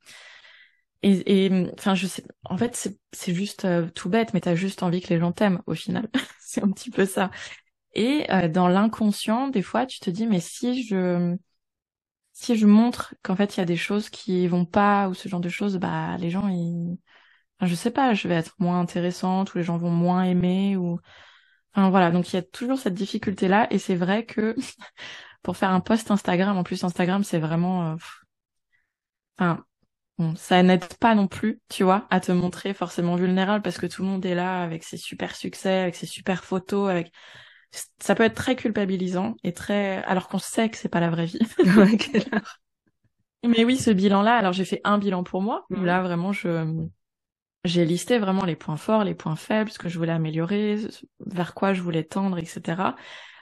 et, 1.05 1.51
enfin, 1.77 1.95
je 1.95 2.07
sais. 2.07 2.23
En 2.45 2.57
fait, 2.57 2.75
c'est 2.75 2.97
c'est 3.11 3.33
juste 3.33 3.67
tout 3.93 4.09
bête, 4.09 4.33
mais 4.33 4.39
t'as 4.41 4.55
juste 4.55 4.83
envie 4.83 5.01
que 5.01 5.09
les 5.09 5.19
gens 5.19 5.31
t'aiment 5.33 5.61
au 5.67 5.73
final. 5.73 6.09
c'est 6.39 6.63
un 6.63 6.71
petit 6.71 6.89
peu 6.91 7.05
ça. 7.05 7.29
Et 7.93 8.27
dans 8.49 8.67
l'inconscient, 8.69 9.49
des 9.49 9.61
fois, 9.63 9.85
tu 9.85 9.99
te 9.99 10.09
dis, 10.09 10.27
mais 10.27 10.39
si 10.41 10.83
je 10.83 11.35
si 12.33 12.55
je 12.57 12.65
montre 12.67 13.15
qu'en 13.23 13.35
fait 13.35 13.55
il 13.57 13.59
y 13.59 13.63
a 13.63 13.65
des 13.65 13.77
choses 13.77 14.09
qui 14.09 14.47
vont 14.47 14.65
pas 14.65 15.09
ou 15.09 15.13
ce 15.13 15.29
genre 15.29 15.39
de 15.41 15.49
choses, 15.49 15.77
bah 15.77 16.17
les 16.17 16.29
gens 16.29 16.47
ils, 16.49 16.97
enfin, 17.59 17.67
je 17.69 17.75
sais 17.75 17.91
pas, 17.91 18.13
je 18.13 18.27
vais 18.27 18.35
être 18.35 18.55
moins 18.59 18.79
intéressante 18.81 19.53
ou 19.55 19.59
les 19.59 19.63
gens 19.63 19.77
vont 19.77 19.91
moins 19.91 20.23
aimer 20.25 20.77
ou, 20.77 20.99
enfin 21.75 21.89
voilà, 21.91 22.11
donc 22.11 22.33
il 22.33 22.37
y 22.37 22.39
a 22.39 22.43
toujours 22.43 22.79
cette 22.79 22.95
difficulté 22.95 23.47
là 23.47 23.67
et 23.71 23.79
c'est 23.79 23.95
vrai 23.95 24.25
que 24.25 24.55
pour 25.43 25.57
faire 25.57 25.71
un 25.71 25.81
post 25.81 26.11
Instagram, 26.11 26.57
en 26.57 26.63
plus 26.63 26.83
Instagram 26.83 27.23
c'est 27.23 27.39
vraiment, 27.39 27.93
euh, 27.93 27.95
enfin 29.37 29.65
ça 30.35 30.61
n'aide 30.63 30.85
pas 30.99 31.15
non 31.15 31.27
plus, 31.27 31.59
tu 31.69 31.83
vois, 31.83 32.07
à 32.09 32.19
te 32.19 32.31
montrer 32.31 32.73
forcément 32.73 33.15
vulnérable 33.15 33.63
parce 33.63 33.77
que 33.77 33.87
tout 33.87 34.03
le 34.03 34.07
monde 34.09 34.25
est 34.25 34.35
là 34.35 34.61
avec 34.63 34.83
ses 34.83 34.97
super 34.97 35.35
succès, 35.35 35.79
avec 35.81 35.95
ses 35.95 36.05
super 36.05 36.43
photos, 36.43 36.89
avec 36.89 37.11
ça 37.99 38.15
peut 38.15 38.23
être 38.23 38.35
très 38.35 38.55
culpabilisant 38.55 39.35
et 39.43 39.53
très 39.53 40.03
alors 40.03 40.27
qu'on 40.27 40.39
sait 40.39 40.69
que 40.69 40.77
c'est 40.77 40.89
pas 40.89 40.99
la 40.99 41.09
vraie 41.09 41.25
vie. 41.25 41.39
Mais 43.45 43.65
oui, 43.65 43.77
ce 43.77 43.91
bilan-là, 43.91 44.35
alors 44.35 44.53
j'ai 44.53 44.63
fait 44.63 44.79
un 44.83 44.97
bilan 44.97 45.23
pour 45.23 45.41
moi 45.41 45.65
où 45.69 45.83
là 45.83 46.01
vraiment 46.01 46.31
je 46.31 46.87
j'ai 47.65 47.85
listé 47.85 48.19
vraiment 48.19 48.45
les 48.45 48.55
points 48.55 48.77
forts, 48.77 49.03
les 49.03 49.15
points 49.15 49.35
faibles, 49.35 49.71
ce 49.71 49.79
que 49.79 49.89
je 49.89 49.97
voulais 49.97 50.11
améliorer, 50.11 50.77
vers 51.25 51.53
quoi 51.53 51.73
je 51.73 51.81
voulais 51.81 52.03
tendre, 52.03 52.37
etc. 52.37 52.95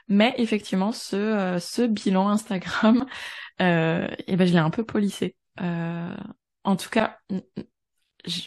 Mais 0.08 0.34
effectivement, 0.38 0.92
ce 0.92 1.16
euh, 1.16 1.58
ce 1.58 1.82
bilan 1.82 2.28
Instagram, 2.28 3.06
euh, 3.60 4.08
eh 4.26 4.36
ben 4.36 4.46
je 4.46 4.52
l'ai 4.52 4.58
un 4.58 4.70
peu 4.70 4.84
polissé. 4.84 5.36
Euh, 5.60 6.16
en 6.64 6.76
tout 6.76 6.88
cas, 6.88 7.18
je, 8.24 8.42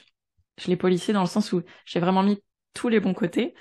je 0.58 0.68
l'ai 0.68 0.78
polissé 0.78 1.14
dans 1.14 1.22
le 1.22 1.28
sens 1.28 1.52
où 1.54 1.62
j'ai 1.86 2.00
vraiment 2.00 2.24
mis 2.24 2.42
tous 2.74 2.90
les 2.90 3.00
bons 3.00 3.14
côtés 3.14 3.54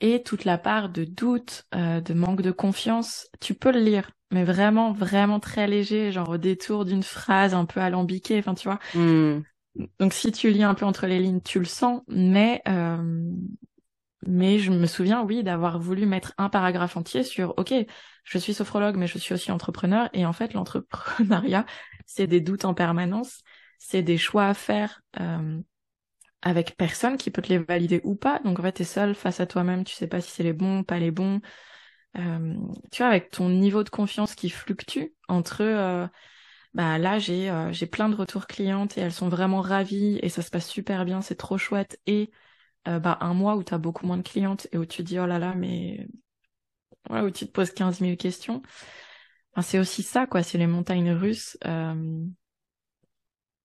et 0.00 0.22
toute 0.22 0.44
la 0.44 0.58
part 0.58 0.88
de 0.88 1.04
doute, 1.04 1.66
euh, 1.74 2.00
de 2.00 2.14
manque 2.14 2.42
de 2.42 2.50
confiance, 2.50 3.28
tu 3.40 3.54
peux 3.54 3.72
le 3.72 3.80
lire, 3.80 4.10
mais 4.30 4.44
vraiment, 4.44 4.92
vraiment 4.92 5.40
très 5.40 5.66
léger, 5.66 6.12
genre 6.12 6.28
au 6.28 6.38
détour 6.38 6.84
d'une 6.84 7.02
phrase 7.02 7.54
un 7.54 7.64
peu 7.64 7.80
alambiquée, 7.80 8.38
enfin 8.38 8.54
tu 8.54 8.68
vois. 8.68 8.78
Hmm. 8.94 9.40
Donc 9.98 10.12
si 10.12 10.32
tu 10.32 10.50
lis 10.50 10.62
un 10.62 10.74
peu 10.74 10.84
entre 10.84 11.06
les 11.06 11.18
lignes, 11.18 11.40
tu 11.40 11.58
le 11.58 11.64
sens, 11.64 12.02
mais 12.08 12.62
euh, 12.68 13.32
mais 14.26 14.58
je 14.58 14.70
me 14.72 14.86
souviens, 14.86 15.22
oui, 15.22 15.42
d'avoir 15.42 15.78
voulu 15.78 16.04
mettre 16.04 16.34
un 16.38 16.48
paragraphe 16.48 16.96
entier 16.96 17.22
sur, 17.22 17.54
ok, 17.56 17.72
je 18.24 18.38
suis 18.38 18.52
sophrologue, 18.52 18.96
mais 18.96 19.06
je 19.06 19.18
suis 19.18 19.32
aussi 19.32 19.52
entrepreneur, 19.52 20.08
et 20.12 20.26
en 20.26 20.32
fait 20.32 20.54
l'entrepreneuriat, 20.54 21.64
c'est 22.06 22.26
des 22.26 22.40
doutes 22.40 22.64
en 22.64 22.74
permanence, 22.74 23.40
c'est 23.78 24.02
des 24.02 24.18
choix 24.18 24.46
à 24.46 24.54
faire. 24.54 25.02
Euh, 25.20 25.60
avec 26.42 26.76
personne 26.76 27.16
qui 27.16 27.30
peut 27.30 27.42
te 27.42 27.48
les 27.48 27.58
valider 27.58 28.00
ou 28.04 28.14
pas. 28.14 28.40
Donc 28.44 28.58
en 28.60 28.62
fait, 28.62 28.72
t'es 28.72 28.84
seul 28.84 29.14
face 29.14 29.40
à 29.40 29.46
toi-même, 29.46 29.84
tu 29.84 29.94
sais 29.94 30.06
pas 30.06 30.20
si 30.20 30.30
c'est 30.30 30.42
les 30.42 30.52
bons, 30.52 30.84
pas 30.84 30.98
les 30.98 31.10
bons. 31.10 31.40
Euh, 32.16 32.54
tu 32.90 33.02
vois, 33.02 33.08
avec 33.08 33.30
ton 33.30 33.48
niveau 33.48 33.84
de 33.84 33.90
confiance 33.90 34.34
qui 34.34 34.50
fluctue 34.50 35.14
entre 35.28 35.62
euh, 35.62 36.06
bah 36.74 36.98
là 36.98 37.18
j'ai 37.18 37.50
euh, 37.50 37.72
j'ai 37.72 37.86
plein 37.86 38.08
de 38.08 38.16
retours 38.16 38.46
clientes 38.46 38.96
et 38.98 39.02
elles 39.02 39.12
sont 39.12 39.28
vraiment 39.28 39.60
ravies 39.60 40.18
et 40.22 40.28
ça 40.28 40.42
se 40.42 40.50
passe 40.50 40.68
super 40.68 41.04
bien, 41.04 41.20
c'est 41.22 41.36
trop 41.36 41.58
chouette 41.58 42.00
et 42.06 42.30
bah 42.86 43.18
un 43.20 43.34
mois 43.34 43.56
où 43.56 43.62
t'as 43.62 43.76
beaucoup 43.76 44.06
moins 44.06 44.16
de 44.16 44.22
clientes 44.22 44.66
et 44.72 44.78
où 44.78 44.86
tu 44.86 45.02
dis 45.02 45.18
oh 45.18 45.26
là 45.26 45.38
là 45.38 45.54
mais 45.54 46.08
voilà 47.08 47.24
où 47.24 47.30
tu 47.30 47.46
te 47.46 47.52
poses 47.52 47.70
15 47.72 48.00
000 48.00 48.16
questions. 48.16 48.62
Enfin, 49.52 49.62
c'est 49.62 49.78
aussi 49.78 50.02
ça 50.02 50.26
quoi, 50.26 50.42
c'est 50.42 50.58
les 50.58 50.66
montagnes 50.66 51.12
russes 51.12 51.58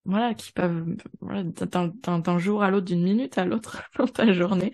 voilà, 0.06 0.34
qui 0.34 0.52
peuvent, 0.52 0.86
voilà, 1.22 1.44
d'un 1.44 2.38
jour 2.38 2.64
à 2.64 2.70
l'autre, 2.70 2.86
d'une 2.86 3.04
minute 3.04 3.38
à 3.38 3.46
l'autre 3.46 3.84
dans 3.98 4.08
ta 4.08 4.32
journée, 4.34 4.74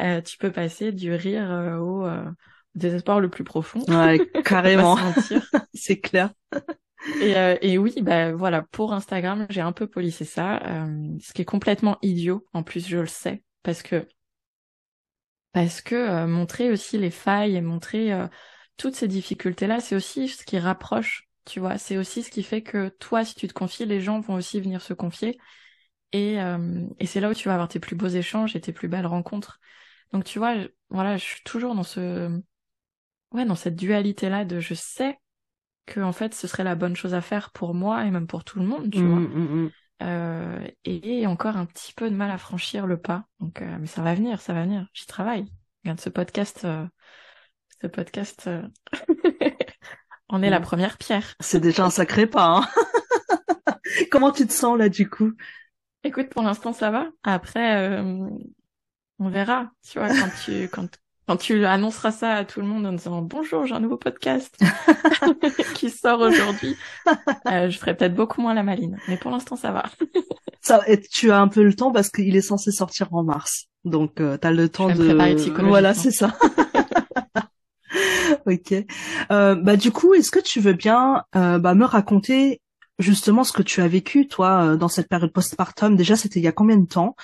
euh, 0.00 0.20
tu 0.20 0.36
peux 0.36 0.52
passer 0.52 0.92
du 0.92 1.12
rire 1.14 1.50
euh, 1.50 1.78
au 1.78 2.06
euh, 2.06 2.24
désespoir 2.74 3.20
le 3.20 3.30
plus 3.30 3.44
profond. 3.44 3.80
Ouais, 3.88 4.20
carrément. 4.44 4.98
C'est 5.74 6.00
clair. 6.00 6.30
Et, 7.20 7.36
euh, 7.36 7.56
et 7.62 7.78
oui, 7.78 7.94
bah 8.02 8.32
voilà, 8.32 8.62
pour 8.70 8.92
Instagram, 8.92 9.46
j'ai 9.48 9.60
un 9.62 9.72
peu 9.72 9.86
polissé 9.86 10.24
ça, 10.24 10.60
ce 11.20 11.32
qui 11.32 11.42
est 11.42 11.46
complètement 11.46 11.98
idiot. 12.02 12.44
En 12.52 12.62
plus, 12.62 12.86
je 12.86 12.98
le 12.98 13.06
sais, 13.06 13.42
parce 13.62 13.82
que 13.82 14.06
parce 15.52 15.80
que 15.80 16.26
montrer 16.26 16.70
aussi 16.70 16.98
les 16.98 17.10
failles 17.10 17.56
et 17.56 17.62
montrer 17.62 18.12
toutes 18.76 18.94
ces 18.94 19.08
difficultés-là, 19.08 19.80
c'est 19.80 19.94
aussi 19.94 20.28
ce 20.28 20.44
qui 20.44 20.58
rapproche 20.58 21.25
tu 21.46 21.60
vois, 21.60 21.78
c'est 21.78 21.96
aussi 21.96 22.22
ce 22.22 22.30
qui 22.30 22.42
fait 22.42 22.62
que 22.62 22.88
toi, 22.88 23.24
si 23.24 23.34
tu 23.34 23.48
te 23.48 23.52
confies, 23.52 23.86
les 23.86 24.00
gens 24.00 24.20
vont 24.20 24.34
aussi 24.34 24.60
venir 24.60 24.82
se 24.82 24.92
confier. 24.92 25.38
Et, 26.12 26.40
euh, 26.40 26.86
et 26.98 27.06
c'est 27.06 27.20
là 27.20 27.30
où 27.30 27.34
tu 27.34 27.48
vas 27.48 27.54
avoir 27.54 27.68
tes 27.68 27.80
plus 27.80 27.96
beaux 27.96 28.08
échanges 28.08 28.56
et 28.56 28.60
tes 28.60 28.72
plus 28.72 28.88
belles 28.88 29.06
rencontres. 29.06 29.60
Donc 30.12 30.24
tu 30.24 30.38
vois, 30.38 30.54
voilà, 30.90 31.16
je 31.16 31.24
suis 31.24 31.42
toujours 31.42 31.74
dans 31.74 31.82
ce, 31.82 32.40
ouais, 33.32 33.44
dans 33.44 33.54
cette 33.54 33.76
dualité 33.76 34.28
là 34.28 34.44
de 34.44 34.60
je 34.60 34.74
sais 34.74 35.18
que 35.86 36.00
en 36.00 36.12
fait 36.12 36.34
ce 36.34 36.48
serait 36.48 36.64
la 36.64 36.74
bonne 36.74 36.96
chose 36.96 37.14
à 37.14 37.20
faire 37.20 37.50
pour 37.52 37.74
moi 37.74 38.04
et 38.04 38.10
même 38.10 38.26
pour 38.26 38.44
tout 38.44 38.58
le 38.58 38.66
monde, 38.66 38.90
tu 38.90 39.00
mmh, 39.00 39.08
vois. 39.08 39.20
Mmh, 39.20 39.64
mmh. 39.64 39.70
euh, 40.02 40.68
et 40.84 41.26
encore 41.26 41.56
un 41.56 41.66
petit 41.66 41.92
peu 41.92 42.10
de 42.10 42.14
mal 42.14 42.30
à 42.30 42.38
franchir 42.38 42.86
le 42.86 42.96
pas. 42.96 43.26
Donc, 43.40 43.62
euh, 43.62 43.76
mais 43.80 43.86
ça 43.86 44.02
va 44.02 44.14
venir, 44.14 44.40
ça 44.40 44.52
va 44.52 44.62
venir. 44.62 44.88
J'y 44.92 45.06
travaille. 45.06 45.46
Regarde 45.84 46.00
ce 46.00 46.08
podcast, 46.08 46.64
euh, 46.64 46.86
ce 47.80 47.86
podcast 47.86 48.48
on 50.28 50.42
est 50.42 50.50
la 50.50 50.60
première 50.60 50.98
pierre. 50.98 51.34
C'est 51.40 51.60
déjà 51.60 51.84
un 51.84 51.90
sacré 51.90 52.26
pas. 52.26 52.58
Hein 52.58 52.68
Comment 54.10 54.32
tu 54.32 54.46
te 54.46 54.52
sens 54.52 54.78
là 54.78 54.88
du 54.88 55.08
coup? 55.08 55.32
Écoute, 56.04 56.28
pour 56.28 56.42
l'instant 56.42 56.72
ça 56.72 56.90
va. 56.90 57.08
Après, 57.22 58.00
on 59.18 59.28
verra. 59.28 59.70
Tu 59.88 59.98
vois, 59.98 60.08
quand 60.08 60.30
tu 60.44 60.68
quand 60.72 60.88
quand 61.26 61.36
tu 61.36 61.64
annonceras 61.64 62.12
ça 62.12 62.34
à 62.34 62.44
tout 62.44 62.60
le 62.60 62.66
monde 62.66 62.86
en 62.86 62.92
disant 62.92 63.20
bonjour, 63.20 63.66
j'ai 63.66 63.74
un 63.74 63.80
nouveau 63.80 63.96
podcast 63.96 64.56
qui 65.74 65.90
sort 65.90 66.20
aujourd'hui, 66.20 66.76
euh, 67.48 67.68
je 67.68 67.78
ferai 67.78 67.96
peut-être 67.96 68.14
beaucoup 68.14 68.40
moins 68.40 68.54
la 68.54 68.62
maline. 68.62 68.96
Mais 69.08 69.16
pour 69.16 69.32
l'instant, 69.32 69.56
ça 69.56 69.72
va. 69.72 69.86
ça, 70.60 70.82
et 70.86 71.00
tu 71.00 71.32
as 71.32 71.40
un 71.40 71.48
peu 71.48 71.64
le 71.64 71.74
temps 71.74 71.90
parce 71.90 72.10
qu'il 72.10 72.36
est 72.36 72.42
censé 72.42 72.70
sortir 72.70 73.12
en 73.12 73.24
mars. 73.24 73.64
Donc, 73.84 74.20
euh, 74.20 74.38
tu 74.40 74.46
as 74.46 74.52
le 74.52 74.68
temps 74.68 74.88
de... 74.88 75.62
Voilà, 75.62 75.94
c'est 75.94 76.12
ça. 76.12 76.36
ok. 78.46 78.74
Euh, 79.30 79.54
bah 79.54 79.76
du 79.76 79.90
coup, 79.90 80.14
est-ce 80.14 80.30
que 80.30 80.40
tu 80.40 80.60
veux 80.60 80.72
bien 80.72 81.24
euh, 81.34 81.58
bah, 81.58 81.74
me 81.74 81.84
raconter 81.84 82.60
justement 82.98 83.44
ce 83.44 83.52
que 83.52 83.62
tu 83.62 83.82
as 83.82 83.88
vécu 83.88 84.26
toi 84.26 84.72
euh, 84.72 84.76
dans 84.76 84.88
cette 84.88 85.08
période 85.08 85.32
postpartum? 85.32 85.96
Déjà, 85.96 86.16
c'était 86.16 86.40
il 86.40 86.44
y 86.44 86.48
a 86.48 86.52
combien 86.52 86.76
de 86.76 86.86
temps? 86.86 87.16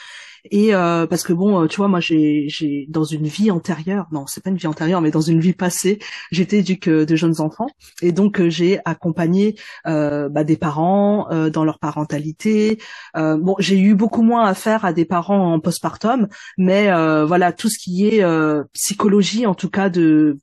Et 0.51 0.75
euh, 0.75 1.07
parce 1.07 1.23
que 1.23 1.33
bon, 1.33 1.63
euh, 1.63 1.67
tu 1.69 1.77
vois, 1.77 1.87
moi 1.89 2.01
j'ai 2.01 2.47
j'ai 2.49 2.87
dans 2.89 3.05
une 3.05 3.27
vie 3.27 3.51
antérieure, 3.51 4.09
non, 4.11 4.27
c'est 4.27 4.43
pas 4.43 4.51
une 4.51 4.57
vie 4.57 4.67
antérieure, 4.67 5.01
mais 5.01 5.13
dans 5.13 5.21
une 5.21 5.41
vie 5.41 5.53
passée, 5.53 6.01
j'étais 6.33 6.59
éduque 6.59 6.89
de 6.89 7.17
jeunes 7.17 7.41
enfants 7.41 7.69
et 8.03 8.11
donc 8.11 8.41
euh, 8.41 8.51
j'ai 8.51 8.81
accompagné 8.85 9.55
euh, 9.87 10.29
bah, 10.29 10.43
des 10.43 10.57
parents 10.57 11.29
euh, 11.31 11.49
dans 11.49 11.65
leur 11.65 11.79
parentalité. 11.79 12.79
bon, 13.15 13.55
j'ai 13.61 13.79
eu 13.79 13.95
beaucoup 13.95 14.23
moins 14.23 14.45
à 14.45 14.55
faire 14.55 14.85
à 14.85 14.93
des 14.93 15.05
parents 15.05 15.55
en 15.55 15.61
postpartum, 15.61 16.29
mais 16.59 16.87
voilà 17.25 17.53
tout 17.53 17.69
ce 17.69 17.79
qui 17.79 18.07
est 18.07 18.25
psychologie, 18.73 19.47
en 19.47 19.55
tout 19.55 19.71
cas 19.71 19.89
de 19.91 20.39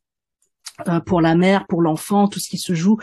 pour 1.06 1.22
la 1.22 1.36
mère, 1.36 1.65
pour 1.68 1.82
l'enfant, 1.82 2.28
tout 2.28 2.39
ce 2.39 2.50
qui 2.50 2.58
se 2.58 2.74
joue 2.74 2.98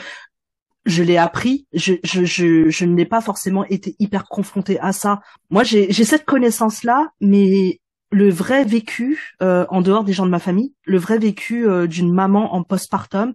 je 0.86 1.02
l'ai 1.02 1.16
appris, 1.16 1.66
je, 1.72 1.94
je, 2.04 2.24
je, 2.24 2.70
je 2.70 2.84
n'ai 2.84 3.04
pas 3.04 3.20
forcément 3.20 3.64
été 3.64 3.96
hyper 3.98 4.24
confrontée 4.24 4.78
à 4.78 4.92
ça. 4.92 5.20
Moi, 5.50 5.64
j'ai 5.64 5.92
cette 5.92 6.24
connaissance-là, 6.24 7.08
mais 7.20 7.80
le 8.12 8.30
vrai 8.30 8.64
vécu, 8.64 9.34
euh, 9.42 9.66
en 9.68 9.82
dehors 9.82 10.04
des 10.04 10.12
gens 10.12 10.26
de 10.26 10.30
ma 10.30 10.38
famille, 10.38 10.72
le 10.84 10.98
vrai 10.98 11.18
vécu 11.18 11.68
euh, 11.68 11.88
d'une 11.88 12.12
maman 12.12 12.54
en 12.54 12.62
postpartum, 12.62 13.34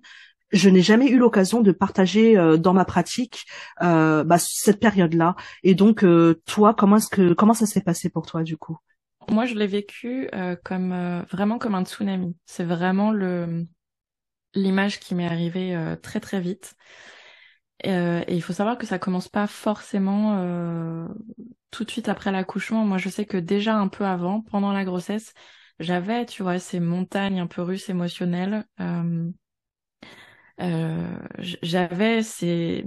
je 0.53 0.69
n'ai 0.69 0.81
jamais 0.81 1.09
eu 1.09 1.17
l'occasion 1.17 1.61
de 1.61 1.71
partager 1.71 2.37
euh, 2.37 2.57
dans 2.57 2.73
ma 2.73 2.85
pratique 2.85 3.45
bah, 3.79 4.37
cette 4.37 4.79
période-là. 4.79 5.35
Et 5.63 5.75
donc, 5.75 6.05
toi, 6.45 6.73
comment 6.73 6.97
est-ce 6.97 7.09
que 7.09 7.33
comment 7.33 7.53
ça 7.53 7.65
s'est 7.65 7.81
passé 7.81 8.09
pour 8.09 8.25
toi 8.25 8.43
du 8.43 8.57
coup? 8.57 8.77
Moi, 9.29 9.45
je 9.45 9.55
l'ai 9.55 9.67
vécu 9.67 10.29
comme 10.63 11.23
vraiment 11.31 11.57
comme 11.57 11.75
un 11.75 11.85
tsunami. 11.85 12.35
C'est 12.45 12.63
vraiment 12.63 13.11
le 13.11 13.65
l'image 14.53 14.99
qui 14.99 15.15
m'est 15.15 15.25
arrivée 15.25 15.95
très 16.01 16.19
très 16.19 16.39
vite. 16.39 16.75
Euh, 17.87 18.23
et 18.27 18.35
il 18.35 18.41
faut 18.41 18.53
savoir 18.53 18.77
que 18.77 18.85
ça 18.85 18.99
commence 18.99 19.27
pas 19.27 19.47
forcément 19.47 20.37
euh, 20.39 21.07
tout 21.71 21.83
de 21.83 21.91
suite 21.91 22.09
après 22.09 22.31
l'accouchement. 22.31 22.85
Moi, 22.85 22.97
je 22.97 23.09
sais 23.09 23.25
que 23.25 23.37
déjà 23.37 23.75
un 23.75 23.87
peu 23.87 24.05
avant, 24.05 24.41
pendant 24.41 24.71
la 24.71 24.85
grossesse, 24.85 25.33
j'avais, 25.79 26.25
tu 26.25 26.43
vois, 26.43 26.59
ces 26.59 26.79
montagnes 26.79 27.39
un 27.39 27.47
peu 27.47 27.61
russes 27.61 27.89
émotionnelles. 27.89 28.65
Euh, 28.79 29.29
euh 30.61 31.17
j'avais 31.39 32.23
ces 32.23 32.85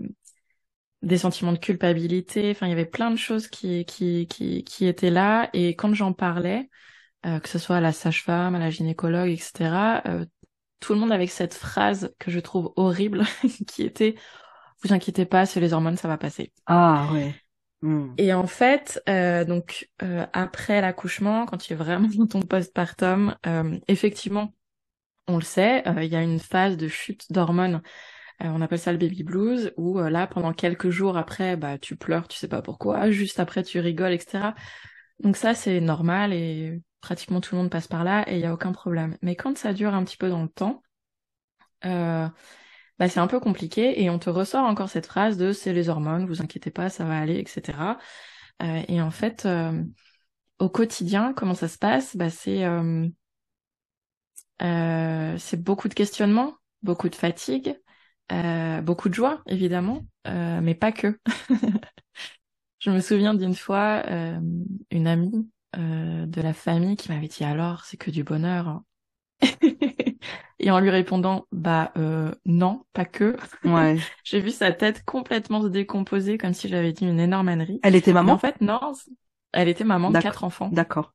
des 1.03 1.18
sentiments 1.18 1.53
de 1.53 1.59
culpabilité. 1.59 2.50
Enfin, 2.50 2.66
il 2.66 2.70
y 2.70 2.72
avait 2.72 2.87
plein 2.87 3.11
de 3.11 3.16
choses 3.16 3.48
qui 3.48 3.85
qui 3.85 4.27
qui, 4.29 4.64
qui 4.64 4.87
étaient 4.87 5.11
là. 5.11 5.50
Et 5.53 5.77
quand 5.77 5.92
j'en 5.94 6.12
parlais, 6.12 6.70
euh, 7.27 7.40
que 7.40 7.48
ce 7.48 7.59
soit 7.59 7.77
à 7.77 7.81
la 7.81 7.92
sage-femme, 7.92 8.55
à 8.55 8.59
la 8.59 8.70
gynécologue, 8.70 9.31
etc. 9.31 10.03
tout 10.85 10.92
le 10.92 11.01
monde 11.01 11.12
avec 11.12 11.31
cette 11.31 11.55
phrase 11.55 12.14
que 12.18 12.31
je 12.31 12.40
trouve 12.40 12.73
horrible, 12.77 13.25
qui 13.66 13.83
était 13.83 14.16
vous 14.83 14.92
inquiétez 14.92 15.25
pas, 15.25 15.47
c'est 15.47 15.61
les 15.61 15.73
hormones, 15.73 15.97
ça 15.97 16.09
va 16.09 16.18
passer. 16.18 16.53
Ah 16.66 17.09
ouais. 17.12 17.35
Hmm. 17.81 18.12
Et 18.18 18.35
en 18.35 18.47
fait, 18.47 19.03
euh, 19.09 19.44
donc 19.47 19.88
euh, 20.03 20.27
après 20.35 20.83
l'accouchement, 20.83 21.47
quand 21.47 21.57
tu 21.57 21.73
es 21.73 21.77
vraiment 21.77 22.09
dans 22.09 22.27
ton 22.38 22.42
postpartum, 22.42 23.35
euh, 23.47 23.79
effectivement, 23.88 24.53
on 25.27 25.37
le 25.37 25.42
sait, 25.42 25.88
euh, 25.88 26.05
il 26.05 26.12
y 26.12 26.16
a 26.16 26.23
une 26.23 26.38
phase 26.38 26.77
de 26.77 26.88
chute 26.88 27.33
d'hormones. 27.33 27.81
Euh, 28.42 28.49
on 28.49 28.61
appelle 28.61 28.79
ça 28.79 28.92
le 28.92 28.99
baby 28.99 29.23
blues, 29.23 29.73
où 29.79 29.99
là, 29.99 30.27
pendant 30.27 30.53
quelques 30.53 30.90
jours 30.90 31.16
après, 31.16 31.57
bah 31.57 31.79
tu 31.79 31.97
pleures, 31.97 32.29
tu 32.29 32.37
sais 32.37 32.49
pas 32.49 32.61
pourquoi. 32.61 33.11
Juste 33.11 33.40
après, 33.40 33.62
tu 33.62 33.81
rigoles, 33.81 34.12
etc. 34.12 34.55
Donc 35.20 35.37
ça, 35.38 35.55
c'est 35.55 35.81
normal 35.81 36.35
et 36.35 36.83
pratiquement 37.05 37.43
tout 37.43 37.55
le 37.55 37.61
monde 37.61 37.71
passe 37.71 37.87
par 37.87 38.03
là 38.03 38.25
et 38.31 38.37
il 38.37 38.40
y 38.40 38.47
a 38.47 38.55
aucun 38.55 38.73
problème. 38.73 39.19
Mais 39.21 39.37
quand 39.37 39.59
ça 39.59 39.75
dure 39.75 39.95
un 39.95 40.05
petit 40.05 40.17
peu 40.17 40.31
dans 40.31 40.43
le 40.43 40.49
temps, 40.49 40.83
euh, 41.85 42.27
bah, 42.99 43.09
c'est 43.11 43.21
un 43.21 43.27
peu 43.27 43.40
compliqué 43.40 44.03
et 44.03 44.09
on 44.09 44.19
te 44.19 44.31
ressort 44.31 44.64
encore 44.64 44.88
cette 44.88 45.07
phrase 45.07 45.37
de 45.37 45.53
c'est 45.53 45.75
les 45.75 45.90
hormones, 45.90 46.25
vous 46.27 46.40
inquiétez 46.40 46.71
pas, 46.71 46.88
ça 46.88 47.05
va 47.05 47.19
aller, 47.19 47.38
etc. 47.38 47.99
Euh, 48.62 48.83
et 48.88 49.03
en 49.03 49.11
fait, 49.11 49.45
euh, 49.45 49.85
au 50.59 50.71
quotidien, 50.71 51.35
comment 51.35 51.55
ça 51.55 51.69
se 51.69 51.77
passe? 51.77 52.17
Bah, 52.17 52.31
c'est 52.31 52.64
c'est 54.59 55.62
beaucoup 55.62 55.88
de 55.88 55.95
questionnements, 55.95 56.55
beaucoup 56.83 57.11
de 57.11 57.14
fatigue, 57.14 57.79
beaucoup 58.83 59.11
de 59.11 59.14
joie 59.14 59.43
évidemment, 59.47 60.07
mais 60.25 60.75
pas 60.75 60.93
que. 60.93 61.19
Je 62.79 62.90
me 62.90 63.01
souviens 63.01 63.35
d'une 63.35 63.55
fois 63.55 64.05
une 64.90 65.07
amie 65.07 65.51
de 65.77 66.41
la 66.41 66.53
famille 66.53 66.97
qui 66.97 67.11
m'avait 67.11 67.29
dit 67.29 67.45
alors 67.45 67.85
c'est 67.85 67.97
que 67.97 68.11
du 68.11 68.25
bonheur. 68.25 68.69
Hein. 68.69 68.85
et 70.59 70.71
en 70.71 70.81
lui 70.81 70.91
répondant 70.91 71.47
bah 71.53 71.93
euh, 71.97 72.33
non 72.47 72.85
pas 72.93 73.05
que 73.05 73.37
ouais 73.65 73.99
j'ai 74.25 74.41
vu 74.41 74.51
sa 74.51 74.73
tête 74.73 75.05
complètement 75.05 75.63
se 75.63 75.69
décomposer 75.69 76.39
comme 76.39 76.55
si 76.55 76.69
j'avais 76.69 76.93
dit 76.93 77.05
une 77.05 77.21
énorme 77.21 77.49
ânerie 77.49 77.81
elle 77.83 77.97
était 77.97 78.13
maman? 78.13 78.35
En 78.35 78.39
fait 78.39 78.61
non 78.61 78.81
elle 79.53 79.69
était 79.69 79.85
maman 79.85 80.11
de 80.11 80.19
quatre 80.19 80.45
enfants 80.45 80.69
d'accord 80.73 81.13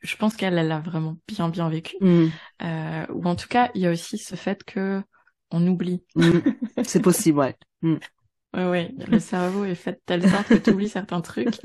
je 0.00 0.16
pense 0.16 0.36
qu'elle 0.36 0.58
elle 0.58 0.72
a 0.72 0.80
vraiment 0.80 1.16
bien 1.26 1.48
bien 1.48 1.68
vécu 1.68 1.96
mm. 2.00 2.26
euh, 2.62 3.06
ou 3.12 3.24
en 3.24 3.34
tout 3.34 3.48
cas 3.48 3.70
il 3.74 3.80
y 3.80 3.86
a 3.86 3.90
aussi 3.90 4.18
ce 4.18 4.36
fait 4.36 4.62
que 4.64 5.02
on 5.50 5.66
oublie 5.66 6.04
mm. 6.14 6.38
c'est 6.84 7.02
possible 7.02 7.38
ouais 7.38 7.56
mm. 7.82 7.96
ouais 8.54 8.68
ouais 8.68 8.94
le 9.08 9.18
cerveau 9.18 9.64
est 9.64 9.74
fait 9.74 9.92
de 9.92 10.00
telle 10.06 10.28
sorte 10.28 10.48
que 10.48 10.54
tu 10.54 10.70
oublies 10.70 10.88
certains 10.88 11.20
trucs 11.20 11.60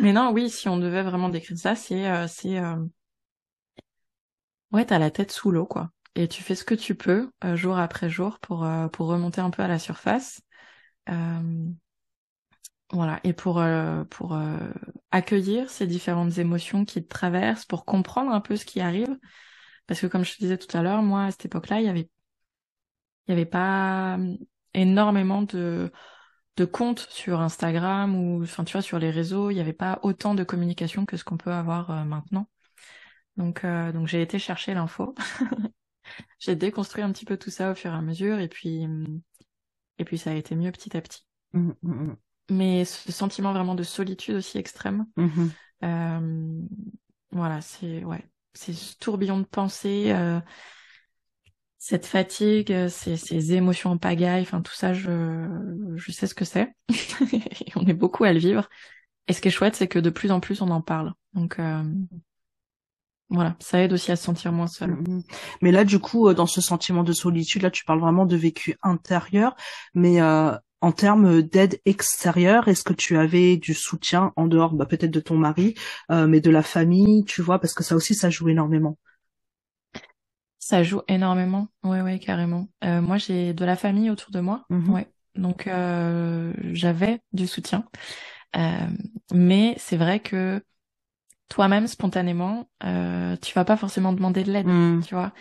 mais 0.00 0.12
non 0.12 0.30
oui 0.32 0.50
si 0.50 0.68
on 0.68 0.78
devait 0.78 1.02
vraiment 1.02 1.28
décrire 1.28 1.58
ça 1.58 1.74
c'est 1.76 2.08
euh, 2.08 2.26
c'est 2.28 2.58
euh, 2.58 2.76
Ouais, 4.72 4.84
t'as 4.86 4.98
la 4.98 5.10
tête 5.10 5.30
sous 5.32 5.50
l'eau, 5.50 5.66
quoi. 5.66 5.90
Et 6.14 6.28
tu 6.28 6.42
fais 6.42 6.54
ce 6.54 6.64
que 6.64 6.74
tu 6.74 6.94
peux, 6.94 7.30
euh, 7.44 7.56
jour 7.56 7.78
après 7.78 8.08
jour, 8.10 8.38
pour, 8.40 8.64
euh, 8.64 8.88
pour 8.88 9.06
remonter 9.08 9.40
un 9.40 9.50
peu 9.50 9.62
à 9.62 9.68
la 9.68 9.78
surface. 9.78 10.40
Euh, 11.10 11.68
voilà, 12.92 13.20
et 13.24 13.32
pour, 13.34 13.62
pour 14.10 14.38
accueillir 15.10 15.68
ces 15.70 15.86
différentes 15.86 16.38
émotions 16.38 16.84
qui 16.86 17.02
te 17.02 17.08
traversent, 17.08 17.66
pour 17.66 17.84
comprendre 17.84 18.30
un 18.32 18.40
peu 18.40 18.56
ce 18.56 18.64
qui 18.64 18.80
arrive. 18.80 19.18
Parce 19.86 20.00
que 20.00 20.06
comme 20.06 20.24
je 20.24 20.34
te 20.34 20.38
disais 20.40 20.58
tout 20.58 20.74
à 20.76 20.82
l'heure, 20.82 21.02
moi, 21.02 21.24
à 21.24 21.30
cette 21.30 21.46
époque-là, 21.46 21.80
il 21.80 21.86
y 21.86 21.90
avait, 21.90 22.08
il 23.26 23.30
y 23.30 23.32
avait 23.32 23.46
pas 23.46 24.18
énormément 24.74 25.42
de, 25.42 25.92
de 26.58 26.64
comptes 26.64 27.06
sur 27.10 27.40
Instagram 27.40 28.16
ou, 28.16 28.42
enfin, 28.42 28.64
tu 28.64 28.72
vois, 28.72 28.82
sur 28.82 28.98
les 28.98 29.10
réseaux. 29.10 29.50
Il 29.50 29.54
n'y 29.54 29.60
avait 29.60 29.72
pas 29.72 30.00
autant 30.02 30.34
de 30.34 30.42
communication 30.44 31.06
que 31.06 31.16
ce 31.16 31.24
qu'on 31.24 31.36
peut 31.36 31.52
avoir 31.52 32.04
maintenant. 32.04 32.48
Donc, 33.36 33.64
euh, 33.64 33.92
donc 33.92 34.08
j'ai 34.08 34.20
été 34.20 34.38
chercher 34.38 34.74
l'info. 34.74 35.14
j'ai 36.40 36.56
déconstruit 36.56 37.04
un 37.04 37.12
petit 37.12 37.24
peu 37.24 37.36
tout 37.36 37.50
ça 37.50 37.70
au 37.70 37.74
fur 37.74 37.92
et 37.92 37.96
à 37.96 38.02
mesure, 38.02 38.40
et 38.40 38.48
puis, 38.48 38.86
et 39.98 40.04
puis 40.04 40.18
ça 40.18 40.30
a 40.30 40.34
été 40.34 40.56
mieux 40.56 40.72
petit 40.72 40.96
à 40.96 41.00
petit. 41.00 41.24
Mmh, 41.52 41.70
mmh, 41.82 41.92
mmh. 41.92 42.16
Mais 42.50 42.84
ce 42.84 43.12
sentiment 43.12 43.52
vraiment 43.52 43.74
de 43.74 43.82
solitude 43.84 44.36
aussi 44.36 44.58
extrême, 44.58 45.06
euh, 45.84 46.60
voilà, 47.30 47.60
c'est 47.60 48.04
ouais, 48.04 48.24
c'est 48.54 48.72
ce 48.72 48.96
tourbillon 48.96 49.38
de 49.38 49.44
pensée, 49.44 50.10
euh, 50.10 50.40
cette 51.78 52.06
fatigue, 52.06 52.88
ces, 52.88 53.16
ces 53.16 53.52
émotions 53.54 53.90
en 53.90 53.98
pagaille, 53.98 54.42
enfin 54.42 54.60
tout 54.60 54.74
ça, 54.74 54.92
je, 54.92 55.46
je 55.94 56.12
sais 56.12 56.26
ce 56.26 56.34
que 56.34 56.44
c'est. 56.44 56.72
on 57.76 57.86
est 57.86 57.94
beaucoup 57.94 58.24
à 58.24 58.32
le 58.32 58.38
vivre. 58.38 58.68
Et 59.28 59.32
ce 59.32 59.40
qui 59.40 59.48
est 59.48 59.52
chouette, 59.52 59.76
c'est 59.76 59.88
que 59.88 59.98
de 59.98 60.10
plus 60.10 60.32
en 60.32 60.40
plus 60.40 60.60
on 60.62 60.70
en 60.70 60.80
parle. 60.80 61.12
Donc 61.34 61.58
euh, 61.58 61.82
voilà, 63.30 63.56
ça 63.60 63.82
aide 63.82 63.92
aussi 63.92 64.10
à 64.10 64.16
se 64.16 64.24
sentir 64.24 64.52
moins 64.52 64.66
seul. 64.66 64.92
Mm-hmm. 64.92 65.22
Mais 65.60 65.70
là, 65.70 65.84
du 65.84 65.98
coup, 65.98 66.28
euh, 66.28 66.34
dans 66.34 66.46
ce 66.46 66.60
sentiment 66.60 67.04
de 67.04 67.12
solitude, 67.12 67.62
là, 67.62 67.70
tu 67.70 67.84
parles 67.84 68.00
vraiment 68.00 68.24
de 68.26 68.36
vécu 68.36 68.76
intérieur, 68.82 69.54
mais 69.94 70.20
euh, 70.22 70.52
en 70.80 70.92
termes 70.92 71.42
d'aide 71.42 71.80
extérieure, 71.84 72.68
est-ce 72.68 72.84
que 72.84 72.94
tu 72.94 73.18
avais 73.18 73.56
du 73.56 73.74
soutien 73.74 74.32
en 74.36 74.46
dehors, 74.46 74.72
bah, 74.72 74.86
peut-être 74.86 75.10
de 75.10 75.20
ton 75.20 75.36
mari, 75.36 75.74
euh, 76.10 76.26
mais 76.26 76.40
de 76.40 76.50
la 76.50 76.62
famille, 76.62 77.24
tu 77.24 77.42
vois, 77.42 77.58
parce 77.58 77.74
que 77.74 77.84
ça 77.84 77.96
aussi, 77.96 78.14
ça 78.14 78.30
joue 78.30 78.48
énormément. 78.48 78.96
Ça 80.68 80.82
joue 80.82 81.00
énormément, 81.08 81.68
ouais, 81.82 82.02
ouais, 82.02 82.18
carrément. 82.18 82.68
moi, 82.82 83.16
j'ai 83.16 83.54
de 83.54 83.64
la 83.64 83.74
famille 83.74 84.10
autour 84.10 84.30
de 84.32 84.40
moi, 84.40 84.64
mm-hmm. 84.70 84.90
ouais. 84.90 85.06
Donc 85.34 85.66
euh, 85.66 86.52
j'avais 86.72 87.20
du 87.32 87.46
soutien, 87.46 87.84
euh, 88.56 88.60
mais 89.32 89.74
c'est 89.78 89.96
vrai 89.96 90.20
que 90.20 90.62
toi-même 91.48 91.86
spontanément, 91.86 92.68
euh, 92.84 93.36
tu 93.40 93.54
vas 93.54 93.64
pas 93.64 93.76
forcément 93.76 94.12
demander 94.12 94.42
de 94.44 94.52
l'aide, 94.52 94.66
Mm. 94.66 95.02
tu 95.06 95.14
vois. 95.14 95.32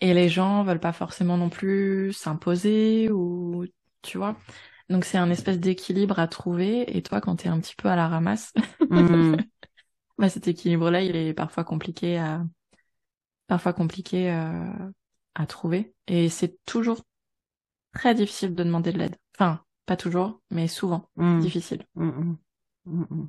Et 0.00 0.14
les 0.14 0.28
gens 0.28 0.62
veulent 0.62 0.78
pas 0.80 0.92
forcément 0.92 1.36
non 1.36 1.48
plus 1.48 2.12
s'imposer 2.12 3.10
ou 3.10 3.64
tu 4.02 4.18
vois. 4.18 4.36
Donc 4.88 5.04
c'est 5.04 5.18
un 5.18 5.30
espèce 5.30 5.58
d'équilibre 5.58 6.18
à 6.18 6.28
trouver. 6.28 6.96
Et 6.96 7.02
toi, 7.02 7.20
quand 7.20 7.36
t'es 7.36 7.48
un 7.48 7.58
petit 7.60 7.74
peu 7.76 7.88
à 7.88 7.96
la 7.96 8.08
ramasse, 8.08 8.52
Mm. 8.90 9.36
bah, 10.18 10.28
cet 10.28 10.48
équilibre-là, 10.48 11.02
il 11.02 11.16
est 11.16 11.34
parfois 11.34 11.64
compliqué 11.64 12.18
à 12.18 12.44
parfois 13.50 13.72
compliqué 13.72 14.30
euh, 14.30 14.64
à 15.34 15.44
trouver. 15.44 15.92
Et 16.06 16.28
c'est 16.28 16.56
toujours 16.66 17.02
très 17.92 18.14
difficile 18.14 18.54
de 18.54 18.62
demander 18.62 18.92
de 18.92 18.98
l'aide. 18.98 19.16
Enfin, 19.36 19.64
pas 19.86 19.96
toujours, 19.96 20.40
mais 20.52 20.68
souvent 20.68 21.10
Mm. 21.16 21.40
difficile. 21.40 21.84
Mm, 21.96 22.06
mm. 22.06 22.38
Mm, 22.84 23.28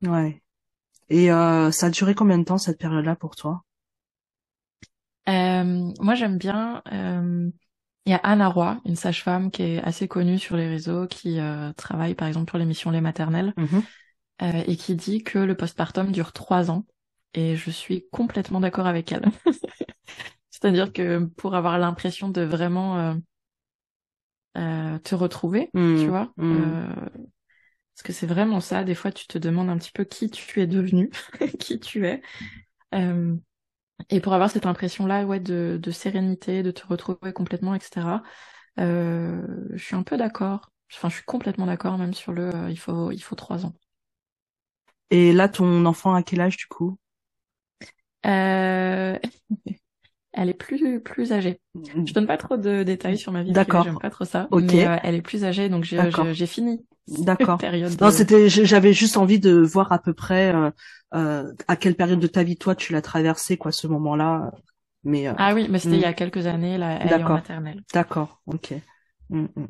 mm. 0.00 0.08
Ouais. 0.12 0.40
Et 1.08 1.32
euh, 1.32 1.72
ça 1.72 1.86
a 1.86 1.90
duré 1.90 2.14
combien 2.14 2.38
de 2.38 2.44
temps 2.44 2.56
cette 2.56 2.78
période-là 2.78 3.16
pour 3.16 3.34
toi? 3.34 3.64
Euh, 5.28 5.92
moi, 5.98 6.14
j'aime 6.14 6.38
bien. 6.38 6.80
Il 8.06 8.10
y 8.10 8.14
a 8.14 8.20
Anna 8.22 8.48
Roy, 8.48 8.80
une 8.84 8.94
sage-femme 8.94 9.50
qui 9.50 9.62
est 9.62 9.82
assez 9.82 10.06
connue 10.06 10.38
sur 10.38 10.56
les 10.56 10.68
réseaux, 10.68 11.08
qui 11.08 11.40
travaille 11.76 12.14
par 12.14 12.28
exemple 12.28 12.48
pour 12.48 12.60
l'émission 12.60 12.92
Les 12.92 13.00
Maternelles, 13.00 13.54
et 14.40 14.76
qui 14.76 14.94
dit 14.94 15.24
que 15.24 15.40
le 15.40 15.56
postpartum 15.56 16.12
dure 16.12 16.32
trois 16.32 16.70
ans. 16.70 16.86
Et 17.34 17.56
je 17.56 17.70
suis 17.70 18.06
complètement 18.10 18.60
d'accord 18.60 18.86
avec 18.86 19.12
elle. 19.12 19.24
C'est-à-dire 20.50 20.92
que 20.92 21.18
pour 21.36 21.54
avoir 21.54 21.78
l'impression 21.78 22.28
de 22.28 22.42
vraiment 22.42 22.98
euh, 22.98 23.14
euh, 24.56 24.98
te 24.98 25.14
retrouver, 25.14 25.70
Mm. 25.74 25.80
tu 25.94 26.10
vois, 26.10 26.32
Mm. 26.38 26.54
euh, 26.54 26.86
parce 27.94 28.02
que 28.04 28.12
c'est 28.12 28.26
vraiment 28.26 28.60
ça. 28.60 28.84
Des 28.84 28.94
fois, 28.94 29.12
tu 29.12 29.26
te 29.26 29.38
demandes 29.38 29.70
un 29.70 29.78
petit 29.78 29.92
peu 29.92 30.04
qui 30.04 30.30
tu 30.30 30.60
es 30.60 30.66
devenu, 30.66 31.10
qui 31.60 31.78
tu 31.80 32.06
es. 32.06 32.22
Euh, 32.94 33.36
et 34.10 34.20
pour 34.20 34.34
avoir 34.34 34.50
cette 34.50 34.66
impression-là, 34.66 35.26
ouais, 35.26 35.40
de, 35.40 35.78
de 35.82 35.92
sérénité, 35.92 36.62
de 36.62 36.70
te 36.72 36.86
retrouver 36.86 37.32
complètement, 37.34 37.74
etc. 37.76 38.22
Euh, 38.80 39.42
je 39.74 39.84
suis 39.84 39.96
un 39.96 40.04
peu 40.04 40.16
d'accord. 40.18 40.70
Enfin, 40.94 41.08
je 41.10 41.16
suis 41.16 41.24
complètement 41.24 41.66
d'accord 41.66 41.98
même 41.98 42.14
sur 42.14 42.32
le. 42.32 42.54
euh, 42.54 42.70
il 42.70 42.78
faut, 42.78 43.12
il 43.12 43.20
faut 43.22 43.36
trois 43.36 43.66
ans. 43.66 43.74
Et 45.08 45.32
là, 45.32 45.48
ton 45.48 45.86
enfant 45.86 46.12
a 46.14 46.22
quel 46.22 46.42
âge 46.42 46.58
du 46.58 46.66
coup? 46.66 46.98
Euh... 48.26 49.18
elle 50.32 50.48
est 50.48 50.54
plus 50.54 51.00
plus 51.00 51.32
âgée. 51.32 51.60
Je 52.06 52.12
donne 52.12 52.26
pas 52.26 52.36
trop 52.36 52.56
de 52.56 52.82
détails 52.82 53.18
sur 53.18 53.32
ma 53.32 53.42
vie 53.42 53.52
D'accord. 53.52 53.84
j'aime 53.84 53.98
pas 53.98 54.10
trop 54.10 54.24
ça. 54.24 54.48
Ok. 54.50 54.62
Mais 54.62 54.86
euh, 54.86 54.96
elle 55.02 55.14
est 55.14 55.22
plus 55.22 55.44
âgée, 55.44 55.68
donc 55.68 55.84
j'ai 55.84 55.98
j'ai 56.34 56.46
fini 56.46 56.84
D'accord. 57.06 57.58
période. 57.58 57.90
Non, 58.00 58.08
de- 58.08 58.12
c'était, 58.12 58.48
j'avais 58.48 58.92
juste 58.92 59.16
envie 59.16 59.38
de 59.38 59.58
voir 59.60 59.92
à 59.92 59.98
peu 59.98 60.12
près 60.12 60.54
euh, 60.54 60.70
euh, 61.14 61.52
à 61.68 61.76
quelle 61.76 61.94
période 61.94 62.18
de 62.20 62.26
ta 62.26 62.42
vie 62.42 62.56
toi 62.56 62.74
tu 62.74 62.92
l'as 62.92 63.02
traversé 63.02 63.56
quoi 63.56 63.72
ce 63.72 63.86
moment-là. 63.86 64.50
Mais 65.04 65.28
euh, 65.28 65.34
Ah 65.36 65.54
oui, 65.54 65.68
mais 65.70 65.78
c'était 65.78 65.96
Mm. 65.96 65.98
il 65.98 66.02
y 66.02 66.06
a 66.06 66.12
quelques 66.14 66.46
années, 66.46 66.78
là, 66.78 66.98
elle 67.00 67.20
est 67.20 67.24
en 67.24 67.30
maternelle. 67.34 67.82
d'accord, 67.92 68.40
ok. 68.46 68.74
Mm, 69.30 69.46
mm, 69.56 69.66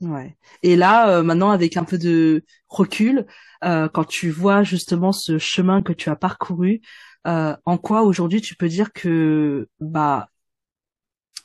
mm. 0.00 0.10
Ouais. 0.10 0.36
Et 0.64 0.74
là, 0.74 1.10
euh, 1.18 1.22
maintenant, 1.22 1.50
avec 1.50 1.76
un 1.76 1.84
peu 1.84 1.96
de 1.98 2.44
recul, 2.68 3.26
euh, 3.62 3.88
quand 3.88 4.04
tu 4.04 4.30
vois 4.30 4.64
justement 4.64 5.12
ce 5.12 5.38
chemin 5.38 5.80
que 5.82 5.92
tu 5.92 6.10
as 6.10 6.16
parcouru, 6.16 6.80
euh, 7.26 7.56
en 7.64 7.78
quoi 7.78 8.02
aujourd'hui 8.02 8.40
tu 8.40 8.56
peux 8.56 8.68
dire 8.68 8.92
que 8.92 9.68
bah 9.80 10.28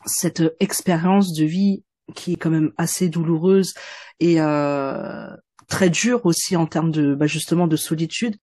cette 0.05 0.43
expérience 0.59 1.34
de 1.34 1.45
vie 1.45 1.84
qui 2.15 2.34
est 2.34 2.36
quand 2.38 2.49
même 2.49 2.71
assez 2.78 3.09
douloureuse 3.09 3.73
et 4.19 4.39
euh, 4.41 5.28
très 5.67 5.89
dure 5.89 6.25
aussi 6.25 6.55
en 6.55 6.65
termes 6.65 6.91
de 6.91 7.15
bah, 7.15 7.28
justement 7.28 7.67
de 7.67 7.75
solitude. 7.75 8.38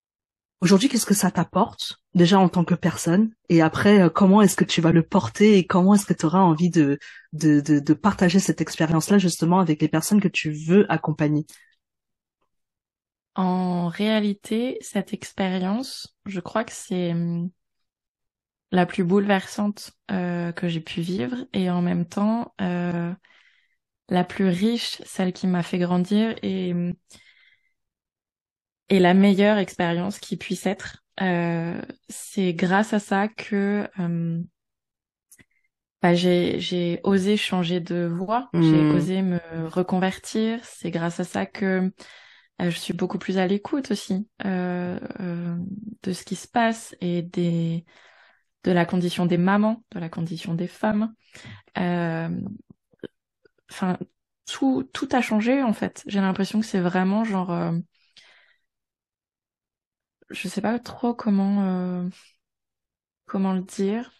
Aujourd'hui, 0.60 0.88
qu'est-ce 0.88 1.06
que 1.06 1.14
ça 1.14 1.30
t'apporte 1.30 2.00
déjà 2.14 2.38
en 2.38 2.48
tant 2.48 2.64
que 2.64 2.74
personne? 2.74 3.30
Et 3.48 3.60
après 3.60 4.00
euh, 4.02 4.08
comment 4.08 4.40
est-ce 4.42 4.56
que 4.56 4.64
tu 4.64 4.80
vas 4.80 4.92
le 4.92 5.02
porter 5.02 5.58
et 5.58 5.66
comment 5.66 5.94
est-ce 5.94 6.06
que 6.06 6.14
tu 6.14 6.26
auras 6.26 6.40
envie 6.40 6.70
de, 6.70 6.98
de 7.32 7.60
de 7.60 7.80
de 7.80 7.94
partager 7.94 8.38
cette 8.38 8.60
expérience-là 8.60 9.18
justement 9.18 9.60
avec 9.60 9.82
les 9.82 9.88
personnes 9.88 10.20
que 10.20 10.28
tu 10.28 10.52
veux 10.52 10.90
accompagner? 10.90 11.46
En 13.36 13.86
réalité, 13.88 14.76
cette 14.80 15.12
expérience, 15.12 16.16
je 16.26 16.40
crois 16.40 16.64
que 16.64 16.72
c'est 16.72 17.12
hum, 17.12 17.50
la 18.72 18.86
plus 18.86 19.04
bouleversante 19.04 19.92
euh, 20.10 20.52
que 20.52 20.68
j'ai 20.68 20.80
pu 20.80 21.00
vivre 21.00 21.36
et 21.52 21.70
en 21.70 21.82
même 21.82 22.06
temps 22.06 22.54
euh, 22.60 23.12
la 24.10 24.24
plus 24.24 24.48
riche, 24.48 25.02
celle 25.06 25.32
qui 25.32 25.46
m'a 25.48 25.62
fait 25.62 25.78
grandir 25.78 26.36
et, 26.42 26.72
hum, 26.74 26.94
et 28.88 28.98
la 29.00 29.14
meilleure 29.14 29.58
expérience 29.58 30.18
qui 30.18 30.36
puisse 30.36 30.66
être. 30.66 31.04
Euh, 31.20 31.80
c'est 32.08 32.54
grâce 32.54 32.92
à 32.92 32.98
ça 32.98 33.28
que 33.28 33.88
hum, 33.98 34.44
bah, 36.02 36.14
j'ai 36.14 36.60
j'ai 36.60 37.00
osé 37.04 37.36
changer 37.36 37.80
de 37.80 38.04
voie, 38.06 38.50
j'ai 38.60 38.86
Mm. 38.86 38.88
osé 38.90 39.22
me 39.22 39.38
reconvertir. 39.68 40.60
C'est 40.64 40.90
grâce 40.90 41.20
à 41.20 41.24
ça 41.24 41.46
que 41.46 41.92
je 42.60 42.70
suis 42.78 42.94
beaucoup 42.94 43.18
plus 43.18 43.38
à 43.38 43.46
l'écoute 43.46 43.90
aussi 43.90 44.28
euh, 44.44 44.98
euh, 45.20 45.56
de 46.02 46.12
ce 46.12 46.24
qui 46.24 46.36
se 46.36 46.48
passe 46.48 46.94
et 47.00 47.22
des 47.22 47.84
de 48.64 48.72
la 48.72 48.86
condition 48.86 49.26
des 49.26 49.38
mamans, 49.38 49.84
de 49.92 50.00
la 50.00 50.08
condition 50.10 50.54
des 50.54 50.68
femmes. 50.68 51.14
Euh, 51.78 52.28
Enfin, 53.70 53.98
tout 54.46 54.84
tout 54.92 55.08
a 55.12 55.20
changé 55.22 55.62
en 55.62 55.72
fait. 55.72 56.02
J'ai 56.06 56.20
l'impression 56.20 56.60
que 56.60 56.66
c'est 56.66 56.80
vraiment 56.80 57.24
genre, 57.24 57.50
euh, 57.52 57.72
je 60.30 60.48
sais 60.48 60.60
pas 60.60 60.78
trop 60.78 61.14
comment 61.14 61.62
euh, 61.64 62.08
comment 63.26 63.52
le 63.54 63.62
dire, 63.62 64.12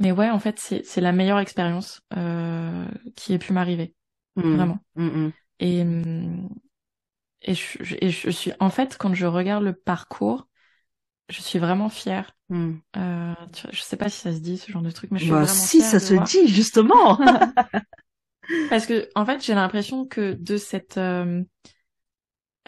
mais 0.00 0.12
ouais, 0.12 0.30
en 0.30 0.38
fait, 0.40 0.60
c'est 0.60 0.84
c'est 0.86 1.00
la 1.00 1.12
meilleure 1.12 1.40
expérience 1.40 2.02
euh, 2.16 2.86
qui 3.16 3.34
ait 3.34 3.38
pu 3.38 3.52
m'arriver, 3.52 3.94
Mm. 4.36 4.56
vraiment. 4.56 4.78
Mm, 4.96 5.04
mm. 5.26 5.32
Et 5.60 5.82
hum, 5.82 6.48
et 7.46 7.54
je, 7.54 7.82
je- 7.82 7.96
et 8.00 8.10
je 8.10 8.30
suis 8.30 8.52
en 8.60 8.70
fait 8.70 8.96
quand 8.98 9.14
je 9.14 9.26
regarde 9.26 9.64
le 9.64 9.74
parcours, 9.74 10.48
je 11.30 11.42
suis 11.42 11.58
vraiment 11.60 11.88
fière. 11.90 12.32
Mm. 12.50 12.82
Euh, 12.96 13.34
tu 13.54 13.66
je 13.72 13.82
sais 13.82 13.96
pas 13.98 14.08
si 14.10 14.20
ça 14.20 14.32
se 14.34 14.40
dit 14.40 14.58
ce 14.58 14.72
genre 14.72 14.82
de 14.82 14.90
truc, 14.92 15.10
mais 15.12 15.20
je 15.20 15.24
suis 15.26 15.36
Bah, 15.36 15.46
vraiment 15.46 15.66
si 15.66 15.80
fière 15.80 15.82
ça 15.82 16.00
se 16.00 16.14
voir. 16.14 16.30
dit 16.30 16.48
justement. 16.48 17.18
Parce 18.68 18.86
que 18.86 19.08
en 19.14 19.24
fait, 19.26 19.44
j'ai 19.44 19.54
l'impression 19.54 20.06
que 20.06 20.32
de 20.34 20.56
cette 20.56 20.98
euh, 20.98 21.42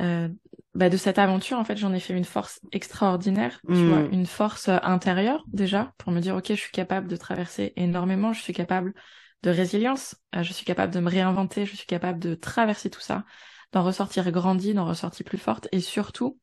euh, 0.00 0.28
bah, 0.74 0.88
de 0.90 0.96
cette 0.96 1.18
aventure, 1.18 1.58
en 1.58 1.64
fait, 1.64 1.76
j'en 1.76 1.92
ai 1.92 2.00
fait 2.00 2.14
une 2.16 2.24
force 2.24 2.60
extraordinaire, 2.72 3.60
tu 3.72 3.84
Mm. 3.84 3.90
vois, 3.90 4.06
une 4.10 4.26
force 4.26 4.68
euh, 4.68 4.78
intérieure 4.82 5.44
déjà 5.52 5.92
pour 5.98 6.12
me 6.12 6.20
dire 6.20 6.36
ok, 6.36 6.46
je 6.50 6.54
suis 6.54 6.70
capable 6.72 7.08
de 7.08 7.16
traverser 7.16 7.72
énormément, 7.76 8.32
je 8.32 8.40
suis 8.42 8.52
capable 8.52 8.94
de 9.42 9.50
résilience, 9.50 10.16
je 10.40 10.52
suis 10.52 10.64
capable 10.64 10.92
de 10.92 11.00
me 11.00 11.08
réinventer, 11.10 11.64
je 11.66 11.76
suis 11.76 11.86
capable 11.86 12.18
de 12.18 12.34
traverser 12.34 12.90
tout 12.90 13.00
ça, 13.00 13.24
d'en 13.72 13.82
ressortir 13.84 14.30
grandi, 14.32 14.74
d'en 14.74 14.86
ressortir 14.86 15.24
plus 15.26 15.38
forte, 15.38 15.68
et 15.72 15.80
surtout, 15.80 16.38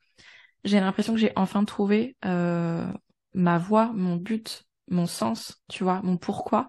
j'ai 0.63 0.79
l'impression 0.79 1.13
que 1.13 1.19
j'ai 1.19 1.31
enfin 1.35 1.63
trouvé 1.65 2.17
euh, 2.25 2.85
ma 3.33 3.57
voie, 3.57 3.91
mon 3.93 4.15
but, 4.15 4.65
mon 4.89 5.05
sens, 5.05 5.61
tu 5.69 5.83
vois, 5.83 6.01
mon 6.03 6.17
pourquoi. 6.17 6.67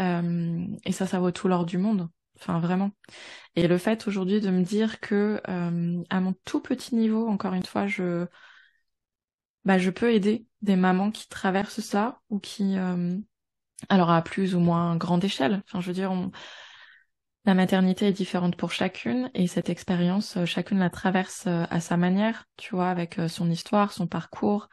Euh, 0.00 0.66
et 0.84 0.92
ça, 0.92 1.06
ça 1.06 1.18
vaut 1.20 1.30
tout 1.32 1.48
l'or 1.48 1.66
du 1.66 1.78
monde. 1.78 2.08
Enfin, 2.38 2.58
vraiment. 2.58 2.90
Et 3.56 3.68
le 3.68 3.78
fait 3.78 4.08
aujourd'hui 4.08 4.40
de 4.40 4.50
me 4.50 4.62
dire 4.64 5.00
que, 5.00 5.40
euh, 5.48 6.02
à 6.10 6.20
mon 6.20 6.34
tout 6.44 6.60
petit 6.60 6.94
niveau, 6.96 7.28
encore 7.28 7.54
une 7.54 7.64
fois, 7.64 7.86
je, 7.86 8.26
bah, 9.64 9.78
je 9.78 9.90
peux 9.90 10.12
aider 10.12 10.46
des 10.62 10.76
mamans 10.76 11.10
qui 11.10 11.28
traversent 11.28 11.80
ça 11.80 12.20
ou 12.30 12.38
qui, 12.38 12.76
alors 13.88 14.10
à 14.10 14.22
plus 14.22 14.54
ou 14.54 14.60
moins 14.60 14.96
grande 14.96 15.24
échelle. 15.24 15.62
Enfin, 15.66 15.80
je 15.80 15.88
veux 15.88 15.92
dire, 15.94 16.12
la 17.46 17.54
maternité 17.54 18.06
est 18.08 18.12
différente 18.12 18.56
pour 18.56 18.72
chacune 18.72 19.30
et 19.34 19.46
cette 19.46 19.68
expérience, 19.68 20.36
euh, 20.36 20.46
chacune 20.46 20.78
la 20.78 20.90
traverse 20.90 21.46
euh, 21.46 21.64
à 21.70 21.80
sa 21.80 21.96
manière, 21.96 22.46
tu 22.56 22.74
vois, 22.74 22.88
avec 22.90 23.18
euh, 23.18 23.28
son 23.28 23.50
histoire, 23.50 23.92
son 23.92 24.06
parcours. 24.06 24.68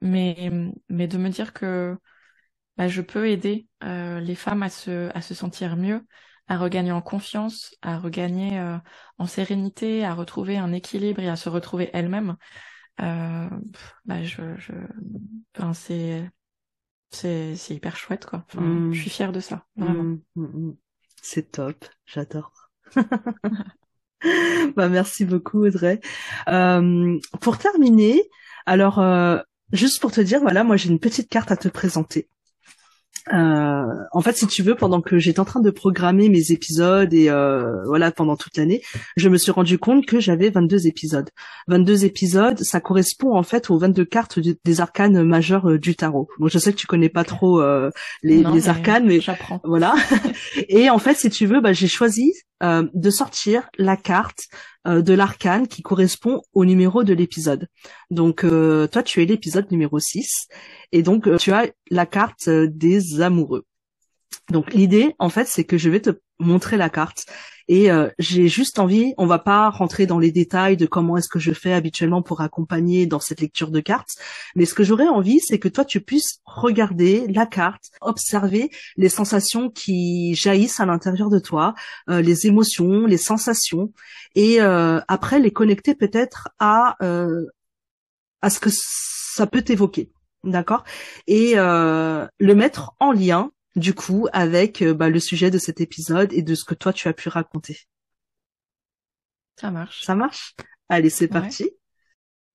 Mais, 0.00 0.50
mais 0.88 1.06
de 1.06 1.16
me 1.18 1.28
dire 1.28 1.52
que 1.52 1.96
bah, 2.76 2.88
je 2.88 3.02
peux 3.02 3.28
aider 3.28 3.68
les 3.82 4.34
femmes 4.34 4.62
à 4.62 4.70
se, 4.70 5.10
à 5.16 5.22
se 5.22 5.34
sentir 5.34 5.76
mieux, 5.76 6.06
à 6.48 6.58
regagner 6.58 6.92
en 6.92 7.02
confiance, 7.02 7.76
à 7.82 7.98
regagner 7.98 8.60
en 9.18 9.26
sérénité, 9.26 10.04
à 10.04 10.14
retrouver 10.14 10.58
un 10.58 10.72
équilibre 10.72 11.20
et 11.20 11.28
à 11.28 11.36
se 11.36 11.48
retrouver 11.48 11.90
elles-mêmes. 11.92 12.36
Bah, 12.98 14.22
je, 14.22 14.56
je, 14.58 14.72
c'est, 15.74 16.30
c'est, 17.12 17.56
c'est 17.56 17.74
hyper 17.74 17.96
chouette, 17.96 18.26
quoi. 18.26 18.44
Enfin, 18.48 18.62
Mm. 18.62 18.92
Je 18.92 19.00
suis 19.00 19.10
fière 19.10 19.32
de 19.32 19.40
ça, 19.40 19.64
vraiment. 19.76 20.02
Mm, 20.02 20.20
mm. 20.36 20.76
C'est 21.22 21.52
top, 21.52 21.84
j'adore. 22.06 22.52
bah, 24.76 24.88
merci 24.88 25.24
beaucoup 25.24 25.64
Audrey. 25.64 26.00
Euh, 26.48 27.18
pour 27.40 27.58
terminer, 27.58 28.22
alors 28.66 28.98
euh, 28.98 29.38
juste 29.72 30.00
pour 30.00 30.12
te 30.12 30.20
dire, 30.20 30.40
voilà, 30.40 30.64
moi 30.64 30.76
j'ai 30.76 30.88
une 30.90 30.98
petite 31.00 31.28
carte 31.28 31.50
à 31.52 31.56
te 31.56 31.68
présenter. 31.68 32.28
Euh, 33.32 33.84
en 34.12 34.20
fait, 34.20 34.36
si 34.36 34.46
tu 34.46 34.62
veux, 34.62 34.74
pendant 34.74 35.00
que 35.00 35.18
j'étais 35.18 35.40
en 35.40 35.44
train 35.44 35.60
de 35.60 35.70
programmer 35.70 36.28
mes 36.28 36.50
épisodes 36.50 37.12
et 37.14 37.30
euh, 37.30 37.84
voilà 37.84 38.10
pendant 38.10 38.36
toute 38.36 38.56
l'année, 38.56 38.82
je 39.16 39.28
me 39.28 39.36
suis 39.36 39.52
rendu 39.52 39.78
compte 39.78 40.06
que 40.06 40.18
j'avais 40.18 40.50
22 40.50 40.86
épisodes. 40.86 41.30
22 41.68 42.04
épisodes, 42.04 42.58
ça 42.60 42.80
correspond 42.80 43.36
en 43.36 43.42
fait 43.42 43.70
aux 43.70 43.78
22 43.78 44.04
cartes 44.04 44.38
des 44.40 44.80
arcanes 44.80 45.22
majeures 45.22 45.70
euh, 45.70 45.78
du 45.78 45.94
tarot. 45.94 46.28
Bon, 46.38 46.48
je 46.48 46.58
sais 46.58 46.72
que 46.72 46.78
tu 46.78 46.86
connais 46.86 47.08
pas 47.08 47.24
trop 47.24 47.60
euh, 47.60 47.90
les, 48.22 48.42
les 48.42 48.68
arcanes, 48.68 49.06
mais 49.06 49.20
j'apprends. 49.20 49.60
Voilà. 49.64 49.94
et 50.68 50.90
en 50.90 50.98
fait, 50.98 51.14
si 51.14 51.30
tu 51.30 51.46
veux, 51.46 51.60
bah, 51.60 51.72
j'ai 51.72 51.88
choisi 51.88 52.32
euh, 52.62 52.88
de 52.94 53.10
sortir 53.10 53.68
la 53.78 53.96
carte 53.96 54.46
de 54.84 55.14
l'arcane 55.14 55.68
qui 55.68 55.80
correspond 55.80 56.42
au 56.54 56.64
numéro 56.64 57.04
de 57.04 57.14
l'épisode. 57.14 57.68
Donc, 58.10 58.40
toi, 58.40 59.02
tu 59.04 59.22
es 59.22 59.26
l'épisode 59.26 59.70
numéro 59.70 60.00
6 60.00 60.48
et 60.92 61.02
donc, 61.02 61.26
euh, 61.26 61.38
tu 61.38 61.52
as 61.52 61.68
la 61.90 62.06
carte 62.06 62.48
euh, 62.48 62.68
des 62.70 63.20
amoureux. 63.20 63.64
Donc 64.50 64.74
l'idée, 64.74 65.14
en 65.18 65.30
fait, 65.30 65.46
c'est 65.46 65.64
que 65.64 65.78
je 65.78 65.88
vais 65.88 66.00
te 66.00 66.10
montrer 66.38 66.76
la 66.76 66.90
carte 66.90 67.26
et 67.68 67.90
euh, 67.90 68.08
j'ai 68.18 68.48
juste 68.48 68.78
envie, 68.78 69.14
on 69.18 69.26
va 69.26 69.38
pas 69.38 69.70
rentrer 69.70 70.06
dans 70.06 70.18
les 70.18 70.32
détails 70.32 70.76
de 70.76 70.86
comment 70.86 71.16
est-ce 71.16 71.28
que 71.28 71.38
je 71.38 71.52
fais 71.52 71.72
habituellement 71.72 72.22
pour 72.22 72.40
accompagner 72.40 73.06
dans 73.06 73.20
cette 73.20 73.40
lecture 73.40 73.70
de 73.70 73.80
cartes, 73.80 74.10
mais 74.54 74.64
ce 74.64 74.74
que 74.74 74.84
j'aurais 74.84 75.08
envie, 75.08 75.40
c'est 75.40 75.58
que 75.58 75.68
toi 75.68 75.84
tu 75.84 76.00
puisses 76.00 76.40
regarder 76.44 77.26
la 77.28 77.46
carte, 77.46 77.90
observer 78.00 78.70
les 78.96 79.08
sensations 79.08 79.70
qui 79.70 80.34
jaillissent 80.34 80.80
à 80.80 80.86
l'intérieur 80.86 81.30
de 81.30 81.38
toi, 81.38 81.74
les 82.08 82.46
émotions, 82.46 83.06
les 83.06 83.16
sensations, 83.16 83.92
et 84.34 84.60
après 84.60 85.40
les 85.40 85.52
connecter 85.52 85.94
peut-être 85.94 86.48
à 86.58 86.96
à 88.42 88.50
ce 88.50 88.60
que 88.60 88.70
ça 88.72 89.46
peut 89.46 89.62
t'évoquer 89.62 90.10
d'accord? 90.44 90.84
Et 91.26 91.52
euh, 91.56 92.26
le 92.38 92.54
mettre 92.54 92.94
en 93.00 93.12
lien, 93.12 93.50
du 93.76 93.94
coup, 93.94 94.28
avec 94.32 94.82
euh, 94.82 94.94
bah, 94.94 95.08
le 95.08 95.20
sujet 95.20 95.50
de 95.50 95.58
cet 95.58 95.80
épisode 95.80 96.32
et 96.32 96.42
de 96.42 96.54
ce 96.54 96.64
que 96.64 96.74
toi 96.74 96.92
tu 96.92 97.08
as 97.08 97.12
pu 97.12 97.28
raconter. 97.28 97.78
Ça 99.56 99.70
marche. 99.70 100.02
Ça 100.02 100.14
marche? 100.14 100.54
Allez, 100.88 101.10
c'est 101.10 101.28
parti. 101.28 101.70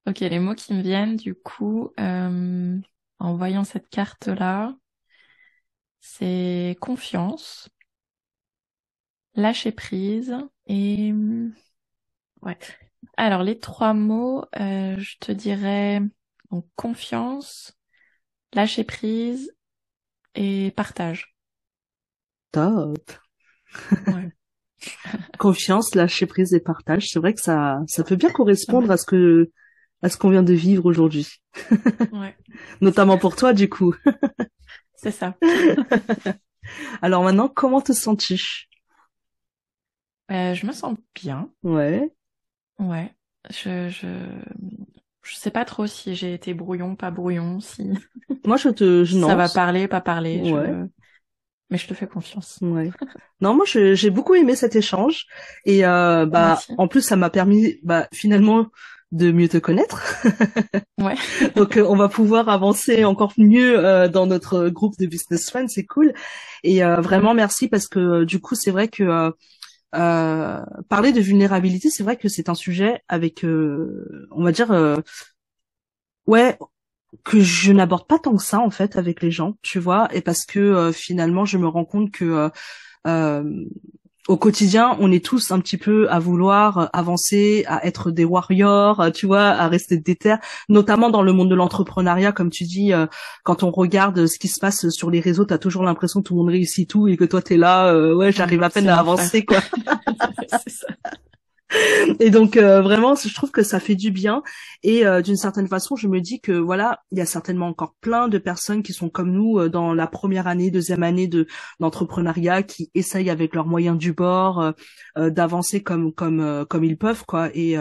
Ok, 0.06 0.20
les 0.20 0.38
mots 0.38 0.54
qui 0.54 0.74
me 0.74 0.82
viennent, 0.82 1.16
du 1.16 1.34
coup, 1.34 1.90
euh, 1.98 2.78
en 3.18 3.36
voyant 3.36 3.64
cette 3.64 3.88
carte-là, 3.88 4.74
c'est 6.00 6.76
confiance, 6.80 7.68
lâcher 9.34 9.72
prise 9.72 10.36
et 10.66 11.12
ouais. 12.42 12.58
Alors 13.16 13.42
les 13.42 13.58
trois 13.58 13.94
mots, 13.94 14.44
je 14.54 15.18
te 15.18 15.32
dirais 15.32 16.00
donc 16.50 16.66
confiance, 16.76 17.76
lâcher 18.52 18.84
prise 18.84 19.52
et 20.34 20.70
partage. 20.72 21.34
Top. 22.52 23.10
Confiance, 25.38 25.94
lâcher 25.94 26.26
prise 26.26 26.54
et 26.54 26.60
partage. 26.60 27.08
C'est 27.10 27.18
vrai 27.18 27.34
que 27.34 27.40
ça, 27.40 27.80
ça 27.86 28.04
peut 28.04 28.16
bien 28.16 28.30
correspondre 28.30 28.90
à 28.90 28.96
ce 28.96 29.06
que, 29.06 29.50
à 30.02 30.08
ce 30.08 30.16
qu'on 30.16 30.30
vient 30.30 30.42
de 30.42 30.54
vivre 30.54 30.86
aujourd'hui. 30.86 31.28
ouais. 32.12 32.36
Notamment 32.80 33.18
pour 33.18 33.36
toi, 33.36 33.52
du 33.52 33.68
coup. 33.68 33.94
C'est 34.96 35.12
ça. 35.12 35.36
Alors 37.02 37.22
maintenant, 37.24 37.48
comment 37.48 37.80
te 37.80 37.92
sens-tu? 37.92 38.68
Euh, 40.30 40.54
Je 40.54 40.66
me 40.66 40.72
sens 40.72 40.96
bien. 41.14 41.50
Ouais. 41.62 42.10
Ouais. 42.78 43.14
Je, 43.50 43.88
je, 43.88 44.06
je 45.28 45.36
sais 45.36 45.50
pas 45.50 45.64
trop 45.64 45.86
si 45.86 46.14
j'ai 46.14 46.34
été 46.34 46.54
brouillon, 46.54 46.96
pas 46.96 47.10
brouillon, 47.10 47.60
si. 47.60 47.90
Moi, 48.46 48.56
je 48.56 48.70
te, 48.70 49.04
je, 49.04 49.18
Ça 49.20 49.36
va 49.36 49.48
parler, 49.48 49.88
pas 49.88 50.00
parler. 50.00 50.52
Mais 51.70 51.76
je 51.76 51.86
te 51.86 51.92
fais 51.92 52.06
confiance. 52.06 52.58
Ouais. 52.62 52.90
non, 53.42 53.52
moi, 53.52 53.66
j'ai 53.66 54.08
beaucoup 54.08 54.34
aimé 54.34 54.56
cet 54.56 54.74
échange 54.74 55.26
et 55.66 55.84
euh, 55.84 56.24
bah, 56.24 56.58
en 56.78 56.88
plus, 56.88 57.02
ça 57.02 57.16
m'a 57.16 57.28
permis, 57.28 57.76
bah, 57.82 58.08
finalement, 58.10 58.68
de 59.12 59.30
mieux 59.32 59.50
te 59.50 59.58
connaître. 59.58 60.02
ouais. 60.98 61.14
Donc, 61.56 61.76
euh, 61.76 61.84
on 61.86 61.94
va 61.94 62.08
pouvoir 62.08 62.48
avancer 62.48 63.04
encore 63.04 63.34
mieux 63.36 63.84
euh, 63.84 64.08
dans 64.08 64.24
notre 64.24 64.70
groupe 64.70 64.96
de 64.98 65.04
business 65.04 65.50
friends, 65.50 65.68
c'est 65.68 65.84
cool. 65.84 66.14
Et 66.64 66.80
vraiment, 66.80 67.34
merci 67.34 67.68
parce 67.68 67.86
que 67.86 68.24
du 68.24 68.40
coup, 68.40 68.54
c'est 68.54 68.70
vrai 68.70 68.88
que 68.88 69.34
euh, 69.94 70.60
parler 70.88 71.12
de 71.12 71.20
vulnérabilité, 71.20 71.90
c'est 71.90 72.02
vrai 72.02 72.16
que 72.16 72.28
c'est 72.28 72.48
un 72.48 72.54
sujet 72.54 73.02
avec, 73.08 73.44
euh, 73.44 74.28
on 74.30 74.44
va 74.44 74.52
dire, 74.52 74.70
euh, 74.72 74.96
ouais, 76.26 76.58
que 77.24 77.40
je 77.40 77.72
n'aborde 77.72 78.06
pas 78.06 78.18
tant 78.18 78.36
que 78.36 78.42
ça 78.42 78.60
en 78.60 78.70
fait 78.70 78.96
avec 78.96 79.22
les 79.22 79.30
gens, 79.30 79.56
tu 79.62 79.78
vois, 79.78 80.08
et 80.14 80.20
parce 80.20 80.44
que 80.44 80.92
finalement, 80.92 81.44
je 81.44 81.58
me 81.58 81.66
rends 81.66 81.86
compte 81.86 82.10
que 82.12 82.50
au 84.28 84.36
quotidien, 84.36 84.96
on 85.00 85.10
est 85.10 85.24
tous 85.24 85.50
un 85.50 85.58
petit 85.58 85.78
peu 85.78 86.08
à 86.10 86.18
vouloir 86.18 86.78
euh, 86.78 86.86
avancer, 86.92 87.64
à 87.66 87.84
être 87.86 88.10
des 88.10 88.26
warriors, 88.26 89.00
euh, 89.00 89.10
tu 89.10 89.26
vois, 89.26 89.46
à 89.46 89.68
rester 89.68 89.96
déter, 89.96 90.36
notamment 90.68 91.08
dans 91.08 91.22
le 91.22 91.32
monde 91.32 91.48
de 91.48 91.54
l'entrepreneuriat, 91.54 92.32
comme 92.32 92.50
tu 92.50 92.64
dis, 92.64 92.92
euh, 92.92 93.06
quand 93.42 93.62
on 93.62 93.70
regarde 93.70 94.26
ce 94.26 94.38
qui 94.38 94.48
se 94.48 94.60
passe 94.60 94.90
sur 94.90 95.10
les 95.10 95.20
réseaux, 95.20 95.46
t'as 95.46 95.58
toujours 95.58 95.82
l'impression 95.82 96.20
que 96.20 96.28
tout 96.28 96.34
le 96.34 96.40
monde 96.40 96.50
réussit 96.50 96.88
tout 96.88 97.08
et 97.08 97.16
que 97.16 97.24
toi 97.24 97.40
t'es 97.40 97.56
là, 97.56 97.92
ouais, 98.14 98.30
j'arrive 98.30 98.62
à 98.62 98.70
peine 98.70 98.88
à 98.88 98.98
avancer, 98.98 99.44
quoi. 99.44 99.60
ça. 100.66 100.86
et 102.20 102.30
donc 102.30 102.56
euh, 102.56 102.80
vraiment, 102.80 103.14
je 103.14 103.32
trouve 103.34 103.50
que 103.50 103.62
ça 103.62 103.80
fait 103.80 103.94
du 103.94 104.10
bien. 104.10 104.42
Et 104.82 105.06
euh, 105.06 105.20
d'une 105.20 105.36
certaine 105.36 105.68
façon, 105.68 105.96
je 105.96 106.08
me 106.08 106.20
dis 106.20 106.40
que 106.40 106.52
voilà, 106.52 107.02
il 107.10 107.18
y 107.18 107.20
a 107.20 107.26
certainement 107.26 107.68
encore 107.68 107.94
plein 108.00 108.28
de 108.28 108.38
personnes 108.38 108.82
qui 108.82 108.92
sont 108.92 109.10
comme 109.10 109.32
nous 109.32 109.58
euh, 109.58 109.68
dans 109.68 109.92
la 109.94 110.06
première 110.06 110.46
année, 110.46 110.70
deuxième 110.70 111.02
année 111.02 111.26
de 111.28 111.46
d'entrepreneuriat, 111.80 112.62
qui 112.62 112.90
essayent 112.94 113.30
avec 113.30 113.54
leurs 113.54 113.66
moyens 113.66 113.98
du 113.98 114.12
bord 114.12 114.72
d'avancer 115.16 115.82
comme 115.82 116.12
comme 116.12 116.66
comme 116.68 116.84
ils 116.84 116.98
peuvent 116.98 117.24
quoi. 117.26 117.50
Et 117.54 117.76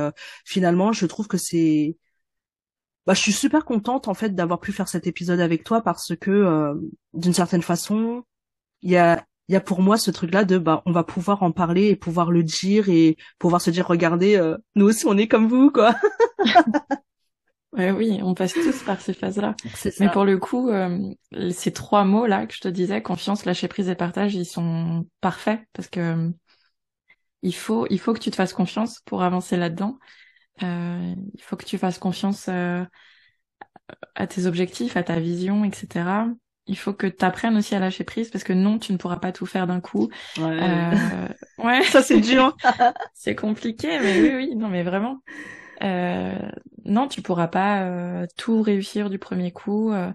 finalement, 0.46 0.92
je 0.92 1.06
trouve 1.06 1.28
que 1.28 1.38
c'est 1.38 1.98
bah, 3.06 3.14
je 3.14 3.22
suis 3.22 3.32
super 3.32 3.64
contente 3.66 4.08
en 4.08 4.14
fait 4.14 4.36
d'avoir 4.36 4.60
pu 4.60 4.72
faire 4.74 4.88
cet 4.90 5.08
épisode 5.08 5.40
avec 5.40 5.64
toi 5.64 5.82
parce 5.82 6.16
que 6.16 6.74
d'une 7.14 7.34
certaine 7.34 7.62
façon, 7.62 8.24
il 8.82 8.92
y 8.92 8.98
a 8.98 9.26
il 9.50 9.54
y 9.54 9.56
a 9.56 9.62
pour 9.62 9.82
moi 9.82 9.98
ce 9.98 10.12
truc 10.12 10.34
là 10.34 10.44
de 10.44 10.58
bah 10.58 10.82
on 10.86 10.92
va 10.92 11.04
pouvoir 11.04 11.44
en 11.44 11.52
parler 11.52 11.88
et 11.88 11.96
pouvoir 11.96 12.32
le 12.32 12.44
dire 12.44 12.90
et 12.90 13.18
pouvoir 13.40 13.62
se 13.62 13.70
dire 13.70 13.88
regardez 13.88 14.36
euh, 14.36 14.58
nous 14.76 14.88
aussi 14.88 15.06
on 15.08 15.18
est 15.18 15.28
comme 15.28 15.48
vous 15.48 15.72
quoi. 15.72 15.96
Ouais, 17.74 17.92
oui 17.92 18.20
on 18.24 18.34
passe 18.34 18.54
tous 18.54 18.82
par 18.84 19.00
ces 19.02 19.14
phases 19.14 19.38
là 19.38 19.54
mais 20.00 20.10
pour 20.10 20.24
le 20.24 20.38
coup 20.38 20.70
euh, 20.70 21.14
ces 21.52 21.72
trois 21.74 22.06
mots 22.06 22.26
là 22.26 22.48
que 22.48 22.54
je 22.56 22.62
te 22.62 22.68
disais 22.70 23.02
confiance 23.02 23.46
lâcher 23.46 23.68
prise 23.68 23.90
et 23.90 23.96
partage 23.96 24.34
ils 24.36 24.46
sont 24.46 25.06
parfaits 25.20 25.60
parce 25.74 25.90
que 25.90 26.32
il 27.44 27.54
faut 27.54 27.86
il 27.90 28.00
faut 28.00 28.14
que 28.14 28.20
tu 28.20 28.32
te 28.32 28.36
fasses 28.36 28.54
confiance 28.54 29.02
pour 29.06 29.22
avancer 29.22 29.58
là 29.58 29.70
dedans 29.70 30.00
euh, 30.64 31.14
il 31.36 31.42
faut 31.44 31.58
que 31.58 31.66
tu 31.66 31.78
fasses 31.78 32.00
confiance 32.00 32.50
à 34.16 34.28
tes 34.28 34.46
objectifs 34.46 34.98
à 34.98 35.04
ta 35.04 35.20
vision 35.20 35.64
etc 35.66 36.06
il 36.68 36.78
faut 36.78 36.94
que 36.94 37.08
tu 37.08 37.24
apprennes 37.24 37.58
aussi 37.58 37.76
à 37.76 37.80
lâcher 37.80 38.04
prise 38.04 38.30
parce 38.30 38.44
que 38.44 38.54
non, 38.54 38.80
tu 38.80 38.92
ne 38.92 38.98
pourras 38.98 39.18
pas 39.18 39.32
tout 39.32 39.46
faire 39.46 39.68
d'un 39.68 39.80
coup. 39.80 40.10
Ouais, 40.38 40.60
euh, 40.62 41.28
ouais. 41.58 41.82
ça 41.84 42.02
c'est 42.02 42.20
dur. 42.20 42.56
c'est 43.14 43.36
compliqué, 43.36 44.00
mais 44.00 44.22
oui, 44.22 44.32
oui, 44.36 44.56
non, 44.56 44.68
mais 44.70 44.84
vraiment. 44.84 45.22
Euh, 45.84 46.38
non, 46.86 47.08
tu 47.08 47.22
pourras 47.22 47.48
pas 47.48 47.84
euh, 47.84 48.26
tout 48.38 48.62
réussir 48.62 49.10
du 49.10 49.20
premier 49.20 49.52
coup. 49.52 49.92
Euh, 49.92 50.12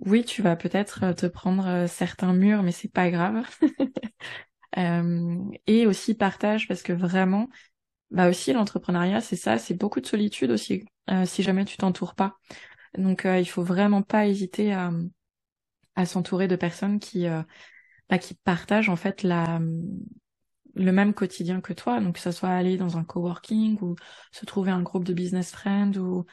oui, 0.00 0.24
tu 0.24 0.42
vas 0.42 0.56
peut-être 0.56 1.12
te 1.12 1.26
prendre 1.26 1.86
certains 1.86 2.32
murs, 2.32 2.62
mais 2.62 2.72
c'est 2.72 2.92
pas 2.92 3.10
grave. 3.10 3.44
et 5.66 5.86
aussi 5.86 6.14
partage 6.14 6.68
parce 6.68 6.82
que 6.82 6.92
vraiment, 6.92 7.48
bah 8.10 8.28
aussi 8.28 8.52
l'entrepreneuriat, 8.52 9.20
c'est 9.20 9.36
ça, 9.36 9.58
c'est 9.58 9.74
beaucoup 9.74 10.00
de 10.00 10.06
solitude 10.06 10.50
aussi. 10.50 10.84
si 11.24 11.42
jamais 11.42 11.64
tu 11.64 11.76
t'entoures 11.76 12.14
pas. 12.14 12.36
Donc 12.96 13.26
euh, 13.26 13.38
il 13.38 13.46
faut 13.46 13.62
vraiment 13.62 14.02
pas 14.02 14.26
hésiter 14.26 14.72
à, 14.72 14.90
à 15.94 16.06
s'entourer 16.06 16.48
de 16.48 16.56
personnes 16.56 16.98
qui 16.98 17.26
euh, 17.26 17.42
bah, 18.08 18.18
qui 18.18 18.34
partagent 18.34 18.88
en 18.88 18.96
fait 18.96 19.22
la 19.22 19.60
le 20.74 20.92
même 20.92 21.12
quotidien 21.12 21.60
que 21.60 21.72
toi, 21.72 22.00
donc 22.00 22.14
que 22.14 22.20
ce 22.20 22.30
soit 22.30 22.50
aller 22.50 22.76
dans 22.76 22.96
un 22.96 23.04
coworking 23.04 23.78
ou 23.80 23.96
se 24.30 24.46
trouver 24.46 24.70
un 24.70 24.82
groupe 24.82 25.04
de 25.04 25.12
business 25.12 25.50
friends 25.50 25.96
ou 25.96 26.24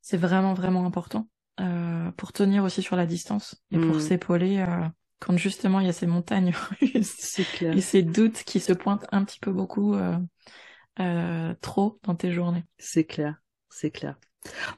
c'est 0.00 0.16
vraiment 0.16 0.54
vraiment 0.54 0.86
important 0.86 1.28
euh, 1.60 2.10
pour 2.12 2.32
tenir 2.32 2.64
aussi 2.64 2.82
sur 2.82 2.96
la 2.96 3.06
distance 3.06 3.56
et 3.72 3.78
pour 3.78 3.96
hmm. 3.96 4.00
s'épauler 4.00 4.58
euh, 4.58 4.86
quand 5.18 5.36
justement 5.36 5.80
il 5.80 5.86
y 5.86 5.90
a 5.90 5.92
ces 5.92 6.06
montagnes 6.06 6.52
russes 6.80 7.40
et 7.60 7.80
ces 7.80 8.02
doutes 8.02 8.44
qui 8.44 8.60
se 8.60 8.72
pointent 8.72 9.06
un 9.10 9.24
petit 9.24 9.40
peu 9.40 9.52
beaucoup 9.52 9.94
euh, 11.00 11.54
trop 11.60 11.98
dans 12.04 12.14
tes 12.14 12.30
journées. 12.30 12.64
C'est 12.78 13.04
clair, 13.04 13.42
c'est 13.68 13.90
clair. 13.90 14.16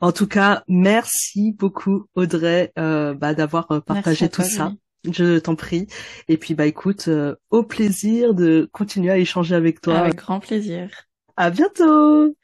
En 0.01 0.13
tout 0.13 0.27
cas, 0.27 0.65
merci 0.69 1.53
beaucoup 1.53 2.07
Audrey 2.15 2.73
euh, 2.79 3.15
bah, 3.15 3.35
d'avoir 3.35 3.71
euh, 3.71 3.81
partagé 3.81 4.29
tout 4.29 4.43
ça. 4.43 4.73
Je 5.05 5.39
t'en 5.39 5.55
prie. 5.55 5.87
Et 6.29 6.37
puis 6.37 6.55
bah 6.55 6.67
écoute, 6.67 7.09
euh, 7.09 7.35
au 7.51 7.63
plaisir 7.63 8.35
de 8.35 8.69
continuer 8.73 9.11
à 9.11 9.19
échanger 9.19 9.55
avec 9.55 9.81
toi. 9.81 9.99
Avec 9.99 10.17
grand 10.17 10.41
plaisir. 10.41 10.91
À 11.37 11.51
bientôt. 11.51 12.37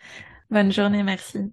Bonne 0.50 0.72
journée, 0.72 1.02
merci. 1.02 1.52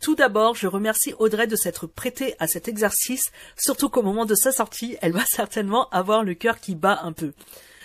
Tout 0.00 0.14
d'abord, 0.14 0.54
je 0.54 0.66
remercie 0.66 1.14
Audrey 1.18 1.46
de 1.46 1.56
s'être 1.56 1.86
prêtée 1.86 2.34
à 2.38 2.46
cet 2.46 2.68
exercice, 2.68 3.24
surtout 3.56 3.88
qu'au 3.88 4.02
moment 4.02 4.26
de 4.26 4.34
sa 4.34 4.52
sortie, 4.52 4.96
elle 5.00 5.12
va 5.12 5.24
certainement 5.28 5.88
avoir 5.90 6.24
le 6.24 6.34
cœur 6.34 6.60
qui 6.60 6.74
bat 6.74 7.00
un 7.02 7.12
peu. 7.12 7.32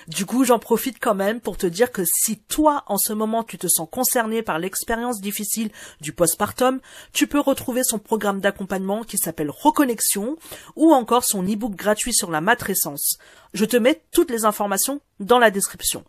Du 0.07 0.25
coup, 0.25 0.43
j'en 0.43 0.59
profite 0.59 0.97
quand 0.99 1.15
même 1.15 1.39
pour 1.39 1.57
te 1.57 1.67
dire 1.67 1.91
que 1.91 2.03
si 2.05 2.37
toi, 2.39 2.83
en 2.87 2.97
ce 2.97 3.13
moment, 3.13 3.43
tu 3.43 3.57
te 3.57 3.67
sens 3.67 3.87
concerné 3.89 4.43
par 4.43 4.59
l'expérience 4.59 5.21
difficile 5.21 5.71
du 6.01 6.13
postpartum, 6.13 6.79
tu 7.13 7.27
peux 7.27 7.39
retrouver 7.39 7.83
son 7.83 7.99
programme 7.99 8.39
d'accompagnement 8.39 9.03
qui 9.03 9.17
s'appelle 9.17 9.49
Reconnexion 9.49 10.37
ou 10.75 10.93
encore 10.93 11.23
son 11.23 11.43
e-book 11.43 11.75
gratuit 11.75 12.13
sur 12.13 12.31
la 12.31 12.41
matrescence. 12.41 13.17
Je 13.53 13.65
te 13.65 13.77
mets 13.77 14.01
toutes 14.11 14.31
les 14.31 14.45
informations 14.45 15.01
dans 15.19 15.39
la 15.39 15.51
description. 15.51 16.03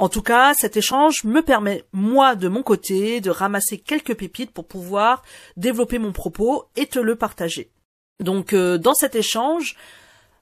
En 0.00 0.08
tout 0.08 0.22
cas, 0.22 0.54
cet 0.54 0.76
échange 0.76 1.24
me 1.24 1.42
permet, 1.42 1.84
moi, 1.92 2.36
de 2.36 2.46
mon 2.46 2.62
côté, 2.62 3.20
de 3.20 3.30
ramasser 3.30 3.78
quelques 3.78 4.14
pépites 4.14 4.52
pour 4.52 4.68
pouvoir 4.68 5.22
développer 5.56 5.98
mon 5.98 6.12
propos 6.12 6.66
et 6.76 6.86
te 6.86 7.00
le 7.00 7.16
partager. 7.16 7.72
Donc, 8.20 8.52
euh, 8.52 8.78
dans 8.78 8.94
cet 8.94 9.16
échange, 9.16 9.76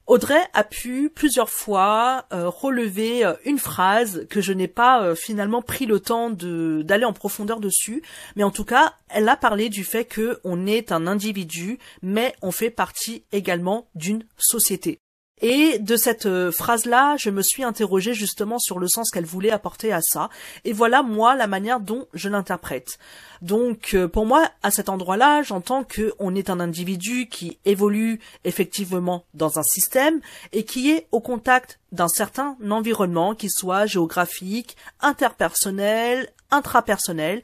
Audrey 0.06 0.40
a 0.52 0.62
pu 0.62 1.10
plusieurs 1.10 1.50
fois 1.50 2.26
euh, 2.32 2.48
relever 2.48 3.24
euh, 3.24 3.34
une 3.44 3.58
phrase 3.58 4.26
que 4.30 4.40
je 4.40 4.52
n'ai 4.52 4.68
pas 4.68 5.14
finalement 5.16 5.62
pris 5.62 5.86
le 5.86 5.98
temps 5.98 6.30
d'aller 6.30 7.04
en 7.04 7.12
profondeur 7.12 7.58
dessus, 7.58 8.02
mais 8.36 8.44
en 8.44 8.50
tout 8.50 8.64
cas, 8.64 8.94
elle 9.08 9.28
a 9.28 9.36
parlé 9.36 9.68
du 9.68 9.84
fait 9.84 10.04
que 10.04 10.40
on 10.44 10.66
est 10.66 10.92
un 10.92 11.06
individu, 11.06 11.78
mais 12.02 12.34
on 12.42 12.52
fait 12.52 12.70
partie 12.70 13.24
également 13.32 13.88
d'une 13.94 14.24
société. 14.38 15.00
Et 15.42 15.78
de 15.78 15.96
cette 15.96 16.24
euh, 16.24 16.50
phrase-là, 16.50 17.16
je 17.18 17.28
me 17.28 17.42
suis 17.42 17.62
interrogée 17.62 18.14
justement 18.14 18.58
sur 18.58 18.78
le 18.78 18.88
sens 18.88 19.10
qu'elle 19.10 19.26
voulait 19.26 19.50
apporter 19.50 19.92
à 19.92 20.00
ça. 20.00 20.30
Et 20.64 20.72
voilà, 20.72 21.02
moi, 21.02 21.34
la 21.34 21.46
manière 21.46 21.80
dont 21.80 22.06
je 22.14 22.30
l'interprète. 22.30 22.98
Donc, 23.42 23.90
euh, 23.92 24.08
pour 24.08 24.24
moi, 24.24 24.48
à 24.62 24.70
cet 24.70 24.88
endroit-là, 24.88 25.42
j'entends 25.42 25.84
qu'on 25.84 26.34
est 26.34 26.48
un 26.48 26.58
individu 26.58 27.28
qui 27.28 27.58
évolue 27.66 28.18
effectivement 28.44 29.26
dans 29.34 29.58
un 29.58 29.62
système 29.62 30.20
et 30.52 30.64
qui 30.64 30.90
est 30.90 31.06
au 31.12 31.20
contact 31.20 31.80
d'un 31.92 32.08
certain 32.08 32.56
environnement, 32.70 33.34
qui 33.34 33.50
soit 33.50 33.84
géographique, 33.84 34.76
interpersonnel, 35.00 36.32
intrapersonnel, 36.50 37.42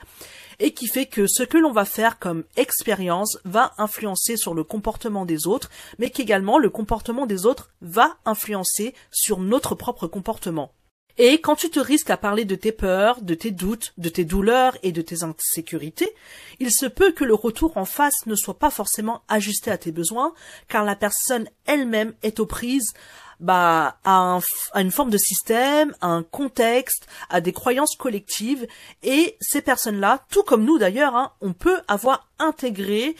et 0.63 0.73
qui 0.73 0.87
fait 0.87 1.07
que 1.07 1.27
ce 1.27 1.43
que 1.43 1.59
l'on 1.59 1.73
va 1.73 1.85
faire 1.85 2.21
comme 2.21 2.45
expérience 2.57 3.37
va 3.45 3.73
influencer 3.79 4.37
sur 4.37 4.55
le 4.55 4.63
comportement 4.63 5.27
des 5.27 5.49
autres, 5.49 5.69
mais 5.99 6.09
qu'également 6.09 6.57
le 6.57 6.71
comportement 6.71 7.27
des 7.27 7.47
autres 7.47 7.71
va 7.83 8.17
influencer 8.25 8.95
sur 9.11 9.41
notre 9.41 9.75
propre 9.75 10.07
comportement. 10.07 10.73
Et 11.19 11.41
quand 11.41 11.57
tu 11.57 11.69
te 11.69 11.81
risques 11.81 12.11
à 12.11 12.17
parler 12.17 12.45
de 12.45 12.55
tes 12.55 12.73
peurs, 12.73 13.21
de 13.21 13.35
tes 13.35 13.51
doutes, 13.51 13.93
de 13.99 14.09
tes 14.09 14.25
douleurs 14.25 14.79
et 14.83 14.93
de 14.93 15.03
tes 15.03 15.25
insécurités, 15.25 16.15
il 16.59 16.71
se 16.73 16.87
peut 16.87 17.13
que 17.13 17.25
le 17.25 17.35
retour 17.35 17.77
en 17.77 17.85
face 17.85 18.25
ne 18.27 18.35
soit 18.35 18.59
pas 18.59 18.71
forcément 18.71 19.23
ajusté 19.29 19.71
à 19.71 19.77
tes 19.77 19.93
besoins, 19.93 20.33
car 20.69 20.85
la 20.85 20.97
personne 20.97 21.49
elle-même 21.67 22.15
est 22.23 22.41
aux 22.41 22.47
prises 22.47 22.95
bah, 23.43 23.99
à, 24.05 24.39
une 24.77 24.91
forme 24.93 25.11
de 25.11 25.19
système, 25.19 25.95
à 26.01 26.07
un 26.07 26.23
contexte, 26.23 27.07
à 27.29 27.41
des 27.41 27.53
croyances 27.53 27.97
collectives. 27.97 28.67
Et 29.03 29.37
ces 29.41 29.61
personnes-là, 29.61 30.25
tout 30.31 30.45
comme 30.45 30.65
nous 30.65 30.79
d'ailleurs, 30.79 31.17
hein, 31.17 31.33
on 31.41 31.53
peut 31.53 31.81
avoir 31.89 32.31
intégré 32.39 33.17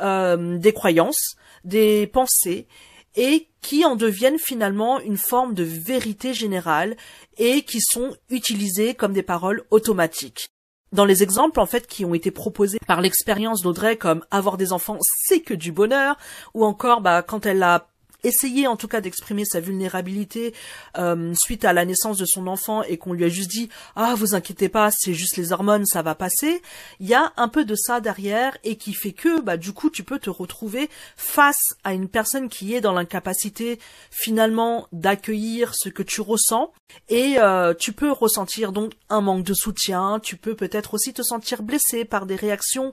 euh, 0.00 0.56
des 0.58 0.72
croyances, 0.72 1.36
des 1.64 2.06
pensées, 2.06 2.68
et 3.16 3.48
qui 3.62 3.84
en 3.84 3.96
deviennent 3.96 4.38
finalement 4.38 5.00
une 5.00 5.16
forme 5.16 5.54
de 5.54 5.64
vérité 5.64 6.34
générale 6.34 6.96
et 7.38 7.62
qui 7.62 7.80
sont 7.80 8.16
utilisées 8.30 8.94
comme 8.94 9.12
des 9.12 9.22
paroles 9.22 9.64
automatiques. 9.70 10.48
Dans 10.92 11.04
les 11.04 11.24
exemples 11.24 11.58
en 11.58 11.66
fait 11.66 11.88
qui 11.88 12.04
ont 12.04 12.14
été 12.14 12.30
proposés 12.30 12.78
par 12.86 13.00
l'expérience 13.00 13.62
d'Audrey 13.62 13.96
comme 13.96 14.24
avoir 14.30 14.56
des 14.56 14.72
enfants 14.72 14.98
c'est 15.00 15.40
que 15.40 15.54
du 15.54 15.72
bonheur 15.72 16.16
ou 16.54 16.64
encore 16.64 17.00
bah 17.00 17.22
quand 17.22 17.46
elle 17.46 17.62
a 17.62 17.88
essayer 18.24 18.66
en 18.66 18.76
tout 18.76 18.88
cas 18.88 19.00
d'exprimer 19.00 19.44
sa 19.44 19.60
vulnérabilité 19.60 20.54
euh, 20.98 21.32
suite 21.36 21.64
à 21.64 21.72
la 21.72 21.84
naissance 21.84 22.18
de 22.18 22.24
son 22.24 22.46
enfant 22.46 22.82
et 22.82 22.98
qu'on 22.98 23.12
lui 23.12 23.24
a 23.24 23.28
juste 23.28 23.50
dit 23.50 23.68
ah 23.96 24.14
vous 24.16 24.34
inquiétez 24.34 24.68
pas 24.68 24.90
c'est 24.90 25.14
juste 25.14 25.36
les 25.36 25.52
hormones 25.52 25.86
ça 25.86 26.02
va 26.02 26.14
passer 26.14 26.62
il 27.00 27.06
y 27.06 27.14
a 27.14 27.32
un 27.36 27.48
peu 27.48 27.64
de 27.64 27.74
ça 27.74 28.00
derrière 28.00 28.56
et 28.64 28.76
qui 28.76 28.94
fait 28.94 29.12
que 29.12 29.40
bah 29.40 29.56
du 29.56 29.72
coup 29.72 29.90
tu 29.90 30.02
peux 30.02 30.18
te 30.18 30.30
retrouver 30.30 30.90
face 31.16 31.74
à 31.84 31.94
une 31.94 32.08
personne 32.08 32.48
qui 32.48 32.74
est 32.74 32.80
dans 32.80 32.92
l'incapacité 32.92 33.78
finalement 34.10 34.88
d'accueillir 34.92 35.74
ce 35.74 35.88
que 35.88 36.02
tu 36.02 36.20
ressens. 36.20 36.72
Et 37.08 37.36
euh, 37.38 37.74
tu 37.74 37.92
peux 37.92 38.12
ressentir 38.12 38.72
donc 38.72 38.92
un 39.08 39.20
manque 39.20 39.44
de 39.44 39.54
soutien 39.54 40.20
tu 40.22 40.36
peux 40.36 40.54
peut-être 40.54 40.94
aussi 40.94 41.12
te 41.12 41.22
sentir 41.22 41.62
blessé 41.62 42.04
par 42.04 42.26
des 42.26 42.36
réactions. 42.36 42.92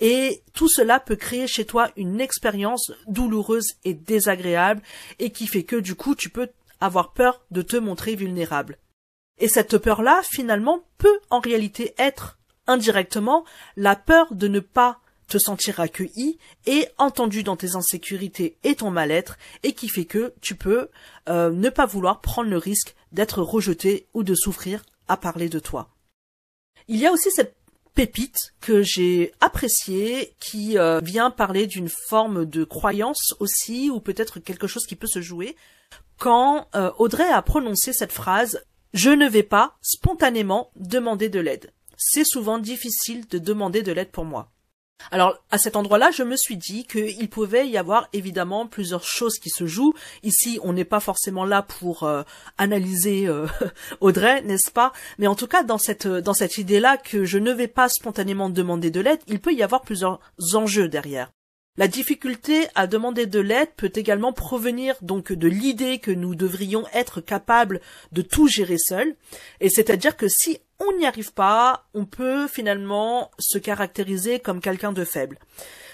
Et 0.00 0.42
tout 0.54 0.68
cela 0.68 1.00
peut 1.00 1.16
créer 1.16 1.46
chez 1.46 1.64
toi 1.64 1.90
une 1.96 2.20
expérience 2.20 2.92
douloureuse 3.06 3.74
et 3.84 3.94
désagréable 3.94 4.67
et 5.18 5.30
qui 5.30 5.46
fait 5.46 5.64
que 5.64 5.76
du 5.76 5.94
coup 5.94 6.14
tu 6.14 6.30
peux 6.30 6.48
avoir 6.80 7.12
peur 7.12 7.44
de 7.50 7.62
te 7.62 7.76
montrer 7.76 8.14
vulnérable. 8.14 8.78
Et 9.38 9.48
cette 9.48 9.78
peur-là, 9.78 10.22
finalement, 10.28 10.84
peut 10.98 11.20
en 11.30 11.40
réalité 11.40 11.94
être 11.98 12.38
indirectement 12.66 13.44
la 13.76 13.96
peur 13.96 14.34
de 14.34 14.48
ne 14.48 14.60
pas 14.60 15.00
te 15.28 15.38
sentir 15.38 15.78
accueilli 15.80 16.38
et 16.66 16.88
entendu 16.96 17.42
dans 17.42 17.56
tes 17.56 17.76
insécurités 17.76 18.56
et 18.64 18.74
ton 18.74 18.90
mal-être 18.90 19.38
et 19.62 19.72
qui 19.74 19.88
fait 19.88 20.06
que 20.06 20.34
tu 20.40 20.54
peux 20.54 20.88
euh, 21.28 21.50
ne 21.50 21.68
pas 21.68 21.86
vouloir 21.86 22.20
prendre 22.20 22.48
le 22.48 22.56
risque 22.56 22.94
d'être 23.12 23.42
rejeté 23.42 24.06
ou 24.14 24.22
de 24.22 24.34
souffrir 24.34 24.82
à 25.06 25.16
parler 25.16 25.48
de 25.48 25.58
toi. 25.58 25.90
Il 26.88 26.96
y 26.96 27.06
a 27.06 27.12
aussi 27.12 27.30
cette 27.30 27.57
pépite 27.98 28.54
que 28.60 28.80
j'ai 28.80 29.32
appréciée, 29.40 30.36
qui 30.38 30.78
euh, 30.78 31.00
vient 31.02 31.32
parler 31.32 31.66
d'une 31.66 31.88
forme 31.88 32.44
de 32.44 32.62
croyance 32.62 33.34
aussi, 33.40 33.90
ou 33.90 33.98
peut-être 33.98 34.38
quelque 34.38 34.68
chose 34.68 34.86
qui 34.86 34.94
peut 34.94 35.08
se 35.08 35.20
jouer, 35.20 35.56
quand 36.16 36.68
euh, 36.76 36.92
Audrey 36.98 37.28
a 37.28 37.42
prononcé 37.42 37.92
cette 37.92 38.12
phrase 38.12 38.62
Je 38.94 39.10
ne 39.10 39.28
vais 39.28 39.42
pas 39.42 39.76
spontanément 39.82 40.70
demander 40.76 41.28
de 41.28 41.40
l'aide. 41.40 41.72
C'est 41.96 42.22
souvent 42.24 42.58
difficile 42.58 43.26
de 43.26 43.38
demander 43.38 43.82
de 43.82 43.90
l'aide 43.90 44.12
pour 44.12 44.24
moi. 44.24 44.48
Alors 45.10 45.42
à 45.50 45.58
cet 45.58 45.76
endroit-là, 45.76 46.10
je 46.10 46.22
me 46.22 46.36
suis 46.36 46.56
dit 46.56 46.84
qu'il 46.84 47.28
pouvait 47.30 47.68
y 47.68 47.78
avoir 47.78 48.08
évidemment 48.12 48.66
plusieurs 48.66 49.04
choses 49.04 49.38
qui 49.38 49.50
se 49.50 49.66
jouent. 49.66 49.94
Ici, 50.22 50.58
on 50.62 50.72
n'est 50.72 50.84
pas 50.84 51.00
forcément 51.00 51.44
là 51.44 51.62
pour 51.62 52.02
euh, 52.02 52.22
analyser 52.58 53.26
euh, 53.26 53.46
Audrey, 54.00 54.42
n'est-ce 54.42 54.70
pas? 54.70 54.92
Mais 55.18 55.26
en 55.26 55.34
tout 55.34 55.46
cas, 55.46 55.62
dans 55.62 55.78
cette 55.78 56.06
dans 56.06 56.34
cette 56.34 56.58
idée-là 56.58 56.98
que 56.98 57.24
je 57.24 57.38
ne 57.38 57.52
vais 57.52 57.68
pas 57.68 57.88
spontanément 57.88 58.50
demander 58.50 58.90
de 58.90 59.00
l'aide, 59.00 59.20
il 59.26 59.40
peut 59.40 59.54
y 59.54 59.62
avoir 59.62 59.82
plusieurs 59.82 60.20
enjeux 60.54 60.88
derrière. 60.88 61.30
La 61.78 61.86
difficulté 61.86 62.66
à 62.74 62.88
demander 62.88 63.26
de 63.26 63.38
l'aide 63.38 63.70
peut 63.76 63.92
également 63.94 64.32
provenir 64.32 64.96
donc 65.00 65.32
de 65.32 65.46
l'idée 65.46 66.00
que 66.00 66.10
nous 66.10 66.34
devrions 66.34 66.84
être 66.92 67.20
capables 67.20 67.80
de 68.10 68.22
tout 68.22 68.48
gérer 68.48 68.78
seul, 68.78 69.14
et 69.60 69.68
c'est-à-dire 69.68 70.16
que 70.16 70.26
si 70.28 70.58
on 70.80 70.96
n'y 70.96 71.06
arrive 71.06 71.32
pas, 71.32 71.86
on 71.94 72.04
peut 72.04 72.46
finalement 72.46 73.30
se 73.38 73.58
caractériser 73.58 74.38
comme 74.38 74.60
quelqu'un 74.60 74.92
de 74.92 75.04
faible. 75.04 75.38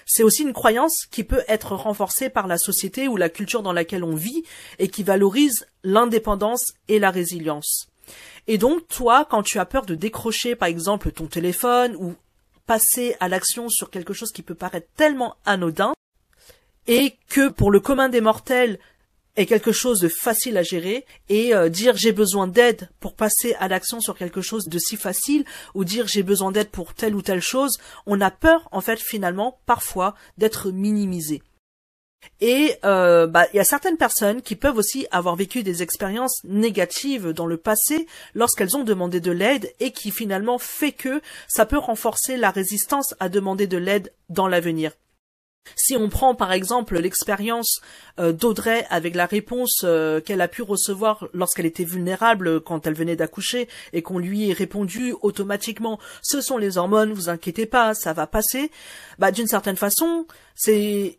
C'est 0.07 0.23
aussi 0.23 0.43
une 0.43 0.53
croyance 0.53 1.07
qui 1.11 1.25
peut 1.25 1.43
être 1.49 1.75
renforcée 1.75 2.29
par 2.29 2.47
la 2.47 2.59
société 2.59 3.09
ou 3.09 3.17
la 3.17 3.31
culture 3.31 3.63
dans 3.63 3.73
laquelle 3.73 4.05
on 4.05 4.15
vit 4.15 4.45
et 4.79 4.89
qui 4.89 5.03
valorise 5.03 5.67
l'indépendance 5.83 6.73
et 6.89 6.99
la 6.99 7.11
résilience. 7.11 7.89
Et 8.47 8.59
donc, 8.59 8.87
toi, 8.89 9.27
quand 9.29 9.43
tu 9.43 9.59
as 9.59 9.65
peur 9.65 9.87
de 9.87 9.95
décrocher, 9.95 10.55
par 10.55 10.69
exemple, 10.69 11.11
ton 11.11 11.27
téléphone 11.27 11.97
ou 11.97 12.15
passer 12.67 13.17
à 13.21 13.29
l'action 13.29 13.71
sur 13.71 13.91
quelque 13.91 14.13
chose 14.13 14.33
qui 14.33 14.43
peut 14.43 14.55
paraître 14.55 14.89
tellement 14.97 15.37
anodin 15.47 15.95
et 16.87 17.17
que 17.29 17.49
pour 17.49 17.71
le 17.71 17.81
commun 17.81 18.11
des 18.11 18.21
mortels 18.21 18.79
est 19.37 19.47
quelque 19.47 19.73
chose 19.73 20.01
de 20.01 20.09
facile 20.09 20.57
à 20.57 20.63
gérer 20.63 21.05
et 21.29 21.55
euh, 21.55 21.69
dire 21.69 21.97
j'ai 21.97 22.13
besoin 22.13 22.47
d'aide 22.47 22.89
pour 23.01 23.15
passer 23.15 23.55
à 23.59 23.69
l'action 23.69 24.01
sur 24.01 24.17
quelque 24.17 24.41
chose 24.41 24.69
de 24.69 24.79
si 24.79 24.97
facile 24.97 25.45
ou 25.75 25.85
dire 25.85 26.07
j'ai 26.07 26.23
besoin 26.23 26.53
d'aide 26.53 26.71
pour 26.71 26.95
telle 26.95 27.15
ou 27.15 27.23
telle 27.23 27.43
chose, 27.43 27.79
on 28.07 28.21
a 28.21 28.31
peur 28.31 28.69
en 28.73 28.81
fait 28.81 29.01
finalement 29.01 29.59
parfois 29.67 30.15
d'être 30.39 30.71
minimisé. 30.71 31.43
Et 32.41 32.77
euh, 32.85 33.27
bah, 33.27 33.47
il 33.53 33.57
y 33.57 33.61
a 33.61 33.65
certaines 33.65 33.97
personnes 33.97 34.43
qui 34.43 34.57
peuvent 34.57 34.79
aussi 34.79 35.07
avoir 35.11 35.37
vécu 35.37 35.63
des 35.63 35.83
expériences 35.83 36.43
négatives 36.45 37.33
dans 37.33 37.47
le 37.47 37.57
passé 37.57 38.07
lorsqu'elles 38.35 38.77
ont 38.77 38.85
demandé 38.85 39.21
de 39.21 39.31
l'aide 39.31 39.73
et 39.81 39.91
qui 39.91 40.11
finalement 40.11 40.59
fait 40.59 40.93
que 40.93 41.21
ça 41.49 41.67
peut 41.67 41.79
renforcer 41.79 42.37
la 42.37 42.51
résistance 42.51 43.15
à 43.21 43.29
demander 43.29 43.67
de 43.67 43.77
l'aide 43.77 44.13
dans 44.31 44.49
l'avenir. 44.49 44.93
Si 45.77 45.97
on 45.97 46.09
prend 46.09 46.35
par 46.35 46.53
exemple 46.53 46.99
l'expérience 46.99 47.81
euh, 48.19 48.33
d'Audrey 48.33 48.87
avec 48.91 49.15
la 49.15 49.27
réponse 49.27 49.83
euh, 49.85 50.21
qu'elle 50.21 50.41
a 50.41 50.49
pu 50.49 50.63
recevoir 50.63 51.29
lorsqu'elle 51.33 51.67
était 51.67 51.85
vulnérable 51.85 52.61
quand 52.61 52.87
elle 52.87 52.95
venait 52.95 53.17
d'accoucher 53.17 53.69
et 53.93 54.03
qu'on 54.03 54.19
lui 54.19 54.51
ait 54.51 54.55
répondu 54.55 55.15
automatiquement 55.23 55.99
ce 56.23 56.41
sont 56.41 56.59
les 56.59 56.79
hormones, 56.79 57.13
vous 57.13 57.29
inquiétez 57.29 57.67
pas, 57.67 57.95
ça 57.95 58.13
va 58.13 58.27
passer, 58.27 58.71
bah 59.19 59.33
d'une 59.33 59.47
certaine 59.47 59.77
façon, 59.77 60.27
c'est 60.55 61.19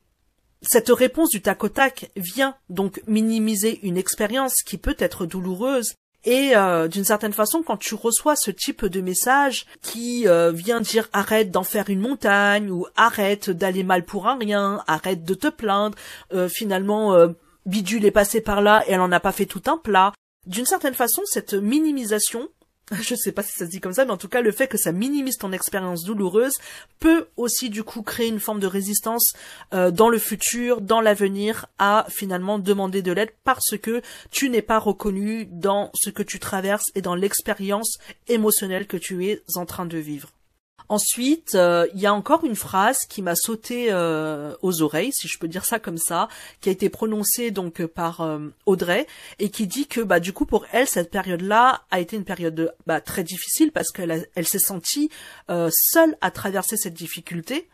cette 0.62 0.90
réponse 0.90 1.30
du 1.30 1.42
tac 1.42 1.64
au 1.64 1.70
tac 1.70 2.12
vient 2.16 2.56
donc 2.70 3.02
minimiser 3.08 3.80
une 3.84 3.98
expérience 3.98 4.64
qui 4.64 4.78
peut 4.78 4.96
être 5.00 5.26
douloureuse 5.26 5.94
Et 6.26 6.56
euh, 6.56 6.88
d'une 6.88 7.04
certaine 7.04 7.34
façon, 7.34 7.62
quand 7.62 7.78
tu 7.78 7.94
reçois 7.94 8.36
ce 8.36 8.50
type 8.50 8.86
de 8.86 9.00
message 9.00 9.68
qui 9.82 10.28
euh, 10.28 10.52
vient 10.52 10.82
dire 10.82 11.08
arrête 11.14 11.52
d'en 11.52 11.64
faire 11.64 11.90
une 11.90 12.02
montagne 12.02 12.72
ou 12.72 12.88
arrête 12.96 13.52
d'aller 13.52 13.84
mal 13.84 14.04
pour 14.04 14.28
un 14.28 14.38
rien, 14.38 14.84
arrête 14.88 15.24
de 15.24 15.36
te 15.36 15.48
plaindre, 15.48 15.98
euh, 16.34 16.50
finalement 16.50 17.16
Bidule 17.66 18.06
est 18.06 18.12
passé 18.12 18.42
par 18.42 18.62
là 18.62 18.84
et 18.88 18.92
elle 18.92 19.02
en 19.02 19.12
a 19.12 19.20
pas 19.20 19.32
fait 19.32 19.46
tout 19.46 19.62
un 19.68 19.78
plat. 19.78 20.14
D'une 20.48 20.66
certaine 20.66 20.94
façon, 20.94 21.22
cette 21.26 21.54
minimisation 21.54 22.50
je 23.02 23.16
sais 23.16 23.32
pas 23.32 23.44
si 23.44 23.52
ça 23.52 23.66
se 23.66 23.72
dit 23.72 23.80
comme 23.80 23.94
ça, 23.94 24.06
mais 24.06 24.12
en 24.12 24.18
tout 24.18 24.28
cas, 24.28 24.42
le 24.42 24.52
fait 24.52 24.68
que 24.68 24.78
ça 24.78 24.92
minimise 24.92 25.38
ton 25.38 25.52
expérience 25.52 26.04
douloureuse 26.04 26.58
peut 27.00 27.28
aussi 27.36 27.70
du 27.70 27.84
coup 27.84 28.04
créer 28.04 28.28
une 28.28 28.40
forme 28.40 28.60
de 28.60 28.68
résistance 28.68 29.34
euh, 29.74 29.92
dans 29.92 30.10
le 30.10 30.20
futur, 30.20 30.82
dans 30.82 31.02
l'avenir, 31.02 31.66
à 31.80 32.06
finalement 32.10 32.60
demander 32.60 33.02
de 33.02 33.12
l'aide 33.12 33.32
parce 33.44 33.78
que 33.78 34.02
tu 34.30 34.50
n'es 34.50 34.62
pas 34.62 34.80
reconnu 34.80 35.48
dans 35.52 35.90
ce 35.96 36.10
que 36.10 36.24
tu 36.24 36.40
traverses 36.40 36.92
et 36.94 37.02
dans 37.02 37.16
l'expérience 37.16 37.98
émotionnelle 38.28 38.88
que 38.88 38.98
tu 38.98 39.26
es 39.26 39.42
en 39.56 39.66
train 39.66 39.86
de 39.86 39.98
vivre. 39.98 40.30
Ensuite, 40.88 41.56
euh, 41.56 41.88
il 41.96 42.00
y 42.00 42.06
a 42.06 42.14
encore 42.14 42.44
une 42.44 42.56
phrase 42.56 42.98
qui 43.10 43.22
m'a 43.22 43.36
sauté 43.36 43.88
euh, 43.90 44.56
aux 44.62 44.82
oreilles, 44.82 45.12
si 45.14 45.28
je 45.28 45.40
peux 45.40 45.48
dire 45.48 45.66
ça 45.66 45.80
comme 45.80 45.98
ça, 45.98 46.28
qui 46.62 46.70
a 46.70 46.72
été 46.72 46.90
prononcée 46.90 47.50
donc 47.52 47.86
par 47.86 48.22
euh, 48.22 48.54
Audrey 48.66 49.08
et 49.40 49.50
qui 49.50 49.66
dit 49.66 49.88
que 49.88 50.02
bah 50.02 50.20
du 50.20 50.32
coup 50.32 50.46
pour 50.46 50.66
elle 50.72 50.88
cette 50.88 51.10
période-là 51.10 51.84
a 51.90 52.00
été 52.00 52.16
une 52.16 52.24
période 52.24 52.74
bah, 52.86 53.02
très 53.02 53.24
difficile 53.24 53.72
parce 53.72 53.92
qu'elle 53.92 54.28
elle 54.36 54.48
s'est 54.48 54.60
sentie 54.60 55.10
seule 55.48 56.18
à 56.22 56.32
traverser 56.32 56.78
cette 56.78 56.94
difficulté 56.94 57.68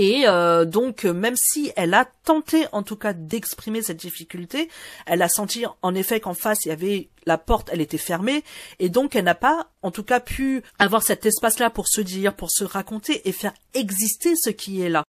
et 0.00 0.28
euh, 0.28 0.64
donc, 0.64 1.02
même 1.02 1.34
si 1.36 1.72
elle 1.74 1.92
a 1.92 2.04
tenté, 2.22 2.66
en 2.70 2.84
tout 2.84 2.94
cas, 2.94 3.12
d'exprimer 3.12 3.82
cette 3.82 3.96
difficulté, 3.96 4.68
elle 5.06 5.22
a 5.22 5.28
senti 5.28 5.64
en 5.82 5.92
effet 5.96 6.20
qu'en 6.20 6.34
face, 6.34 6.64
il 6.64 6.68
y 6.68 6.70
avait 6.70 7.08
la 7.26 7.36
porte, 7.36 7.68
elle 7.72 7.80
était 7.80 7.98
fermée, 7.98 8.44
et 8.78 8.90
donc 8.90 9.16
elle 9.16 9.24
n'a 9.24 9.34
pas, 9.34 9.72
en 9.82 9.90
tout 9.90 10.04
cas, 10.04 10.20
pu 10.20 10.62
avoir 10.78 11.02
cet 11.02 11.26
espace-là 11.26 11.70
pour 11.70 11.88
se 11.88 12.00
dire, 12.00 12.36
pour 12.36 12.48
se 12.48 12.62
raconter 12.62 13.28
et 13.28 13.32
faire 13.32 13.54
exister 13.74 14.36
ce 14.36 14.50
qui 14.50 14.82
est 14.82 14.88
là. 14.88 15.02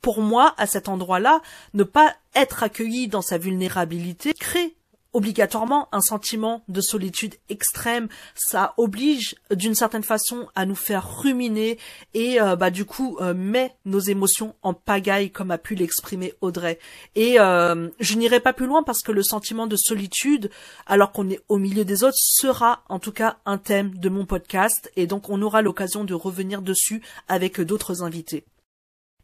Pour 0.00 0.20
moi, 0.20 0.52
à 0.58 0.66
cet 0.66 0.88
endroit-là, 0.88 1.40
ne 1.72 1.84
pas 1.84 2.12
être 2.34 2.64
accueilli 2.64 3.06
dans 3.06 3.22
sa 3.22 3.38
vulnérabilité 3.38 4.32
crée 4.34 4.74
obligatoirement 5.14 5.88
un 5.92 6.00
sentiment 6.00 6.62
de 6.68 6.80
solitude 6.80 7.36
extrême. 7.48 8.08
Ça 8.34 8.74
oblige 8.76 9.36
d'une 9.50 9.74
certaine 9.74 10.02
façon 10.02 10.48
à 10.54 10.66
nous 10.66 10.74
faire 10.74 11.20
ruminer 11.20 11.78
et 12.12 12.40
euh, 12.40 12.56
bah 12.56 12.70
du 12.70 12.84
coup 12.84 13.16
euh, 13.20 13.32
met 13.32 13.74
nos 13.84 14.00
émotions 14.00 14.54
en 14.62 14.74
pagaille 14.74 15.30
comme 15.30 15.50
a 15.50 15.58
pu 15.58 15.74
l'exprimer 15.74 16.34
Audrey. 16.40 16.78
Et 17.14 17.40
euh, 17.40 17.88
je 18.00 18.16
n'irai 18.16 18.40
pas 18.40 18.52
plus 18.52 18.66
loin 18.66 18.82
parce 18.82 19.02
que 19.02 19.12
le 19.12 19.22
sentiment 19.22 19.66
de 19.66 19.76
solitude, 19.76 20.50
alors 20.86 21.12
qu'on 21.12 21.30
est 21.30 21.40
au 21.48 21.58
milieu 21.58 21.84
des 21.84 22.04
autres, 22.04 22.18
sera 22.18 22.82
en 22.88 22.98
tout 22.98 23.12
cas 23.12 23.38
un 23.46 23.58
thème 23.58 23.96
de 23.96 24.08
mon 24.08 24.26
podcast 24.26 24.90
et 24.96 25.06
donc 25.06 25.30
on 25.30 25.40
aura 25.40 25.62
l'occasion 25.62 26.04
de 26.04 26.14
revenir 26.14 26.60
dessus 26.60 27.02
avec 27.28 27.60
d'autres 27.60 28.02
invités. 28.02 28.44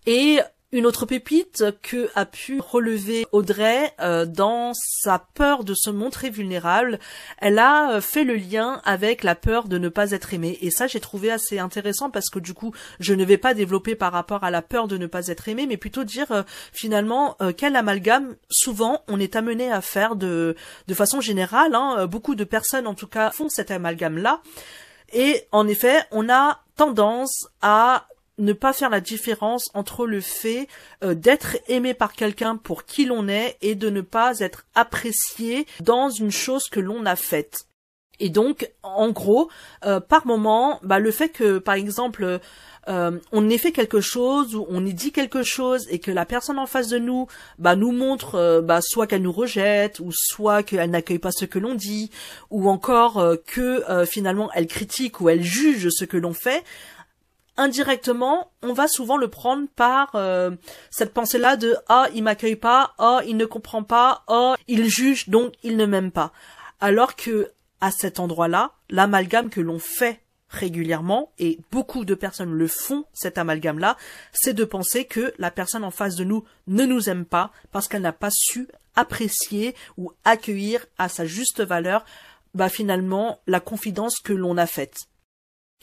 Et 0.07 0.41
une 0.73 0.87
autre 0.87 1.05
pépite 1.05 1.65
que 1.83 2.11
a 2.15 2.27
pu 2.27 2.61
relever 2.61 3.27
Audrey 3.33 3.93
euh, 4.01 4.25
dans 4.25 4.73
sa 4.75 5.19
peur 5.19 5.65
de 5.65 5.75
se 5.75 5.91
montrer 5.91 6.31
vulnérable, 6.31 7.01
elle 7.39 7.59
a 7.59 7.93
euh, 7.93 8.01
fait 8.01 8.23
le 8.23 8.37
lien 8.37 8.81
avec 8.85 9.25
la 9.25 9.35
peur 9.35 9.67
de 9.67 9.79
ne 9.79 9.89
pas 9.89 10.13
être 10.13 10.33
aimée. 10.33 10.59
Et 10.61 10.71
ça, 10.71 10.87
j'ai 10.87 11.01
trouvé 11.01 11.33
assez 11.33 11.59
intéressant 11.59 12.11
parce 12.11 12.31
que 12.31 12.39
du 12.39 12.55
coup, 12.55 12.73
je 13.01 13.15
ne 13.15 13.25
vais 13.25 13.37
pas 13.37 13.53
développer 13.53 13.97
par 13.97 14.13
rapport 14.13 14.45
à 14.45 14.51
la 14.53 14.63
peur 14.63 14.87
de 14.87 14.97
ne 14.97 15.07
pas 15.07 15.27
être 15.27 15.49
aimée, 15.49 15.67
mais 15.67 15.77
plutôt 15.77 16.05
dire 16.05 16.31
euh, 16.31 16.43
finalement 16.73 17.37
quel 17.57 17.75
amalgame 17.75 18.37
souvent 18.49 19.03
on 19.09 19.19
est 19.19 19.35
amené 19.35 19.71
à 19.73 19.81
faire 19.81 20.15
de 20.15 20.55
de 20.87 20.95
façon 20.95 21.21
générale. 21.21 21.75
Hein, 21.75 22.07
beaucoup 22.07 22.35
de 22.35 22.45
personnes, 22.45 22.87
en 22.87 22.95
tout 22.95 23.07
cas, 23.07 23.31
font 23.31 23.49
cet 23.49 23.71
amalgame 23.71 24.19
là. 24.19 24.41
Et 25.13 25.45
en 25.51 25.67
effet, 25.67 26.01
on 26.13 26.29
a 26.29 26.61
tendance 26.77 27.49
à 27.63 28.07
ne 28.41 28.53
pas 28.53 28.73
faire 28.73 28.91
la 28.91 29.01
différence 29.01 29.71
entre 29.75 30.07
le 30.07 30.21
fait 30.21 30.67
euh, 31.05 31.15
d'être 31.15 31.59
aimé 31.69 31.95
par 31.95 32.13
quelqu'un 32.13 32.57
pour 32.57 32.85
qui 32.85 33.05
l'on 33.05 33.29
est 33.29 33.57
et 33.61 33.75
de 33.75 33.91
ne 33.91 34.01
pas 34.01 34.41
être 34.41 34.65
apprécié 34.75 35.67
dans 35.81 36.09
une 36.09 36.33
chose 36.33 36.69
que 36.69 36.81
l'on 36.81 37.07
a 37.07 37.17
faite. 37.17 37.67
Et 38.23 38.29
donc, 38.29 38.71
en 38.83 39.11
gros, 39.11 39.49
euh, 39.87 40.01
par 40.01 40.27
moment, 40.27 40.79
bah, 40.83 40.99
le 40.99 41.11
fait 41.11 41.31
que, 41.31 41.59
par 41.59 41.75
exemple, 41.75 42.41
euh, 42.89 43.19
on 43.33 43.49
ait 43.49 43.59
fait 43.59 43.73
quelque 43.73 44.01
chose 44.01 44.55
ou 44.55 44.67
on 44.69 44.85
ait 44.85 44.93
dit 44.93 45.13
quelque 45.13 45.43
chose 45.43 45.87
et 45.91 46.01
que 46.01 46.11
la 46.11 46.27
personne 46.27 46.59
en 46.59 46.67
face 46.67 46.89
de 46.89 46.99
nous 46.99 47.29
bah, 47.59 47.77
nous 47.77 47.93
montre 47.93 48.63
bah, 48.63 48.81
soit 48.83 49.07
qu'elle 49.07 49.23
nous 49.23 49.33
rejette 49.33 50.01
ou 50.01 50.13
soit 50.13 50.63
qu'elle 50.63 50.91
n'accueille 50.91 51.19
pas 51.19 51.31
ce 51.31 51.45
que 51.45 51.59
l'on 51.59 51.75
dit 51.75 52.11
ou 52.51 52.71
encore 52.71 53.23
que 53.47 53.85
finalement 54.07 54.51
elle 54.55 54.67
critique 54.67 55.21
ou 55.21 55.29
elle 55.29 55.43
juge 55.43 55.89
ce 55.91 56.07
que 56.07 56.17
l'on 56.17 56.33
fait 56.33 56.65
indirectement, 57.57 58.53
on 58.63 58.73
va 58.73 58.89
souvent 58.89 59.17
le 59.17 59.29
prendre 59.29 59.69
par 59.75 60.11
euh, 60.15 60.51
cette 60.91 61.13
pensée-là 61.13 61.57
de 61.57 61.77
ah 61.89 62.09
il 62.15 62.23
m'accueille 62.23 62.57
pas, 62.57 62.95
ah 62.99 63.21
il 63.27 63.37
ne 63.37 63.47
comprend 63.47 63.83
pas, 63.83 64.25
ah 64.29 64.55
il 64.69 64.89
juge 64.89 65.29
donc 65.29 65.55
il 65.63 65.77
ne 65.77 65.87
m'aime 65.87 66.11
pas. 66.11 66.33
Alors 66.81 67.17
que 67.17 67.51
à 67.81 67.91
cet 67.91 68.21
endroit-là, 68.21 68.73
l'amalgame 68.89 69.51
que 69.51 69.61
l'on 69.61 69.79
fait 69.79 70.21
régulièrement 70.49 71.33
et 71.39 71.59
beaucoup 71.71 72.05
de 72.05 72.15
personnes 72.15 72.53
le 72.53 72.67
font 72.67 73.05
cet 73.13 73.39
amalgame-là, 73.39 73.97
c'est 74.33 74.53
de 74.53 74.65
penser 74.65 75.05
que 75.05 75.33
la 75.39 75.51
personne 75.51 75.85
en 75.85 75.91
face 75.91 76.17
de 76.17 76.25
nous 76.25 76.45
ne 76.67 76.85
nous 76.85 77.09
aime 77.09 77.25
pas 77.25 77.53
parce 77.71 77.89
qu'elle 77.89 78.03
n'a 78.03 78.13
pas 78.13 78.31
su 78.33 78.69
apprécier 78.97 79.75
ou 79.97 80.13
accueillir 80.25 80.85
à 80.99 81.09
sa 81.09 81.25
juste 81.25 81.63
valeur 81.63 82.05
bah 82.55 82.69
finalement 82.69 83.39
la 83.47 83.61
confidence 83.61 84.19
que 84.19 84.33
l'on 84.33 84.57
a 84.57 84.67
faite. 84.67 84.97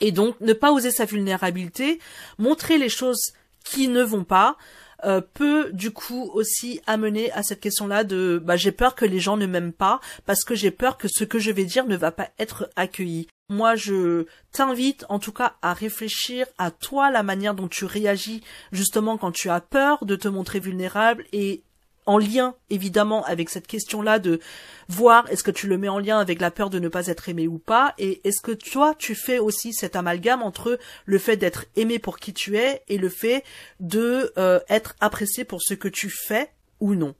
Et 0.00 0.12
donc, 0.12 0.40
ne 0.40 0.52
pas 0.52 0.72
oser 0.72 0.90
sa 0.90 1.04
vulnérabilité, 1.04 1.98
montrer 2.38 2.78
les 2.78 2.88
choses 2.88 3.32
qui 3.64 3.88
ne 3.88 4.02
vont 4.02 4.24
pas, 4.24 4.56
euh, 5.04 5.20
peut 5.20 5.70
du 5.72 5.92
coup 5.92 6.28
aussi 6.34 6.80
amener 6.86 7.30
à 7.30 7.44
cette 7.44 7.60
question-là 7.60 8.02
de 8.02 8.42
bah, 8.44 8.56
j'ai 8.56 8.72
peur 8.72 8.96
que 8.96 9.04
les 9.04 9.20
gens 9.20 9.36
ne 9.36 9.46
m'aiment 9.46 9.72
pas 9.72 10.00
parce 10.26 10.42
que 10.42 10.56
j'ai 10.56 10.72
peur 10.72 10.98
que 10.98 11.06
ce 11.06 11.22
que 11.22 11.38
je 11.38 11.52
vais 11.52 11.64
dire 11.64 11.86
ne 11.86 11.96
va 11.96 12.10
pas 12.10 12.30
être 12.38 12.68
accueilli. 12.74 13.28
Moi, 13.48 13.76
je 13.76 14.26
t'invite 14.50 15.04
en 15.08 15.20
tout 15.20 15.32
cas 15.32 15.54
à 15.62 15.72
réfléchir 15.72 16.46
à 16.58 16.72
toi 16.72 17.10
la 17.10 17.22
manière 17.22 17.54
dont 17.54 17.68
tu 17.68 17.84
réagis 17.84 18.42
justement 18.72 19.18
quand 19.18 19.30
tu 19.30 19.50
as 19.50 19.60
peur 19.60 20.04
de 20.04 20.16
te 20.16 20.26
montrer 20.26 20.58
vulnérable 20.58 21.24
et 21.32 21.62
en 22.08 22.18
lien 22.18 22.54
évidemment 22.70 23.24
avec 23.24 23.50
cette 23.50 23.66
question-là 23.66 24.18
de 24.18 24.40
voir 24.88 25.30
est-ce 25.30 25.44
que 25.44 25.50
tu 25.50 25.68
le 25.68 25.76
mets 25.76 25.90
en 25.90 25.98
lien 25.98 26.18
avec 26.18 26.40
la 26.40 26.50
peur 26.50 26.70
de 26.70 26.78
ne 26.78 26.88
pas 26.88 27.08
être 27.08 27.28
aimé 27.28 27.46
ou 27.46 27.58
pas 27.58 27.94
et 27.98 28.26
est-ce 28.26 28.40
que 28.40 28.52
toi 28.52 28.94
tu 28.98 29.14
fais 29.14 29.38
aussi 29.38 29.74
cet 29.74 29.94
amalgame 29.94 30.42
entre 30.42 30.78
le 31.04 31.18
fait 31.18 31.36
d'être 31.36 31.66
aimé 31.76 31.98
pour 31.98 32.18
qui 32.18 32.32
tu 32.32 32.56
es 32.56 32.82
et 32.88 32.96
le 32.96 33.10
fait 33.10 33.44
de 33.78 34.32
euh, 34.38 34.58
être 34.70 34.96
apprécié 35.00 35.44
pour 35.44 35.60
ce 35.62 35.74
que 35.74 35.88
tu 35.88 36.08
fais 36.08 36.50
ou 36.80 36.94
non. 36.94 37.14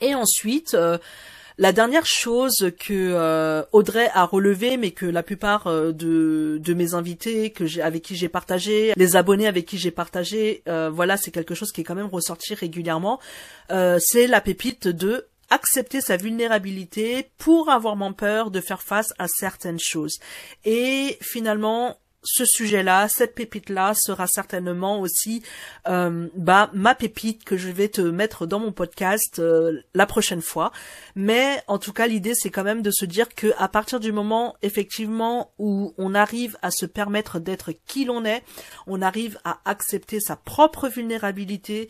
Et 0.00 0.14
ensuite, 0.14 0.74
euh, 0.74 0.98
la 1.58 1.72
dernière 1.72 2.04
chose 2.04 2.70
que 2.78 2.92
euh, 2.92 3.62
Audrey 3.72 4.10
a 4.12 4.24
relevé, 4.24 4.76
mais 4.76 4.90
que 4.90 5.06
la 5.06 5.22
plupart 5.22 5.66
euh, 5.68 5.92
de, 5.92 6.74
mes 6.74 6.94
invités 6.94 7.50
que 7.50 7.80
avec 7.80 8.02
qui 8.02 8.14
j'ai 8.14 8.28
partagé, 8.28 8.92
les 8.96 9.16
abonnés 9.16 9.46
avec 9.46 9.64
qui 9.64 9.78
j'ai 9.78 9.90
partagé, 9.90 10.62
euh, 10.68 10.90
voilà, 10.90 11.16
c'est 11.16 11.30
quelque 11.30 11.54
chose 11.54 11.72
qui 11.72 11.80
est 11.80 11.84
quand 11.84 11.94
même 11.94 12.06
ressorti 12.06 12.54
régulièrement. 12.54 13.20
c'est 13.70 14.26
la 14.26 14.40
pépite 14.40 14.88
de 14.88 15.28
accepter 15.48 16.00
sa 16.00 16.16
vulnérabilité 16.16 17.30
pour 17.38 17.70
avoir 17.70 17.94
moins 17.96 18.12
peur 18.12 18.50
de 18.50 18.60
faire 18.60 18.82
face 18.82 19.14
à 19.18 19.28
certaines 19.28 19.78
choses. 19.78 20.18
Et 20.64 21.16
finalement, 21.22 21.96
ce 22.26 22.44
sujet-là, 22.44 23.08
cette 23.08 23.34
pépite-là 23.34 23.94
sera 23.94 24.26
certainement 24.26 25.00
aussi 25.00 25.42
euh, 25.88 26.28
bah 26.34 26.70
ma 26.74 26.94
pépite 26.94 27.44
que 27.44 27.56
je 27.56 27.70
vais 27.70 27.88
te 27.88 28.00
mettre 28.00 28.46
dans 28.46 28.58
mon 28.58 28.72
podcast 28.72 29.38
euh, 29.38 29.80
la 29.94 30.06
prochaine 30.06 30.42
fois. 30.42 30.72
Mais 31.14 31.62
en 31.68 31.78
tout 31.78 31.92
cas, 31.92 32.06
l'idée 32.06 32.34
c'est 32.34 32.50
quand 32.50 32.64
même 32.64 32.82
de 32.82 32.90
se 32.90 33.04
dire 33.04 33.28
que 33.28 33.52
à 33.58 33.68
partir 33.68 34.00
du 34.00 34.12
moment 34.12 34.56
effectivement 34.62 35.52
où 35.58 35.94
on 35.98 36.14
arrive 36.14 36.58
à 36.62 36.70
se 36.70 36.84
permettre 36.84 37.38
d'être 37.38 37.72
qui 37.86 38.04
l'on 38.04 38.24
est, 38.24 38.42
on 38.86 39.02
arrive 39.02 39.38
à 39.44 39.60
accepter 39.64 40.18
sa 40.18 40.34
propre 40.34 40.88
vulnérabilité, 40.88 41.88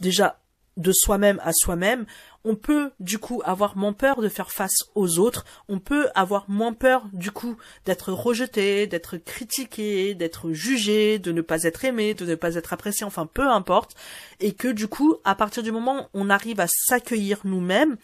déjà 0.00 0.40
de 0.80 0.92
soi-même 0.92 1.40
à 1.44 1.52
soi-même, 1.52 2.06
on 2.44 2.56
peut 2.56 2.90
du 3.00 3.18
coup 3.18 3.42
avoir 3.44 3.76
moins 3.76 3.92
peur 3.92 4.22
de 4.22 4.28
faire 4.28 4.50
face 4.50 4.84
aux 4.94 5.18
autres, 5.18 5.44
on 5.68 5.78
peut 5.78 6.08
avoir 6.14 6.48
moins 6.48 6.72
peur 6.72 7.06
du 7.12 7.30
coup 7.30 7.56
d'être 7.84 8.12
rejeté, 8.12 8.86
d'être 8.86 9.18
critiqué, 9.18 10.14
d'être 10.14 10.52
jugé, 10.52 11.18
de 11.18 11.32
ne 11.32 11.42
pas 11.42 11.64
être 11.64 11.84
aimé, 11.84 12.14
de 12.14 12.24
ne 12.24 12.34
pas 12.34 12.54
être 12.54 12.72
apprécié, 12.72 13.04
enfin 13.04 13.26
peu 13.26 13.46
importe, 13.46 13.94
et 14.40 14.52
que 14.52 14.68
du 14.68 14.88
coup 14.88 15.16
à 15.24 15.34
partir 15.34 15.62
du 15.62 15.70
moment 15.70 16.02
où 16.02 16.06
on 16.14 16.30
arrive 16.30 16.60
à 16.60 16.66
s'accueillir 16.66 17.40
nous-mêmes, 17.44 17.96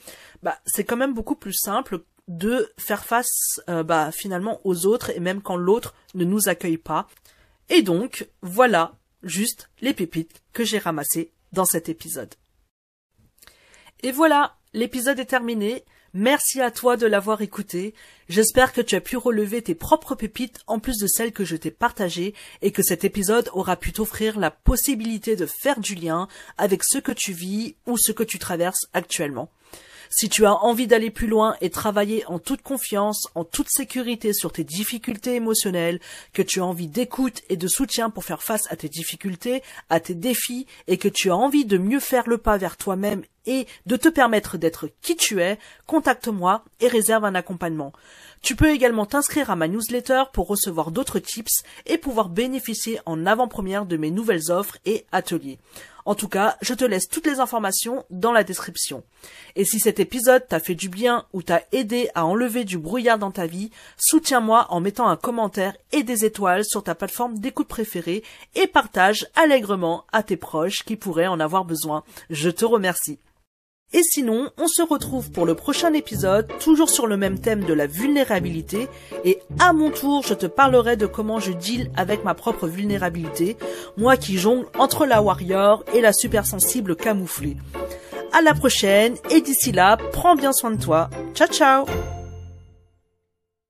bah 0.42 0.58
c'est 0.66 0.84
quand 0.84 0.96
même 0.96 1.14
beaucoup 1.14 1.36
plus 1.36 1.54
simple 1.54 2.00
de 2.28 2.70
faire 2.76 3.04
face 3.04 3.60
euh, 3.68 3.82
bah 3.82 4.10
finalement 4.12 4.60
aux 4.64 4.84
autres 4.84 5.10
et 5.10 5.20
même 5.20 5.40
quand 5.40 5.56
l'autre 5.56 5.94
ne 6.14 6.24
nous 6.24 6.48
accueille 6.48 6.78
pas. 6.78 7.08
Et 7.70 7.82
donc 7.82 8.28
voilà 8.42 8.96
juste 9.22 9.70
les 9.80 9.94
pépites 9.94 10.42
que 10.52 10.64
j'ai 10.64 10.78
ramassées 10.78 11.32
dans 11.52 11.64
cet 11.64 11.88
épisode. 11.88 12.34
Et 14.02 14.12
voilà, 14.12 14.56
l'épisode 14.72 15.18
est 15.18 15.26
terminé. 15.26 15.84
Merci 16.12 16.60
à 16.60 16.70
toi 16.70 16.96
de 16.96 17.06
l'avoir 17.06 17.42
écouté. 17.42 17.94
J'espère 18.28 18.72
que 18.72 18.80
tu 18.80 18.94
as 18.94 19.00
pu 19.00 19.16
relever 19.16 19.60
tes 19.60 19.74
propres 19.74 20.14
pépites 20.14 20.60
en 20.66 20.78
plus 20.78 20.98
de 20.98 21.06
celles 21.06 21.32
que 21.32 21.44
je 21.44 21.56
t'ai 21.56 21.70
partagées 21.70 22.34
et 22.62 22.72
que 22.72 22.82
cet 22.82 23.04
épisode 23.04 23.50
aura 23.52 23.76
pu 23.76 23.92
t'offrir 23.92 24.38
la 24.38 24.50
possibilité 24.50 25.36
de 25.36 25.44
faire 25.44 25.78
du 25.78 25.94
lien 25.94 26.26
avec 26.56 26.84
ce 26.84 26.98
que 26.98 27.12
tu 27.12 27.32
vis 27.32 27.76
ou 27.86 27.98
ce 27.98 28.12
que 28.12 28.22
tu 28.22 28.38
traverses 28.38 28.86
actuellement. 28.94 29.50
Si 30.10 30.28
tu 30.28 30.46
as 30.46 30.54
envie 30.54 30.86
d'aller 30.86 31.10
plus 31.10 31.26
loin 31.26 31.56
et 31.60 31.70
travailler 31.70 32.24
en 32.26 32.38
toute 32.38 32.62
confiance, 32.62 33.28
en 33.34 33.44
toute 33.44 33.68
sécurité 33.68 34.32
sur 34.32 34.52
tes 34.52 34.64
difficultés 34.64 35.34
émotionnelles, 35.34 36.00
que 36.32 36.42
tu 36.42 36.60
as 36.60 36.64
envie 36.64 36.88
d'écoute 36.88 37.42
et 37.48 37.56
de 37.56 37.68
soutien 37.68 38.10
pour 38.10 38.24
faire 38.24 38.42
face 38.42 38.70
à 38.70 38.76
tes 38.76 38.88
difficultés, 38.88 39.62
à 39.90 40.00
tes 40.00 40.14
défis, 40.14 40.66
et 40.86 40.98
que 40.98 41.08
tu 41.08 41.30
as 41.30 41.36
envie 41.36 41.64
de 41.64 41.78
mieux 41.78 42.00
faire 42.00 42.28
le 42.28 42.38
pas 42.38 42.56
vers 42.56 42.76
toi-même 42.76 43.22
et 43.46 43.66
de 43.86 43.96
te 43.96 44.08
permettre 44.08 44.58
d'être 44.58 44.88
qui 45.02 45.16
tu 45.16 45.40
es, 45.40 45.58
contacte-moi 45.86 46.64
et 46.80 46.88
réserve 46.88 47.24
un 47.24 47.34
accompagnement. 47.34 47.92
Tu 48.42 48.56
peux 48.56 48.70
également 48.70 49.06
t'inscrire 49.06 49.50
à 49.50 49.56
ma 49.56 49.68
newsletter 49.68 50.24
pour 50.32 50.48
recevoir 50.48 50.90
d'autres 50.90 51.18
tips 51.18 51.62
et 51.86 51.98
pouvoir 51.98 52.28
bénéficier 52.28 52.98
en 53.06 53.24
avant-première 53.24 53.86
de 53.86 53.96
mes 53.96 54.10
nouvelles 54.10 54.50
offres 54.50 54.78
et 54.84 55.06
ateliers. 55.12 55.58
En 56.06 56.14
tout 56.14 56.28
cas, 56.28 56.56
je 56.62 56.72
te 56.72 56.84
laisse 56.84 57.08
toutes 57.08 57.26
les 57.26 57.40
informations 57.40 58.06
dans 58.10 58.32
la 58.32 58.44
description. 58.44 59.02
Et 59.56 59.64
si 59.64 59.80
cet 59.80 59.98
épisode 59.98 60.46
t'a 60.46 60.60
fait 60.60 60.76
du 60.76 60.88
bien 60.88 61.26
ou 61.32 61.42
t'a 61.42 61.62
aidé 61.72 62.08
à 62.14 62.24
enlever 62.24 62.64
du 62.64 62.78
brouillard 62.78 63.18
dans 63.18 63.32
ta 63.32 63.46
vie, 63.46 63.72
soutiens-moi 63.96 64.68
en 64.70 64.80
mettant 64.80 65.08
un 65.08 65.16
commentaire 65.16 65.76
et 65.90 66.04
des 66.04 66.24
étoiles 66.24 66.64
sur 66.64 66.84
ta 66.84 66.94
plateforme 66.94 67.38
d'écoute 67.38 67.66
préférée 67.66 68.22
et 68.54 68.68
partage 68.68 69.26
allègrement 69.34 70.04
à 70.12 70.22
tes 70.22 70.36
proches 70.36 70.84
qui 70.84 70.94
pourraient 70.94 71.26
en 71.26 71.40
avoir 71.40 71.64
besoin. 71.64 72.04
Je 72.30 72.50
te 72.50 72.64
remercie. 72.64 73.18
Et 73.92 74.02
sinon, 74.02 74.50
on 74.58 74.66
se 74.68 74.82
retrouve 74.82 75.30
pour 75.30 75.46
le 75.46 75.54
prochain 75.54 75.92
épisode, 75.92 76.48
toujours 76.58 76.90
sur 76.90 77.06
le 77.06 77.16
même 77.16 77.38
thème 77.38 77.64
de 77.64 77.72
la 77.72 77.86
vulnérabilité, 77.86 78.88
et 79.24 79.38
à 79.58 79.72
mon 79.72 79.90
tour, 79.90 80.24
je 80.26 80.34
te 80.34 80.46
parlerai 80.46 80.96
de 80.96 81.06
comment 81.06 81.38
je 81.38 81.52
deal 81.52 81.90
avec 81.96 82.24
ma 82.24 82.34
propre 82.34 82.66
vulnérabilité, 82.66 83.56
moi 83.96 84.16
qui 84.16 84.38
jongle 84.38 84.66
entre 84.78 85.06
la 85.06 85.22
warrior 85.22 85.84
et 85.94 86.00
la 86.00 86.12
super 86.12 86.46
sensible 86.46 86.96
camouflée. 86.96 87.56
À 88.32 88.42
la 88.42 88.54
prochaine, 88.54 89.14
et 89.30 89.40
d'ici 89.40 89.72
là, 89.72 89.96
prends 90.12 90.34
bien 90.34 90.52
soin 90.52 90.72
de 90.72 90.82
toi. 90.82 91.08
Ciao 91.34 91.48
ciao 91.48 91.86